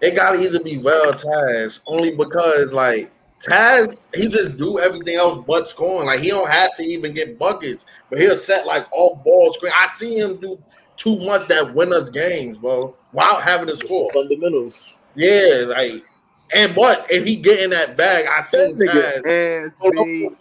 [0.00, 3.10] it gotta either be well Taz, only because like
[3.42, 6.06] Taz, he just do everything else but scoring.
[6.06, 9.72] Like he don't have to even get buckets, but he'll set like off ball screen.
[9.76, 10.58] I see him do
[10.96, 14.10] too much that win us games, bro, without having to score.
[14.12, 15.00] Fundamentals.
[15.14, 16.04] Yeah, like.
[16.54, 19.24] And but if he get in that bag, I seen That Taz.
[19.24, 20.36] nigga ass Hold on,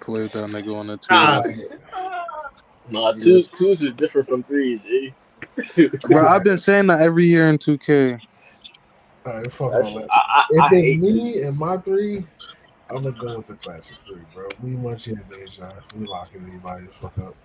[0.00, 1.14] Play with that nigga on the two.
[1.14, 1.42] Nah,
[2.90, 5.10] Nah, twos, twos is different from threes, eh?
[6.06, 8.20] Bro, I've been saying that every year in 2K.
[9.26, 10.08] All right, fuck That's, all that.
[10.10, 11.46] I, I, If it's me twos.
[11.48, 12.26] and my three,
[12.90, 14.48] I'm gonna go with the classic three, bro.
[14.62, 15.72] Me, Munchie, and Deja.
[15.94, 17.36] We locking anybody the fuck up.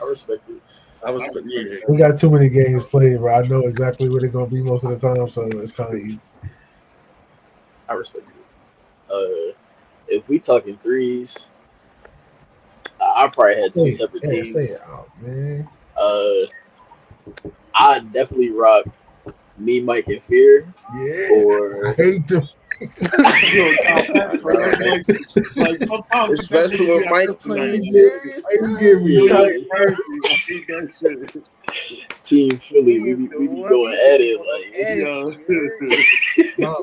[0.00, 0.60] I respect it.
[1.04, 1.78] I was yeah.
[1.88, 3.34] We got too many games played, bro.
[3.34, 6.00] I know exactly where they're gonna be most of the time, so it's kind of
[6.00, 6.20] easy.
[7.88, 9.14] I respect you.
[9.14, 9.54] Uh,
[10.08, 11.46] if we talking threes,
[13.00, 14.76] I I probably had two separate yeah, teams.
[14.86, 15.68] out, man.
[15.96, 16.46] Uh,
[17.74, 18.86] I definitely rock
[19.58, 20.72] me, Mike, and Fear.
[20.94, 22.48] Yeah, Or I hate them.
[22.80, 23.72] Yo,
[24.14, 25.08] nah, bro, like,
[25.56, 28.44] like Especially with Mike playing serious.
[28.58, 29.86] Why give me tight, bro?
[29.86, 31.44] I hate.
[32.22, 35.30] Team Philly, we, be- we be going at it like it's- Yo.
[36.58, 36.76] Nah,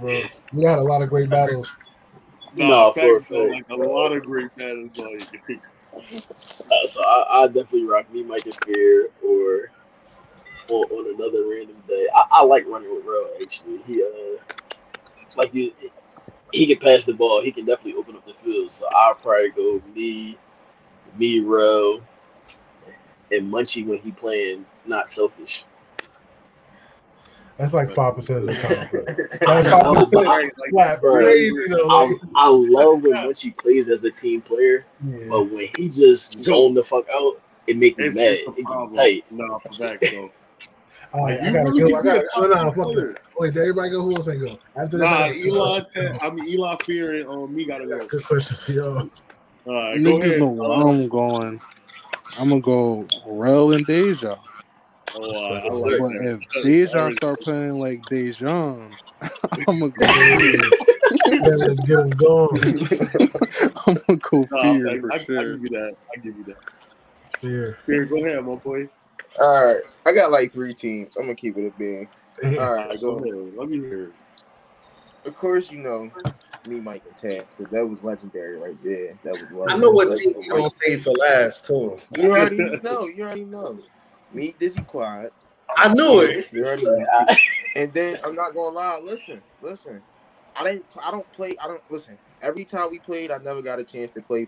[0.00, 0.22] bro.
[0.52, 1.74] We had a lot of great battles.
[2.54, 4.90] Nah, Nah, for a facts, like a lot of great battles.
[4.96, 5.60] Like,
[5.96, 9.70] Uh, so I, I definitely rock me, Mike, and Fear, or
[10.68, 12.06] on, on another random day.
[12.14, 13.28] I, I like running with Ro.
[13.40, 14.36] Actually, he uh,
[15.36, 15.72] like you,
[16.52, 17.42] he can pass the ball.
[17.42, 18.70] He can definitely open up the field.
[18.70, 20.38] So I'll probably go me,
[21.16, 22.00] me, Ro,
[23.30, 25.64] and Munchie when he playing not selfish.
[27.58, 28.88] That's like five percent of the time.
[28.90, 29.04] Bro.
[29.62, 30.54] That's five I, percent.
[30.70, 31.88] Flat crazy though.
[31.88, 35.26] I, I love when Munchie plays as a team player, yeah.
[35.30, 38.16] but when he just zone the fuck out, it make me mad.
[38.16, 39.24] it's It the get tight.
[39.30, 40.30] Nah, for facts, though.
[41.12, 41.98] All right, Like, I you gotta really go.
[41.98, 42.28] I be a gotta.
[42.40, 43.18] No, no, fuck that.
[43.38, 44.02] Wait, did everybody go?
[44.02, 44.58] Who else ain't go?
[44.76, 46.18] After this, I Nah, gotta Eli, go.
[46.22, 48.06] I mean Eli Fear and um, me gotta go.
[48.06, 49.10] Good question for y'all.
[49.66, 51.60] All right, Niggas know where Uh, I'm going.
[52.38, 54.36] I'm gonna go Rel and Deja.
[55.14, 56.40] oh, all right, But like But that.
[56.54, 58.96] if Deja start playing like Dejan,
[59.68, 60.06] I'm gonna go.
[61.84, 62.60] Get him going.
[63.86, 65.96] I'm gonna go Nah, fear I, for I, I give you that.
[66.14, 66.56] I give you that.
[67.40, 67.78] Fear.
[67.86, 68.88] Fear, go ahead, my boy.
[69.40, 71.16] All right, I got like three teams.
[71.16, 72.08] I'm gonna keep it a big.
[72.58, 73.24] All right, Go go.
[73.24, 73.54] ahead.
[73.56, 74.12] Let me hear.
[75.24, 76.10] Of course, you know
[76.66, 79.18] me, Mike, and Tabs, because that was legendary right there.
[79.24, 79.72] That was.
[79.72, 80.72] I know what Especially team you gonna Mike.
[80.72, 81.96] say for last too.
[82.12, 83.06] You already know.
[83.08, 83.78] You already know.
[84.32, 85.30] Me, Dizzy Quad.
[85.76, 86.52] I knew it.
[86.52, 87.06] You already know.
[87.76, 89.00] And then I'm not gonna lie.
[89.02, 90.02] Listen, listen.
[90.56, 90.86] I didn't.
[91.02, 91.56] I don't play.
[91.62, 92.18] I don't listen.
[92.42, 94.46] Every time we played, I never got a chance to play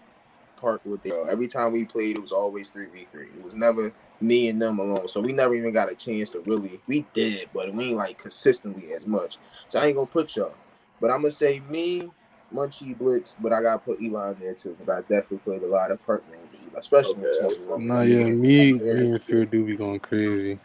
[0.57, 1.27] park with them.
[1.29, 3.27] Every time we played, it was always three v three.
[3.27, 5.09] It was never me and them alone.
[5.09, 6.81] So we never even got a chance to really.
[6.87, 9.39] We did, but we ain't like consistently as much.
[9.69, 10.55] So I ain't gonna put y'all.
[11.01, 12.11] But I'm gonna say me,
[12.53, 15.67] Munchie Blitz, but I gotta put Eli in there too because I definitely played a
[15.67, 17.55] lot of perk games with Eli, especially Okay.
[17.79, 20.59] in Nah, yeah, me, me and Fear do be going crazy.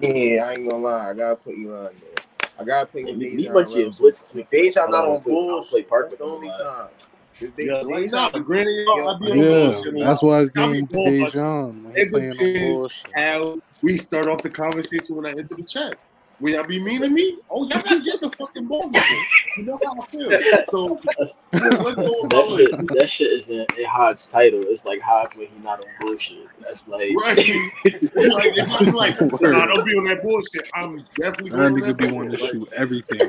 [0.00, 1.10] Yeah, I ain't gonna lie.
[1.10, 2.24] I gotta put Elon there.
[2.58, 3.96] I gotta play with Me, me Munchie and Rose.
[3.98, 5.70] Blitz is making Deja not on play- bullshit.
[5.70, 6.88] play Park That's with the only time.
[7.40, 10.50] If they, Yeah, like, Deja, nah, granted, y'all, I be Yeah, bullshit that's why it's
[10.56, 13.12] I be name Dejan when he It playing on depends bullshit.
[13.14, 15.96] how we start off the conversation when I enter the chat.
[16.40, 17.38] Will y'all be mean to me?
[17.50, 18.90] Oh, y'all gotta get the fucking ball.
[19.56, 20.30] You know how I feel.
[20.68, 24.62] So let's go That shit, that shit isn't in Hodge's title.
[24.66, 26.46] It's like Hodge when he not on bullshit.
[26.60, 27.36] That's like Right.
[28.14, 30.68] like, if I'm like, nah, don't be on that bullshit.
[30.74, 33.28] I'm definitely That going on nigga be wanting to shoot everything.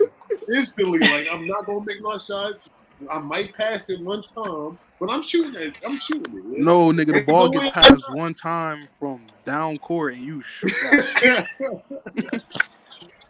[0.55, 2.67] Instantly, like, I'm not gonna make my shots.
[3.11, 5.77] I might pass it one time, but I'm shooting it.
[5.85, 6.45] I'm shooting it.
[6.45, 6.63] man.
[6.63, 11.47] No, nigga, the ball get passed one time from down court and you shoot that.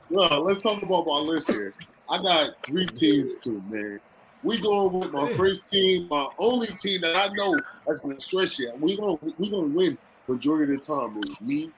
[0.10, 1.74] well, let's talk about my list here.
[2.10, 4.00] I got three teams too, man.
[4.42, 7.56] We going with my first team, my only team that I know
[7.86, 8.80] that's gonna stretch it.
[8.80, 9.98] We gonna we gonna win
[10.28, 11.72] majority of the time is me,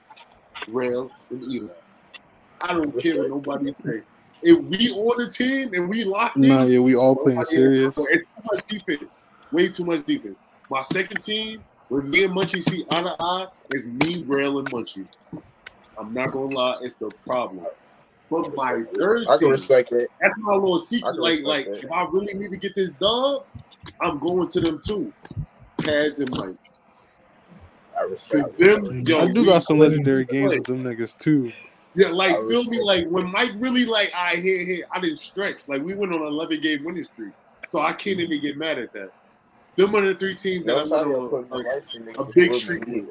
[0.68, 1.72] Rail, and Eli.
[2.60, 4.02] I don't care what nobody say.
[4.42, 7.96] If we on the team and we locked in, Nah, yeah, we all playing serious.
[7.96, 9.20] It's too much defense.
[9.52, 10.36] Way too much defense.
[10.70, 14.68] My second team, when me and Munchie see eye to eye, is me, Rail, and
[14.70, 15.06] Munchie.
[15.98, 17.66] I'm not gonna lie, it's the problem.
[18.30, 20.08] But my third I can team, respect that.
[20.20, 21.20] that's my little secret.
[21.20, 21.84] Like, like that.
[21.84, 23.44] if I really need to get this dub,
[24.00, 25.12] I'm going to them too.
[25.78, 26.56] Taz and Mike.
[27.98, 28.58] I respect.
[28.58, 30.58] Them, yo, I do got some legendary games play.
[30.58, 31.52] with them niggas too.
[31.94, 32.84] Yeah, like I feel me, respect.
[32.84, 35.68] like when Mike really like, I here, here, I didn't stretch.
[35.68, 37.32] Like we went on an 11 game winning streak,
[37.70, 38.32] so I can't mm-hmm.
[38.32, 39.12] even get mad at that.
[39.76, 42.56] Them are the three teams that No I time went on put a, a big
[42.56, 42.86] streak.
[42.86, 43.08] with.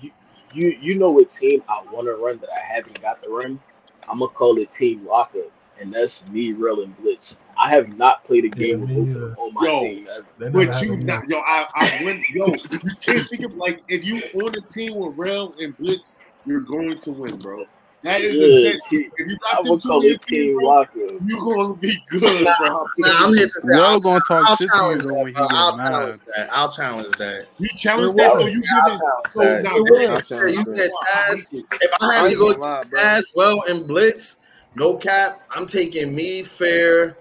[0.00, 0.10] You,
[0.54, 3.60] you you know what team I want to run that I haven't got to run?
[4.08, 5.50] I'm gonna call it Team Lockup,
[5.80, 7.36] and that's me, Rel, and Blitz.
[7.60, 9.80] I have not played a game Yeah, with me both of them on my Yo,
[9.80, 10.50] team ever.
[10.50, 14.04] But you happened not, yo, I, I went, yo, you can't think of like if
[14.04, 17.64] you on the team with Rel and Blitz, you're going to win, bro.
[18.04, 18.84] That is the Yeah, sense.
[18.88, 20.64] team, If you I'm got them gonna two call on your it team, Team bro,
[20.66, 20.94] Lockup.
[20.94, 22.86] you gonna be good, bro.
[23.00, 25.14] Nah, I'm here to say Well I'll, gonna talk I'll shit to you challenge that.
[25.14, 25.46] when he bro.
[25.50, 25.90] I'll mad.
[25.90, 26.48] challenge that.
[26.52, 27.46] I'll challenge that.
[27.58, 29.00] You challenge Yeah, that, so you I'll giving.
[29.00, 31.44] challenge So now, You, Grant, I said- you said Taz.
[31.80, 32.84] If I I had to go gonna lie.
[32.84, 34.36] Taz, well, and Blitz,
[34.76, 37.16] no cap, I'm taking me, Fair,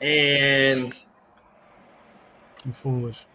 [0.00, 0.94] and
[2.64, 3.26] You foolish.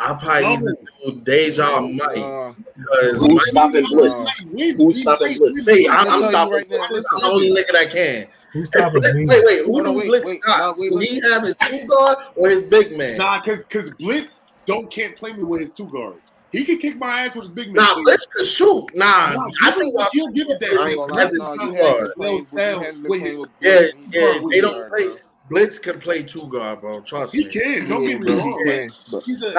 [0.00, 0.52] I'll probably No.
[0.54, 0.74] even
[1.04, 4.26] do Deja Mike Uh, because Who's Mike, stopping Blitz?
[4.52, 4.76] Win.
[4.76, 5.64] Who's stopping might Blitz?
[5.64, 6.52] see, I'm, I'll I'm stopping.
[6.54, 7.06] right Blitz.
[7.12, 8.26] I'm the only nigga that can.
[8.52, 9.26] Who's Hey, stopping Blitz, me?
[9.26, 10.42] wait, wait, who Hold do wait, Blitz wait.
[10.42, 10.76] stop?
[10.76, 13.16] No, wait, do he have his two guard or his big man?
[13.18, 16.18] Nah, cause cause Blitz don't can't play me with his two guards.
[16.50, 17.76] He can kick my ass with his big man.
[17.86, 18.86] Nah, Blitz can shoot.
[18.94, 20.86] Nah, Nah, I think will- you'll give it I that.
[20.88, 21.16] ain't gonna.
[21.16, 22.04] That's No, his you two haven't guard.
[22.04, 22.46] been playing.
[22.52, 23.80] You haven't been With playing his- with Yeah,
[24.10, 25.08] yeah, they don't guard, play.
[25.52, 25.60] Bro.
[25.60, 27.00] Blitz can play two guard, bro.
[27.02, 27.50] Trust He me.
[27.52, 27.88] can.
[27.88, 28.62] Don't Yeah, get me wrong.
[28.66, 28.90] he can.
[29.10, 29.54] But Nah, he's a if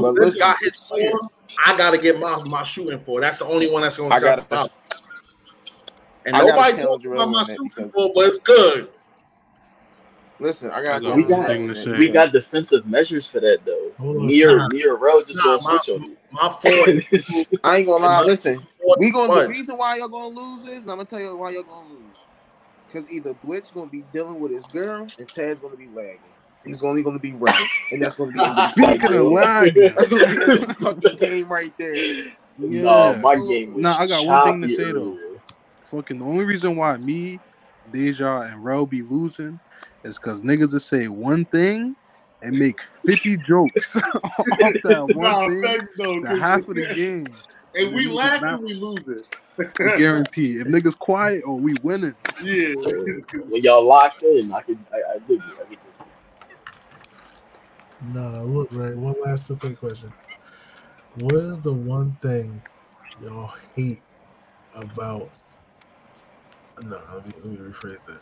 [0.00, 1.28] well but Blitz got his form,
[1.64, 3.20] I gotta get my, my shooting for.
[3.20, 4.22] That's the only one that's gonna I stop.
[4.22, 4.70] gotta- stop.
[6.26, 8.88] And I nobody challenge talking about my shooting because- for, but it's good.
[10.40, 11.92] listen, I I got got We got- thing to say.
[11.92, 13.92] We got defensive measures for that though.
[13.98, 14.26] Hold on.
[14.26, 14.68] Me or Nah.
[14.68, 17.58] me or just Nah, gonna switch on My four you.
[17.62, 18.22] I ain't gonna lie.
[18.22, 18.66] Listen,
[18.98, 21.50] we gonna the reason why y'all gonna lose is, and I'm gonna tell you why
[21.50, 21.93] y'all gonna
[22.94, 23.04] lose.
[23.04, 26.20] Cause either Blitz gonna be dealing with his girl, and Tad's gonna be lagging.
[26.64, 28.38] He's only gonna be right, and that's gonna be
[28.70, 31.94] Speaking of lagging, that's gonna be the fucking game right there.
[31.94, 32.32] yeah.
[32.58, 35.18] No, my game was Nah, I got one thing to say, though.
[35.84, 37.38] Fucking the only reason why me,
[37.92, 39.60] Deja, and Rel be losing
[40.04, 41.94] is because niggas will say one thing
[42.42, 44.02] and make 50 jokes off
[44.84, 46.20] that one Nah, thing facts though.
[46.20, 47.26] the 'cause- half of the game.
[47.76, 49.28] And we laugh and we lose it.
[49.82, 50.54] I guarantee.
[50.54, 52.16] If niggas quiet, or we winning.
[52.40, 52.74] yeah.
[53.48, 55.78] When y'all locked in, I could I, I did I could
[58.00, 58.96] Nah, look, right.
[58.96, 60.14] One last two quick question.
[61.14, 62.62] What is the one thing
[63.20, 64.04] y'all hate
[64.74, 65.32] about?
[66.80, 68.20] No, let me, let me rephrase that.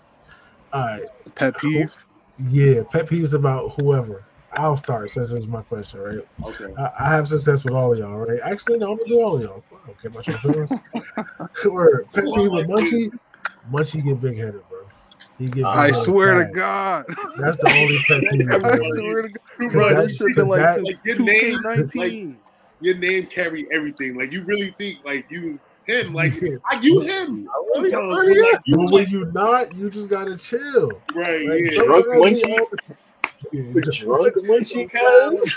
[0.72, 1.02] All right,
[1.36, 1.92] Pet peeve.
[2.38, 4.28] yeah, pet peeves about whoever.
[4.54, 6.18] I'll start since it's my question, right?
[6.44, 6.72] Okay.
[6.78, 8.40] I, I have success with all of y'all, right?
[8.44, 9.62] Actually, no, I'm gonna do all of y'all.
[9.72, 10.70] I don't care about your feelings.
[11.64, 12.06] Word.
[12.12, 13.10] Pet peeve with Munchie.
[13.70, 14.80] Munchie get big headed, bro.
[15.38, 15.64] He get.
[15.64, 16.52] I I swear to.
[16.52, 17.06] God.
[17.38, 18.50] That's the only pet peeve.
[18.50, 19.72] I swear to God.
[19.72, 22.36] Bro, that- this shit been like that- since Like, your name, 2K19.
[22.80, 24.16] Your name carry everything.
[24.18, 26.12] Like you really think like you him.
[26.12, 26.56] Like Yeah.
[26.70, 27.48] I you him.
[27.74, 31.00] really- Sometimes, I really like, you But like, when you not, you just gotta chill.
[31.14, 31.46] right.
[31.48, 31.82] Like, yeah.
[31.84, 32.42] Drunk sometimes
[33.52, 35.56] Drunk Munchie, cuz.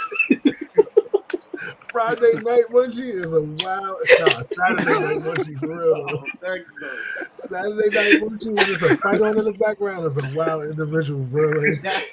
[1.92, 3.98] Friday night munchie is a wild.
[4.20, 6.06] Nah, Saturday night munchie real.
[6.06, 6.24] Though.
[6.42, 6.98] Thanks, though.
[7.34, 11.22] Saturday night munchie when there's a fight on in the background is a wild individual.
[11.32, 12.06] Like,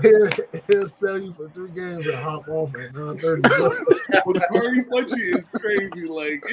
[0.02, 0.30] he'll,
[0.68, 3.42] he'll sell you for three games and hop off at nine thirty.
[3.42, 6.06] But Curry Munchie is crazy.
[6.06, 6.44] Like,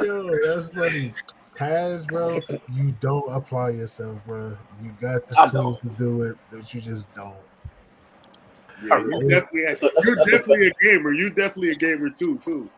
[0.00, 1.12] Yo, that's funny.
[1.56, 2.40] Taz, bro,
[2.74, 4.56] you don't apply yourself, bro.
[4.82, 7.36] You got the I tools to do it, but you just don't.
[8.82, 11.12] yeah, you definitely, have, So that's- you're that's definitely a gamer.
[11.12, 12.68] You're definitely a gamer too, too.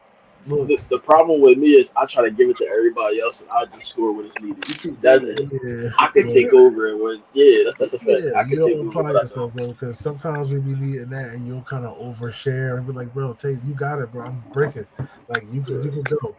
[0.46, 3.40] Look, The, the problem with me is I try to give it to everybody else
[3.40, 4.78] and I just score when it's You needed.
[4.78, 4.96] too.
[5.00, 8.20] That's yeah, I can take over and when yeah, that's that's a fact.
[8.24, 8.88] yeah, I can you take don't over.
[8.90, 12.76] apply but yourself, bro, because sometimes we be needing that, and you'll kind of overshare
[12.76, 14.26] and be like, "Bro, take you got it, bro.
[14.26, 14.86] I'm breaking.
[15.28, 16.36] Like you can, you can go."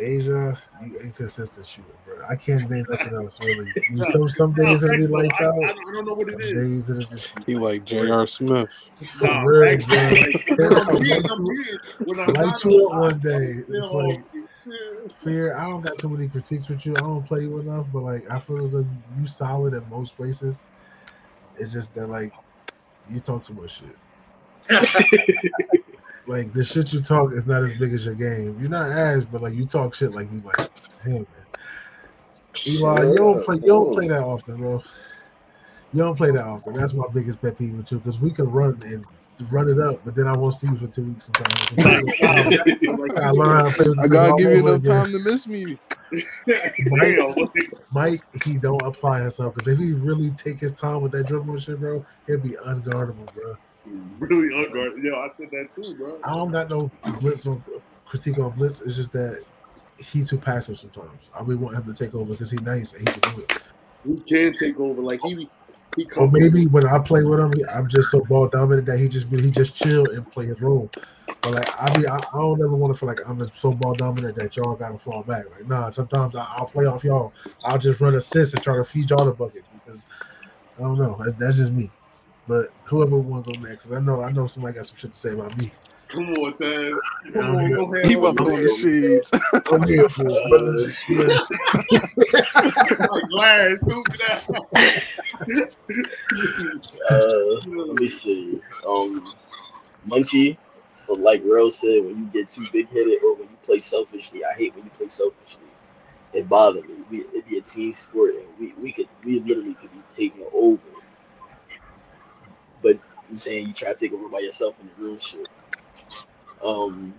[0.00, 0.56] Deja,
[0.86, 2.16] you inconsistent shooter, bro.
[2.28, 3.66] I can't name nothing else really.
[3.90, 5.54] You- Some some days it'll be lights I, out.
[5.54, 6.52] I, I don't know what Some it is.
[6.52, 8.26] days it'll just be He like J.R.
[8.26, 8.72] Smith.
[8.72, 11.78] for Nah, real, like, I'm being, I'm being.
[12.00, 13.56] I'm Light not you up one day.
[13.68, 14.24] It's like
[15.18, 15.54] fear.
[15.54, 16.96] I don't got too many critiques with you.
[16.96, 18.86] I don't play you enough, but like I feel like
[19.20, 20.62] you solid at most places.
[21.58, 22.32] It's just that like
[23.10, 23.96] you talk too much shit.
[26.30, 28.56] like the shit you talk is not as big as your game.
[28.60, 30.70] You're not ass, but like you talk shit like you like
[31.02, 31.26] him, man.
[32.66, 33.56] Eli, you don't play.
[33.56, 34.82] You don't play that often, bro.
[35.92, 36.74] You don't play that often.
[36.74, 39.04] That's my biggest pet peeve with you because we can run and
[39.50, 41.54] run it up, but then I won't see you for two weeks sometimes.
[43.16, 43.88] I learn how to play.
[43.88, 45.78] with I gotta give you enough time to miss me.
[46.12, 51.00] Damn, what the- Mike, he don't apply himself because if he really take his time
[51.00, 53.56] with that dribble shit, bro, he'll be unguardable, bro.
[54.18, 55.02] really unguarded.
[55.02, 56.18] Yo, I said that too, bro.
[56.24, 56.90] I don't got no
[57.20, 58.80] blitz or uh, critique on blitz.
[58.80, 59.44] It's just that
[59.98, 61.30] he too passive sometimes.
[61.34, 63.62] I really want him to take over because he's nice and he can do it.
[64.06, 65.00] He can take over.
[65.02, 65.48] Like he,
[65.96, 66.06] he.
[66.16, 69.30] Or maybe when I play with him, I'm just so ball dominant that he just
[69.30, 70.90] be he just chill and play his role.
[71.42, 73.72] But like I be, I, I don't ever want to feel like I'm just so
[73.72, 75.50] ball dominant that y'all got to fall back.
[75.50, 77.32] Like nah, sometimes I, I'll play off y'all.
[77.64, 80.06] I'll just run assists and try to feed y'all the bucket because
[80.78, 81.18] I don't know.
[81.24, 81.90] That, that's just me.
[82.50, 85.12] But whoever wants to go next, 'cause I know I know somebody got some shit
[85.12, 85.72] to say about me.
[86.08, 86.98] Come on, Taz.
[87.32, 88.16] Come I'm on, here, go He ahead.
[88.16, 89.30] about to go to shades.
[89.72, 90.98] I'm here for it, brothers.
[91.08, 91.46] Yes.
[93.08, 94.46] like Larry, stupid ass.
[97.10, 98.60] Uh, let me see.
[98.86, 99.32] Um,
[100.08, 100.56] Munchie,
[101.08, 104.44] but like Rose said, when you get too big headed or when you play selfishly,
[104.44, 105.60] I hate when you play selfishly.
[106.32, 106.96] It bothers me.
[107.10, 110.46] We, it'd be a team sport, and we, we could we literally could be taking
[110.52, 110.80] over.
[112.82, 112.98] But
[113.30, 115.48] you saying you try to take over by yourself in the room shit.
[116.64, 117.14] Um,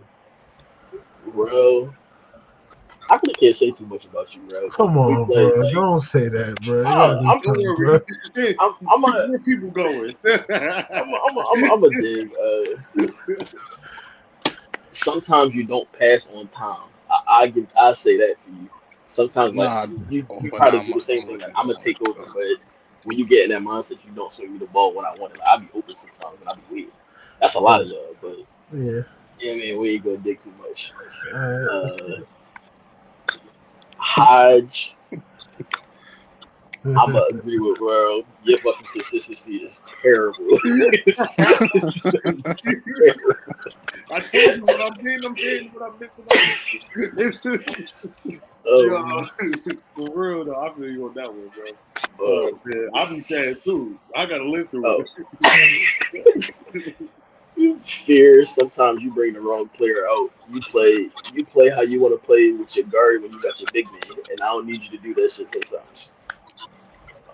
[1.33, 1.93] bro,
[3.09, 4.69] I really can't say too much about you, bro.
[4.69, 5.61] Come on, play, bro.
[5.61, 6.77] like- Don't say that, bro.
[6.77, 7.99] You gotta do I'm- something, bro.
[8.59, 10.15] I'm, I'm a, Where people going?
[10.25, 12.31] I'm a, I'm a, I'm a, I'm a dig.
[12.33, 13.07] Uh,
[14.89, 16.87] sometimes you don't pass on time.
[17.09, 18.69] I, I give, I say that for you.
[19.03, 21.39] Sometimes like Nah, you, you but try to do the same I'm thing.
[21.39, 22.61] Like I'm gonna take over, but
[23.03, 25.33] when you get in that mindset, you don't swing me the ball when I want
[25.33, 25.39] it.
[25.39, 26.91] Like, I be open sometimes, and I'll be weird.
[27.39, 28.37] That's a lot of y'all, but
[28.73, 29.01] Yeah.
[29.39, 30.91] yeah, man, we ain't gonna dig too much.
[31.33, 31.67] All right.
[31.67, 32.21] Uh,
[33.97, 34.93] Hodge.
[36.83, 38.25] I'm gonna agree with World.
[38.43, 40.59] Your fucking consistency is terrible.
[40.63, 41.75] It's terrible.
[44.11, 46.25] I told you what I'm getting, I'm getting what I'm missing.
[48.65, 49.25] Yo,
[49.95, 51.65] for real though, I feel you on that one, bro.
[52.19, 53.97] Oh, uh, man, I be sad too.
[54.15, 55.03] I gotta live through Oh.
[55.41, 56.97] it.
[57.81, 60.31] fear sometimes you bring the wrong player out.
[60.51, 63.59] You play you play how you want to play with your guard when you got
[63.59, 66.09] your big man, and I don't need you to do that shit sometimes.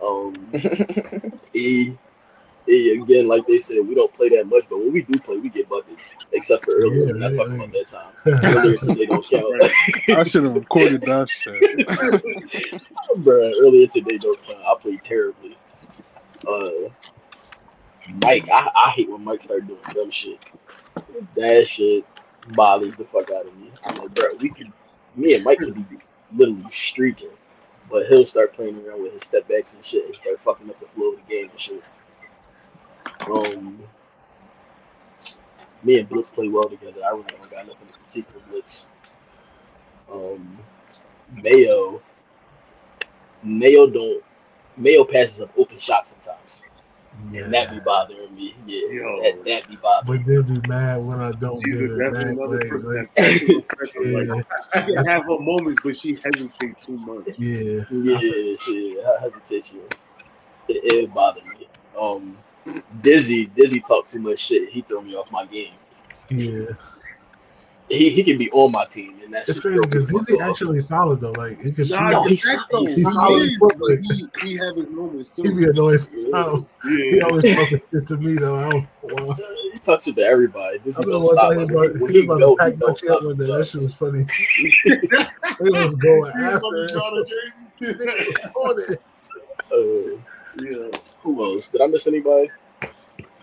[0.02, 0.52] Um,
[1.54, 1.94] E,
[2.70, 5.38] E again, like they said, we don't play that much, but when we do play,
[5.38, 6.14] we get buckets.
[6.34, 7.64] Except for earlier, Yeah, we're not yeah, talking yeah.
[7.64, 8.58] about that time.
[8.58, 9.72] Earlier today don't count.
[10.20, 11.88] I should have recorded that shit.
[13.18, 14.60] Bruh, earlier today don't count.
[14.66, 15.58] I played terribly.
[16.48, 16.90] Uh,
[18.22, 20.40] Mike, I, I hate when Mike started doing dumb shit.
[21.36, 22.06] That shit
[22.50, 23.72] bothers the fuck out of me.
[23.86, 24.72] I'm like, bro, we could,
[25.16, 25.98] me and Mike could be
[26.34, 27.30] literally streaking,
[27.90, 30.80] but he'll start playing around with his step backs and shit and start fucking up
[30.80, 31.84] the flow of the game and shit.
[33.30, 33.82] Um,
[35.84, 37.02] me and Blitz play well together.
[37.06, 38.88] I really don't got nothing to critique for Blitz.
[40.12, 40.58] Um,
[41.42, 42.02] Mayo,
[43.44, 44.24] Mayo don't,
[44.78, 46.64] Mayo passes up open shots sometimes,
[47.34, 48.56] and that be bothering me.
[48.66, 49.22] Yeah, Yo.
[49.24, 50.24] that, that be bothering.
[50.24, 52.70] But they'll be mad when I don't She's give a it definitely back.
[52.72, 53.66] another Like, like, it
[54.28, 57.28] yeah, Like, I can have her moments, but she hesitates too much.
[57.38, 57.84] yeah.
[57.90, 59.82] Yeah, shit, her hesitation.
[60.70, 61.68] It, it bothered me.
[62.00, 62.38] Um,
[63.02, 64.70] Dizzy, Dizzy talked too much shit.
[64.70, 65.74] He threw me off my game.
[66.30, 66.66] Yeah.
[67.90, 70.80] he, he can be on my team, and that's It's crazy because real DZ actually
[70.82, 71.32] solid though.
[71.32, 71.96] Like he can shoot.
[71.96, 75.32] Nah, No, de he's- facto, he's solid is, but like- he, he have his moments
[75.32, 75.44] too.
[75.44, 76.76] He be annoying sometimes.
[76.84, 78.56] He always talking shit to me though.
[78.56, 78.88] I don't.
[79.04, 79.38] Well,
[79.74, 80.80] He talks to everybody.
[80.80, 81.52] This I is remember don't one stop.
[81.54, 83.24] time he Like, was when about, he he was go, to pack don't my stop.
[83.24, 83.46] one day.
[83.46, 84.26] That shit was funny.
[84.58, 87.26] he It was going was about to after draw the
[87.80, 88.34] jersey.
[88.56, 89.02] on it.
[89.72, 90.18] Uh,
[90.60, 91.00] yeah.
[91.28, 91.68] Who else?
[91.68, 92.50] Did I miss anybody?
[92.82, 92.88] Uh,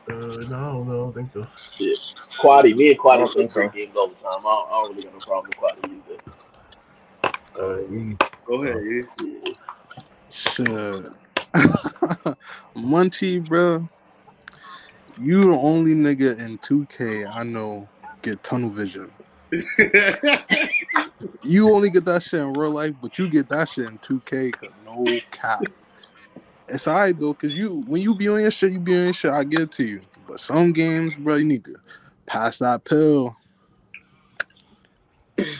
[0.08, 0.90] no, I.
[0.90, 1.46] I don't think so.
[1.78, 1.94] Yeah.
[2.40, 2.74] Quaddy.
[2.74, 3.68] Me and I Quaddy play so.
[3.68, 4.32] games all the time.
[4.38, 6.18] I don't, I don't really got no problem with Quaddy either.
[7.60, 8.16] Uh, he,
[8.46, 8.82] Go ahead.
[9.22, 9.52] Yeah.
[10.30, 10.68] Shit.
[12.76, 13.88] Munchie, bro.
[15.18, 17.88] You the only nigga in 2K I know
[18.22, 19.12] get tunnel vision.
[21.42, 24.52] You only get that shit in real life, but you get that shit in 2K
[24.52, 25.60] cause no cap.
[26.68, 29.12] It's alright though, cause you when you be on your shit, you be on your
[29.12, 30.00] shit, I get it to you.
[30.26, 31.74] But some games, bro, you need to
[32.26, 33.36] pass that pill.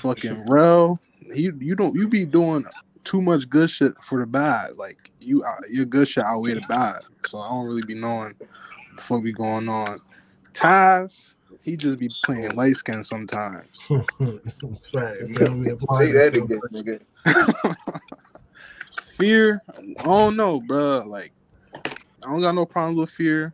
[0.01, 0.99] Fucking real.
[1.35, 2.65] You you don't you be doing
[3.05, 4.77] too much good shit for the bad.
[4.77, 7.03] Like you uh, your good shit outweigh the bad.
[7.27, 10.01] So I don't really be knowing what the fuck be going on.
[10.53, 13.67] Taz, he just be playing light skin sometimes.
[14.93, 15.29] Facts.
[15.29, 17.01] They don't Say that again, nigga.
[19.15, 19.63] fear,
[19.99, 21.05] I don't know, bro.
[21.07, 21.33] Like,
[21.75, 23.53] I don't got no problems with fear.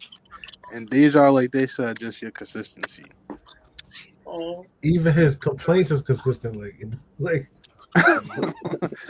[0.72, 3.04] And Deja, like they said, just your consistency.
[4.26, 6.56] Oh, Even his complaints is consistent.
[6.56, 6.80] Like,
[7.18, 7.50] like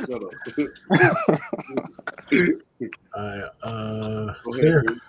[0.07, 0.33] shut up.
[3.15, 4.79] uh, uh, Go fair.
[4.79, 4.87] ahead.
[4.87, 5.01] dude.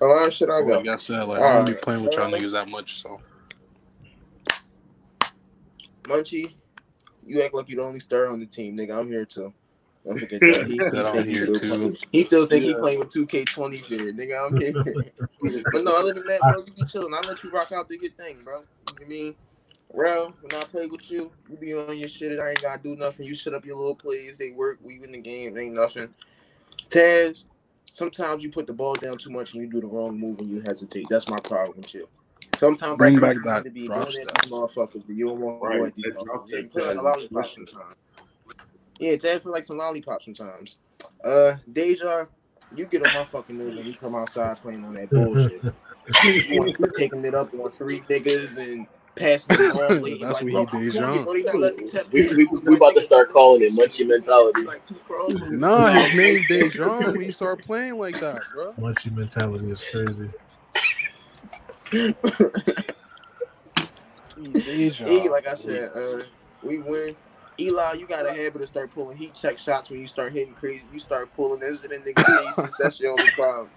[0.00, 0.78] Oh, how should I go?
[0.78, 3.02] Like I said, like I don't be playing with y'all niggas that much.
[3.02, 3.20] So
[6.04, 6.54] Munchie,
[7.24, 8.98] you act like you the only star on the team, nigga.
[8.98, 9.52] I'm here too.
[10.06, 10.66] Don't forget that.
[10.66, 10.78] He, he,
[11.12, 14.46] think he still playing- he still think he playing with 2K20 here, nigga.
[14.46, 14.76] I'm here.
[15.72, 17.14] but no, other than that, bro, you be chilling.
[17.14, 18.60] I let you rock out, do your thing, bro.
[18.60, 19.34] You know what I mean?
[19.94, 22.38] Bro, when I play with you, you be on your shit.
[22.40, 23.26] I ain't gotta do nothing.
[23.26, 24.38] You set up your little plays.
[24.38, 24.78] They work.
[24.82, 25.56] We win the game.
[25.58, 26.14] Ain't nothing.
[26.90, 27.44] Taz,
[27.92, 30.50] sometimes you put the ball down too much and you do the wrong move and
[30.50, 31.08] you hesitate.
[31.10, 32.08] That's my problem with you.
[32.56, 35.62] Sometimes Bring I back back that to be doing it, motherfuckers, but you don't want
[35.62, 36.48] to Right, avoid these motherfuckers.
[36.48, 37.96] You step feel a Taz is sometimes.
[39.02, 40.76] Yeah, Taz feel like some lollipop sometimes.
[41.24, 42.26] Uh, Deja,
[42.72, 45.60] you get on my fucking nerves when you come outside playing on that bullshit.
[46.22, 50.20] you want taking it up on three niggas and passing the ball late.
[50.20, 51.00] That's like, what he I'm Deja.
[51.00, 52.36] telling you, bro, they not letting me tap We, in.
[52.36, 54.62] we, we about to start calling it munchie mentality.
[54.62, 55.34] Like two pros.
[55.50, 58.72] nah, his name Dejan when you start playing like that, bro.
[58.78, 60.30] Munchie mentality is crazy.
[64.64, 65.10] Deja.
[65.10, 66.18] E, like I said, uh,
[66.62, 67.16] we win.
[67.58, 70.54] Eli, you got a habit of start pulling heat check shots when you start hitting
[70.54, 70.84] crazy.
[70.92, 72.76] You start pulling this in niggas' faces.
[72.78, 73.68] That's your only problem.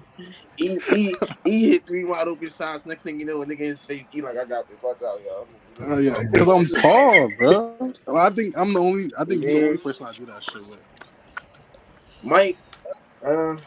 [0.58, 1.14] E, e,
[1.46, 2.86] e hit three wide open shots.
[2.86, 4.08] Next thing you know, a nigga in his face.
[4.14, 4.82] E like, I got this.
[4.82, 5.48] Watch out, y'all.
[5.82, 7.94] Oh yeah, because I'm tall, bro.
[8.16, 9.12] I think I'm the only.
[9.20, 10.86] I think you're the only person I do that shit with.
[12.24, 12.58] Mike,
[13.26, 13.58] uh,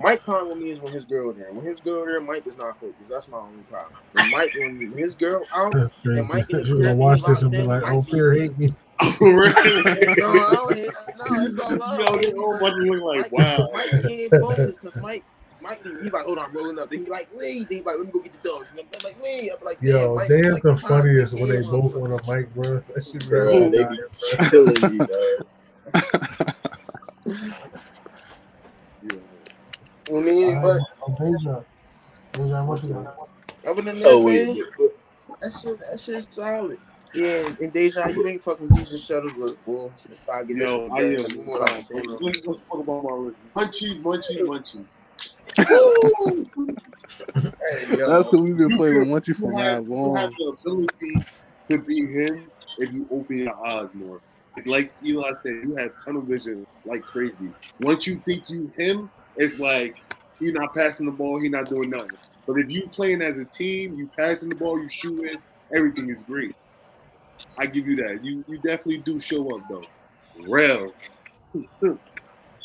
[0.00, 1.52] Mike problem with me is when his girl there.
[1.52, 3.10] When his girl there, Mike is not focused.
[3.10, 3.92] That's my only problem.
[4.12, 6.32] When Mike, when his girl out, That's and crazy.
[6.32, 8.32] Mike in the You're gonna watch this and be like, oh, in, "Oh, Mike- fear
[8.34, 10.90] hate me." Oh, no, I don't hate.
[11.16, 11.98] No, it's all love.
[12.00, 13.68] Yo, this whole bunch of look like, Mike, wow.
[13.72, 15.24] Mike can't focus because Mike,
[15.62, 16.90] Mike, he like, hold on, I'm rolling up.
[16.90, 17.60] Then he like, Lee.
[17.68, 18.68] Then he like, let me go get the dogs.
[18.70, 19.50] And I'm like, Lee.
[19.50, 21.62] I'm like, Yo, damn, Mike, they is Mike, the I'm trying to funniest when they
[21.62, 22.04] both bro.
[22.04, 22.82] on a mic, bro.
[22.94, 24.00] That shit Bro, really they be
[24.38, 24.48] bro.
[24.50, 25.46] killing me, dog.
[29.02, 29.39] Yeah.
[30.10, 31.60] I mean, but Uh, Deja,
[32.34, 33.14] Deja, what you got?
[33.66, 34.90] other than that, Oh wait, man, wait,
[35.40, 36.78] that shit, that shit's solid.
[37.14, 39.90] Yeah, and Deja, you ain't fucking Jesus Shuttleworth, boy.
[40.10, 41.10] If I get Yo, I am.
[41.12, 43.42] together, you more saying, Let's let's talk about my list.
[43.54, 44.84] Munchie, munchie, munchie.
[45.58, 45.66] hey,
[47.96, 48.08] yo.
[48.08, 50.10] That's because we've been playing with Munchie You for have, long.
[50.10, 51.24] you have the ability
[51.70, 54.20] to be him if you open your eyes more.
[54.66, 57.50] Like Eli said, you have tunnel vision like crazy.
[57.80, 59.96] Once you think you him, it's like
[60.38, 62.16] he not passing the ball, he not doing nothing.
[62.46, 65.36] But if you playing as a team, you passing the ball, you shooting,
[65.74, 66.54] everything is great.
[67.58, 68.24] I give you that.
[68.24, 69.84] You you definitely do show up though.
[70.48, 70.92] Real.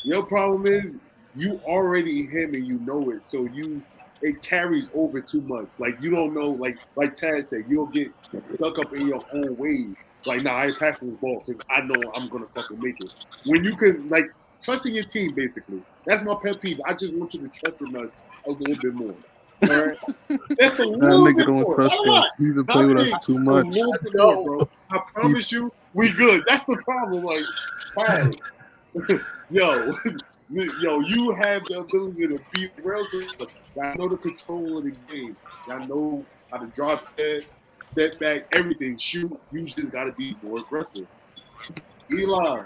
[0.04, 0.96] Your problem is
[1.34, 3.82] you already him and you know it, so you
[4.22, 5.66] it carries over too much.
[5.78, 8.10] Like you don't know, like like Taz said, you'll get
[8.44, 9.96] stuck up in your own ways.
[10.24, 13.12] Like, nah, I ain't passing this ball because I know I'm gonna fucking make it.
[13.44, 14.26] When you can like
[14.62, 15.82] trusting your team, basically.
[16.06, 16.80] That's my pet peeve.
[16.86, 18.10] I just want you to trust in us
[18.46, 19.14] a little bit more.
[19.70, 19.98] All right,
[20.58, 21.74] that's a That little nigga bit don't more.
[21.74, 22.26] trust Not a lot.
[22.26, 22.34] us.
[22.38, 23.66] He even play with us too much.
[23.74, 24.68] more, bro.
[24.90, 26.44] I promise you, we good.
[26.46, 27.24] That's the problem.
[27.24, 27.42] Like,
[27.94, 28.32] fine.
[29.50, 29.94] yo,
[30.50, 33.08] yo, you have the ability to beat Rails.
[33.82, 35.36] I know the control of the game.
[35.70, 37.42] I know how to drop step.
[37.92, 39.38] step back, everything, shoot.
[39.52, 41.06] You just gotta be more aggressive.
[42.12, 42.62] Eli,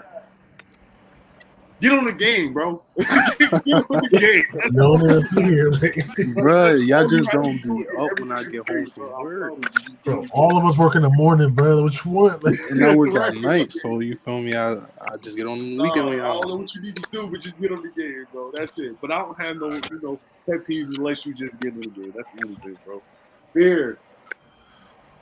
[1.81, 2.81] get on the game, bro.
[2.97, 4.43] get on the game.
[4.71, 6.35] No one here, man.
[6.35, 10.03] Bruh, y'all just don't be up when I get home from work.
[10.05, 11.81] Bro, all of us work in the morning, brother.
[11.81, 12.43] What you want?
[12.43, 14.55] Like, And I work at night, so you feel me?
[14.55, 16.57] I I just get on the weekend when I don't know y'all.
[16.59, 18.51] what you need to do, but just get on the game, bro.
[18.55, 19.01] That's it.
[19.01, 21.87] But I don't have no, you know, pet peeves unless you just get on the
[21.87, 22.13] game.
[22.15, 23.01] That's the only thing, bro.
[23.53, 23.97] Here,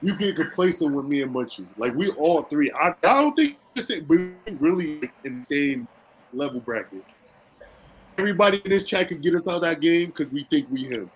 [0.01, 1.65] you get complacent with me and Munchie.
[1.77, 2.71] Like we all three.
[2.71, 5.87] I, I don't think this is we really like, in the same
[6.33, 7.03] level bracket.
[8.17, 10.83] Everybody in this chat can get us out of that game because we think we
[10.83, 11.09] him.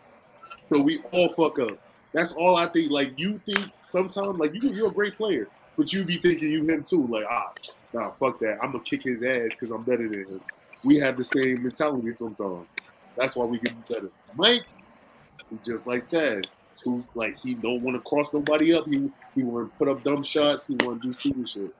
[0.72, 1.78] So we all fuck up.
[2.14, 2.92] That's all I think.
[2.92, 6.66] Like you think sometimes, like you you're a great player, but you be thinking you
[6.66, 7.06] him too.
[7.08, 7.52] Like ah,
[7.94, 8.60] nah, fuck that.
[8.62, 10.42] I'm gonna kick his ass because I'm better than him.
[10.84, 12.68] We have the same mentality sometimes.
[13.16, 14.10] That's why we get better.
[14.36, 14.64] Mike,
[15.50, 16.46] he's just like Taz.
[16.84, 18.86] Who like he don't want to cross nobody up.
[18.88, 20.68] He he want to put up dumb shots.
[20.68, 21.74] He want to do stupid shit.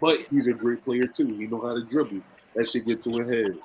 [0.00, 1.26] But he's a great player too.
[1.26, 2.22] He know how to dribble.
[2.58, 3.56] That shit get to his head.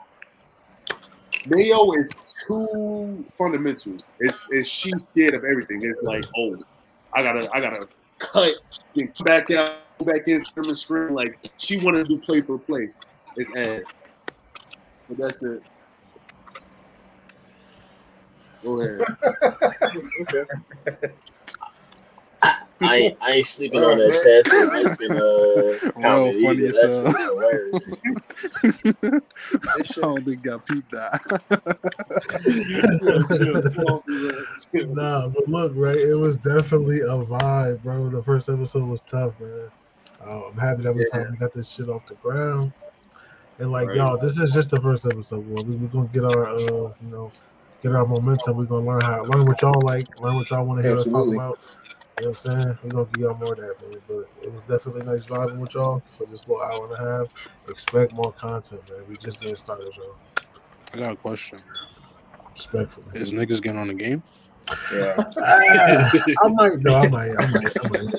[1.47, 2.11] Mayo is
[2.47, 3.97] too fundamental.
[4.19, 5.81] It's, it's she's scared of everything.
[5.83, 6.63] It's like, oh,
[7.11, 7.87] I gotta I gotta
[8.19, 8.51] cut
[8.95, 11.15] and back out, go back in, and scrim.
[11.15, 12.89] Like she want to do play for play.
[13.35, 13.99] It's ass.
[15.09, 15.63] But that's it.
[18.63, 19.01] Go ahead.
[22.83, 24.49] I ain't, I ain't sleeping on that test.
[24.51, 25.19] That's been uh,
[25.95, 26.67] Real funny either.
[26.67, 27.13] as That's hell.
[27.27, 28.01] hilarious.
[29.67, 31.21] I don't think I peeped that.
[34.73, 35.97] nah, but look, right?
[35.97, 38.09] It was definitely a vibe, bro.
[38.09, 39.69] The first episode was tough, man.
[40.25, 41.07] Uh, I'm happy that we Yeah.
[41.11, 42.71] finally got this shit off the ground.
[43.59, 43.97] And like, Right.
[43.97, 45.47] y'all, this is just the first episode.
[45.47, 45.61] Bro.
[45.61, 47.31] We, we're gonna get our, uh, you know,
[47.81, 48.57] get our momentum.
[48.57, 51.37] We're gonna learn how, learn what y'all like, learn what y'all want to hear Absolutely.
[51.37, 51.75] us talk about.
[52.17, 52.77] You know what I'm saying?
[52.83, 53.99] We're gonna give y'all more of that, man.
[54.07, 57.27] But it was definitely nice vibing with y'all for this little hour and a half.
[57.69, 59.03] Expect more content, man.
[59.09, 60.15] We just getting started, y'all.
[60.93, 61.59] I got a question.
[62.55, 63.07] Respectfully.
[63.19, 64.21] Is niggas getting on the game?
[64.91, 65.15] Yeah.
[65.17, 66.11] Ah,
[66.43, 68.15] I might, no, I might, I might, I might.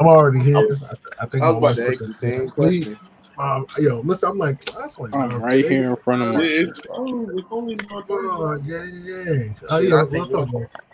[0.00, 0.56] I'm already here.
[0.56, 2.98] I, I think I was about to put ask the this same question.
[3.38, 6.44] Um, yo, listen, I'm like, that's like I'm right here in front of Yeah, my
[6.44, 9.52] it's, oh, it's only my Oh, yeah, yeah, yeah.
[9.70, 10.70] Oh, Shit, yeah, I we'll think talk about it.
[10.74, 10.87] I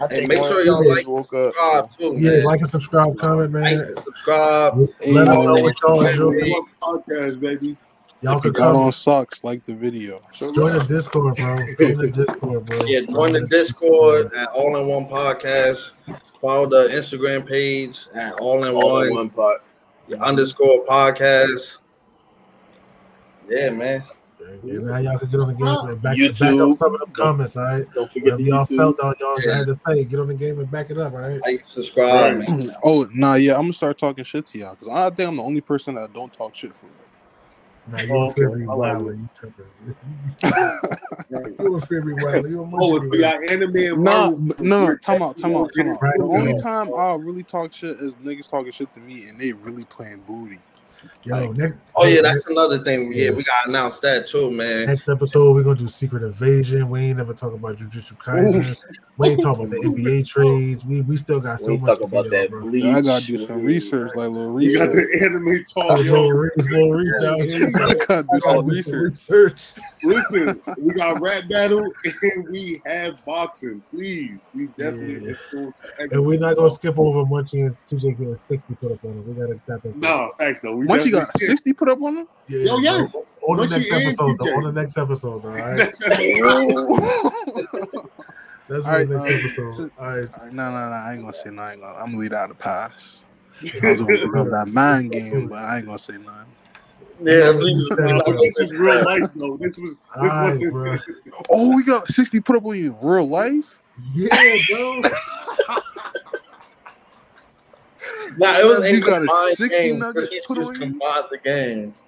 [0.00, 1.54] Hey, think make sure y'all like, guys woke up.
[1.54, 2.44] subscribe too, Yeah, man.
[2.44, 3.78] like and subscribe, comment, man.
[3.78, 4.76] and subscribe.
[5.08, 6.50] Let us know what y'all Hey, enjoy.
[6.82, 7.76] podcast, baby.
[8.22, 10.18] Y'all If you can got on socks, like the video.
[10.32, 10.84] Join the?
[10.88, 11.56] Discord, bro.
[11.78, 12.78] Join the Discord, bro.
[12.86, 15.92] Yeah, join the Discord at All N One Podcast.
[16.40, 19.60] Follow the Instagram page at All in All N One one pot.
[20.22, 21.80] underscore podcast.
[23.48, 24.02] Yeah, man.
[24.62, 26.76] Yeah, now y'all can get on the game and back, back up YouTube.
[26.76, 27.86] some of them comments, all right?
[27.94, 28.76] Don't forget Whatever the y'all YouTube.
[28.76, 29.54] felt on y'all Yeah.
[29.56, 31.40] had to say, get on the game and back it up, all right?
[31.44, 32.48] Like, subscribe, Right.
[32.48, 32.70] man.
[32.84, 35.42] Oh, nah, yeah, I'm gonna start talking shit to y'all because I think I'm the
[35.42, 36.94] only person that don't talk shit for real.
[37.86, 38.40] Now Oh, you a okay.
[38.42, 39.64] February Wilder, you tripping.
[41.60, 44.54] you a February Wilder, you a Oh, if we got anime and Nah, Marvel, b-
[44.60, 46.00] no, no, time out, time out, time out.
[46.02, 49.38] Right, The only time I'll really talk shit is niggas talking shit to me and
[49.40, 50.58] they really playing booty.
[51.24, 53.12] Yo, next, Oh yeah, hey, that's another thing.
[53.12, 53.30] Yeah, Yeah.
[53.30, 54.86] we gotta announce that too, man.
[54.86, 56.88] Next episode, we're gonna do Secret Invasion.
[56.90, 58.76] We ain't never talk about Jujutsu Kaisen.
[59.16, 60.84] We ain't talk about the NBA trades.
[60.84, 62.66] We we still got so We much talk to about that bro.
[62.66, 62.84] bleach.
[62.84, 64.72] I gotta do some research, like little research.
[64.72, 66.12] you got the anime talk, yo.
[66.26, 67.68] Little Reese, little Reese down here.
[67.76, 69.12] I gotta do I some gotta do some research.
[69.12, 69.62] research.
[70.02, 71.84] Listen, we got rap battle
[72.22, 73.82] and we have boxing.
[73.90, 76.06] Please, we definitely Yeah.
[76.10, 79.26] And we're not gonna skip over Munchie and TJ getting 60 put up on it.
[79.26, 80.00] We gotta tap into.
[80.00, 80.74] No, thanks though.
[80.76, 82.28] We Once you got definitely 60 put up on them?
[82.48, 82.78] Yeah, Yo, bro.
[82.80, 83.16] yes.
[83.48, 84.54] On the Munchie next episode, though.
[84.56, 85.48] On the next episode, though.
[85.50, 85.76] All right.
[85.76, 88.10] That's That's All
[88.70, 89.90] on the right, next episode.
[89.98, 90.28] All right.
[90.38, 91.58] All right, no, no, no, I ain't gonna say nothing.
[91.58, 93.22] I ain't gonna, I'm gonna leave that in the past.
[93.82, 96.50] I was gonna bring that man game, but I ain't gonna say nothing.
[97.22, 97.78] Yeah, Yeah, please.
[97.78, 98.34] you said No, it, bro.
[98.34, 99.56] this was real life though.
[99.60, 100.72] This was this Alright, wasn't.
[100.72, 100.96] bro.
[101.50, 103.78] Oh, we got 60 put up on you in real life?
[104.14, 105.02] Yeah, bro.
[108.36, 110.00] Nah, it was You in got a combined 60 games.
[110.00, 112.02] nugget He's just on combined the games.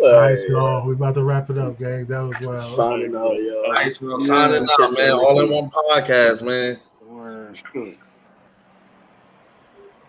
[0.00, 0.86] All right, y'all.
[0.86, 2.06] We about to wrap it up, gang.
[2.06, 2.76] That was wild.
[2.76, 3.62] Signing out, yo.
[3.64, 5.10] All right, so signing out, man.
[5.12, 6.78] All N One podcast, man.
[7.04, 7.60] Word.
[7.72, 7.96] Good.